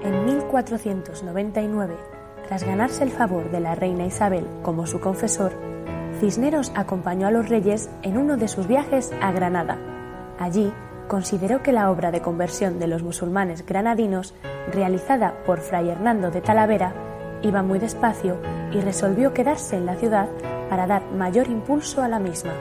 En 0.05 0.25
1499, 0.25 1.97
tras 2.49 2.65
ganarse 2.65 3.05
el 3.05 3.11
favor 3.11 3.51
de 3.51 3.61
la 3.61 3.75
reina 3.75 4.05
Isabel 4.05 4.47
como 4.63 4.87
su 4.87 5.01
confesor, 5.01 5.53
Cisneros 6.21 6.73
acompañó 6.75 7.29
a 7.29 7.31
los 7.31 7.49
reyes 7.49 7.89
en 8.03 8.17
uno 8.17 8.37
de 8.37 8.49
sus 8.49 8.67
viajes 8.67 9.13
a 9.21 9.33
Granada. 9.33 9.79
Allí 10.39 10.73
consideró 11.09 11.63
que 11.63 11.73
la 11.73 11.91
obra 11.91 12.11
de 12.11 12.21
conversión 12.21 12.79
de 12.79 12.87
los 12.87 13.03
musulmanes 13.03 13.67
granadinos, 13.67 14.35
realizada 14.73 15.35
por 15.45 15.61
Fray 15.61 15.91
Hernando 15.91 16.31
de 16.31 16.41
Talavera, 16.41 16.95
iba 17.43 17.63
muy 17.63 17.79
despacio 17.79 18.39
y 18.73 18.81
resolvió 18.81 19.35
quedarse 19.35 19.77
en 19.77 19.87
la 19.87 19.97
ciudad 19.97 20.29
para 20.71 20.87
dar 20.87 21.05
mayor 21.13 21.49
impulso 21.49 22.03
a 22.03 22.09
la 22.09 22.19
misma. 22.19 22.53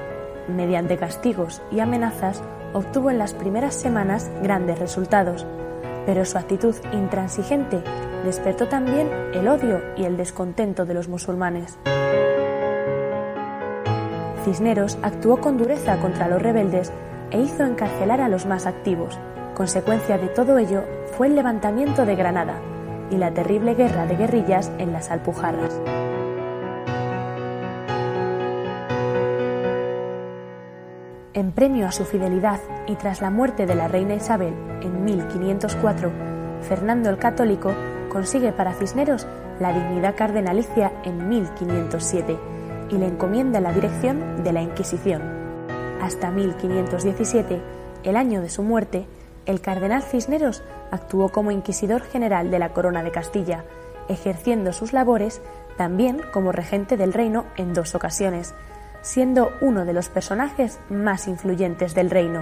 Mediante 0.47 0.97
castigos 0.97 1.61
y 1.71 1.79
amenazas, 1.79 2.43
obtuvo 2.73 3.09
en 3.09 3.17
las 3.17 3.33
primeras 3.33 3.75
semanas 3.75 4.29
grandes 4.41 4.79
resultados, 4.79 5.45
pero 6.05 6.25
su 6.25 6.37
actitud 6.37 6.75
intransigente 6.93 7.81
despertó 8.25 8.67
también 8.67 9.09
el 9.33 9.47
odio 9.47 9.81
y 9.95 10.03
el 10.03 10.17
descontento 10.17 10.85
de 10.85 10.93
los 10.93 11.07
musulmanes. 11.07 11.77
Cisneros 14.43 14.97
actuó 15.03 15.39
con 15.39 15.57
dureza 15.57 15.97
contra 15.97 16.27
los 16.27 16.41
rebeldes 16.41 16.91
e 17.31 17.39
hizo 17.39 17.63
encarcelar 17.63 18.21
a 18.21 18.29
los 18.29 18.45
más 18.45 18.65
activos. 18.65 19.17
Consecuencia 19.55 20.17
de 20.17 20.27
todo 20.27 20.57
ello 20.57 20.83
fue 21.17 21.27
el 21.27 21.35
levantamiento 21.35 22.05
de 22.05 22.15
Granada 22.15 22.59
y 23.09 23.17
la 23.17 23.33
terrible 23.33 23.75
guerra 23.75 24.05
de 24.05 24.15
guerrillas 24.15 24.71
en 24.77 24.93
las 24.93 25.11
Alpujarras. 25.11 25.79
En 31.33 31.53
premio 31.53 31.87
a 31.87 31.91
su 31.91 32.05
fidelidad 32.05 32.59
y 32.87 32.95
tras 32.95 33.21
la 33.21 33.29
muerte 33.29 33.65
de 33.65 33.75
la 33.75 33.87
reina 33.87 34.15
Isabel 34.15 34.53
en 34.81 35.03
1504, 35.03 36.11
Fernando 36.61 37.09
el 37.09 37.17
Católico 37.17 37.73
consigue 38.09 38.51
para 38.51 38.73
Cisneros 38.73 39.25
la 39.59 39.73
dignidad 39.73 40.15
cardenalicia 40.15 40.91
en 41.03 41.29
1507 41.29 42.37
y 42.89 42.97
le 42.97 43.07
encomienda 43.07 43.61
la 43.61 43.71
dirección 43.71 44.43
de 44.43 44.53
la 44.53 44.61
Inquisición. 44.61 45.40
Hasta 46.01 46.31
1517, 46.31 47.61
el 48.03 48.15
año 48.15 48.41
de 48.41 48.49
su 48.49 48.63
muerte, 48.63 49.05
el 49.45 49.61
cardenal 49.61 50.01
Cisneros 50.01 50.63
actuó 50.89 51.29
como 51.29 51.51
inquisidor 51.51 52.01
general 52.01 52.49
de 52.49 52.59
la 52.59 52.73
Corona 52.73 53.03
de 53.03 53.11
Castilla, 53.11 53.65
ejerciendo 54.09 54.73
sus 54.73 54.93
labores 54.93 55.41
también 55.77 56.21
como 56.33 56.51
regente 56.51 56.97
del 56.97 57.13
reino 57.13 57.45
en 57.55 57.73
dos 57.73 57.93
ocasiones, 57.93 58.55
siendo 59.01 59.51
uno 59.61 59.85
de 59.85 59.93
los 59.93 60.09
personajes 60.09 60.79
más 60.89 61.27
influyentes 61.27 61.93
del 61.93 62.09
reino. 62.09 62.41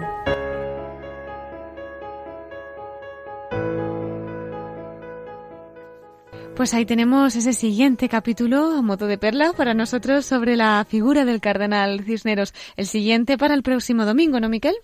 Pues 6.60 6.74
ahí 6.74 6.86
tenemos 6.86 7.38
ese 7.38 7.53
siguiente 7.53 8.10
capítulo 8.10 8.74
a 8.78 8.82
modo 8.82 9.07
de 9.07 9.18
perla 9.18 9.53
para 9.53 9.74
nosotros 9.74 10.26
sobre 10.26 10.57
la 10.57 10.86
figura 10.86 11.24
del 11.24 11.39
cardenal 11.39 12.03
Cisneros. 12.03 12.53
El 12.76 12.86
siguiente 12.86 13.38
para 13.38 13.53
el 13.53 13.64
próximo 13.64 14.05
domingo, 14.05 14.41
¿no, 14.41 14.49
Miquel? 14.49 14.76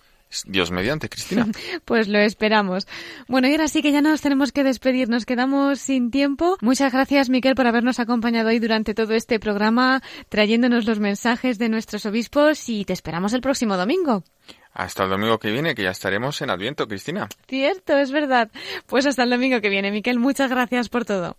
Dios 0.46 0.72
mediante, 0.72 1.10
Cristina. 1.10 1.46
Pues 1.84 2.08
lo 2.08 2.20
esperamos. 2.20 2.88
Bueno, 3.28 3.50
y 3.50 3.52
ahora 3.52 3.68
sí 3.68 3.82
que 3.82 3.92
ya 3.92 4.02
nos 4.02 4.22
tenemos 4.22 4.54
que 4.54 4.64
despedir, 4.64 5.10
nos 5.10 5.26
quedamos 5.26 5.80
sin 5.82 6.12
tiempo. 6.12 6.56
Muchas 6.62 6.94
gracias, 6.94 7.30
Miquel, 7.30 7.56
por 7.56 7.68
habernos 7.68 8.00
acompañado 8.00 8.48
hoy 8.48 8.60
durante 8.60 8.94
todo 8.94 9.14
este 9.14 9.38
programa, 9.42 10.02
trayéndonos 10.30 10.86
los 10.86 11.02
mensajes 11.02 11.60
de 11.60 11.68
nuestros 11.68 12.06
obispos 12.06 12.70
y 12.70 12.86
te 12.86 12.94
esperamos 12.94 13.34
el 13.34 13.42
próximo 13.42 13.76
domingo. 13.76 14.24
Hasta 14.72 15.04
el 15.04 15.10
domingo 15.10 15.40
que 15.40 15.52
viene, 15.52 15.76
que 15.76 15.84
ya 15.84 15.92
estaremos 15.92 16.42
en 16.42 16.52
Adviento, 16.52 16.88
Cristina. 16.88 17.28
Cierto, 17.50 17.98
es 17.98 18.14
verdad. 18.14 18.50
Pues 18.86 19.06
hasta 19.06 19.24
el 19.24 19.30
domingo 19.30 19.60
que 19.60 19.68
viene, 19.68 19.92
Miquel, 19.92 20.20
muchas 20.20 20.50
gracias 20.50 20.88
por 20.88 21.04
todo. 21.04 21.36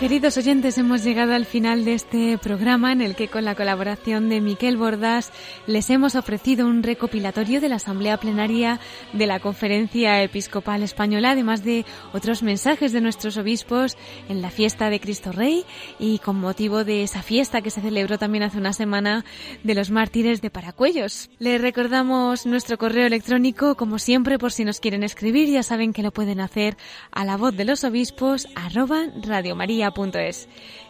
Queridos 0.00 0.38
oyentes, 0.38 0.78
hemos 0.78 1.04
llegado 1.04 1.34
al 1.34 1.44
final 1.44 1.84
de 1.84 1.92
este 1.92 2.38
programa 2.38 2.90
en 2.90 3.02
el 3.02 3.14
que 3.14 3.28
con 3.28 3.44
la 3.44 3.54
colaboración 3.54 4.30
de 4.30 4.40
Miquel 4.40 4.78
Bordas 4.78 5.30
les 5.66 5.90
hemos 5.90 6.14
ofrecido 6.14 6.66
un 6.66 6.82
recopilatorio 6.82 7.60
de 7.60 7.68
la 7.68 7.76
Asamblea 7.76 8.16
Plenaria 8.16 8.80
de 9.12 9.26
la 9.26 9.40
Conferencia 9.40 10.22
Episcopal 10.22 10.82
Española, 10.82 11.32
además 11.32 11.64
de 11.64 11.84
otros 12.14 12.42
mensajes 12.42 12.92
de 12.92 13.02
nuestros 13.02 13.36
obispos 13.36 13.98
en 14.30 14.40
la 14.40 14.48
fiesta 14.48 14.88
de 14.88 15.00
Cristo 15.00 15.32
Rey 15.32 15.66
y 15.98 16.18
con 16.20 16.40
motivo 16.40 16.82
de 16.82 17.02
esa 17.02 17.22
fiesta 17.22 17.60
que 17.60 17.70
se 17.70 17.82
celebró 17.82 18.16
también 18.16 18.44
hace 18.44 18.56
una 18.56 18.72
semana 18.72 19.26
de 19.64 19.74
los 19.74 19.90
mártires 19.90 20.40
de 20.40 20.48
Paracuellos. 20.48 21.28
Les 21.38 21.60
recordamos 21.60 22.46
nuestro 22.46 22.78
correo 22.78 23.06
electrónico, 23.06 23.74
como 23.74 23.98
siempre, 23.98 24.38
por 24.38 24.50
si 24.50 24.64
nos 24.64 24.80
quieren 24.80 25.02
escribir, 25.02 25.50
ya 25.50 25.62
saben 25.62 25.92
que 25.92 26.02
lo 26.02 26.10
pueden 26.10 26.40
hacer 26.40 26.78
a 27.12 27.26
la 27.26 27.36
voz 27.36 27.54
de 27.54 27.66
los 27.66 27.84
obispos 27.84 28.48
arroba 28.54 29.04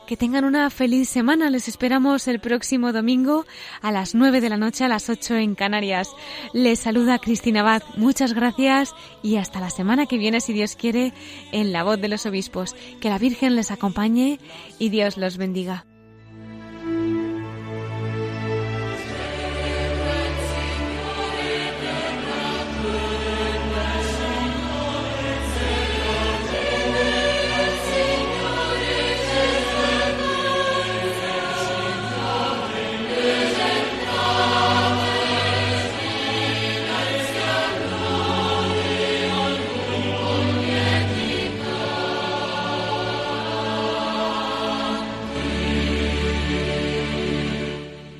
Que 0.06 0.16
tengan 0.16 0.44
una 0.44 0.70
feliz 0.70 1.08
semana. 1.08 1.50
Les 1.50 1.68
esperamos 1.68 2.26
el 2.28 2.40
próximo 2.40 2.92
domingo 2.92 3.46
a 3.82 3.92
las 3.92 4.14
9 4.14 4.40
de 4.40 4.48
la 4.48 4.56
noche, 4.56 4.84
a 4.84 4.88
las 4.88 5.08
8 5.08 5.36
en 5.36 5.54
Canarias. 5.54 6.08
Les 6.52 6.80
saluda 6.80 7.18
Cristina 7.18 7.60
Abad. 7.60 7.82
Muchas 7.96 8.32
gracias 8.32 8.94
y 9.22 9.36
hasta 9.36 9.60
la 9.60 9.70
semana 9.70 10.06
que 10.06 10.18
viene, 10.18 10.40
si 10.40 10.52
Dios 10.52 10.76
quiere, 10.76 11.12
en 11.52 11.72
la 11.72 11.84
voz 11.84 12.00
de 12.00 12.08
los 12.08 12.26
obispos. 12.26 12.74
Que 13.00 13.08
la 13.08 13.18
Virgen 13.18 13.56
les 13.56 13.70
acompañe 13.70 14.40
y 14.78 14.88
Dios 14.88 15.16
los 15.16 15.36
bendiga. 15.36 15.89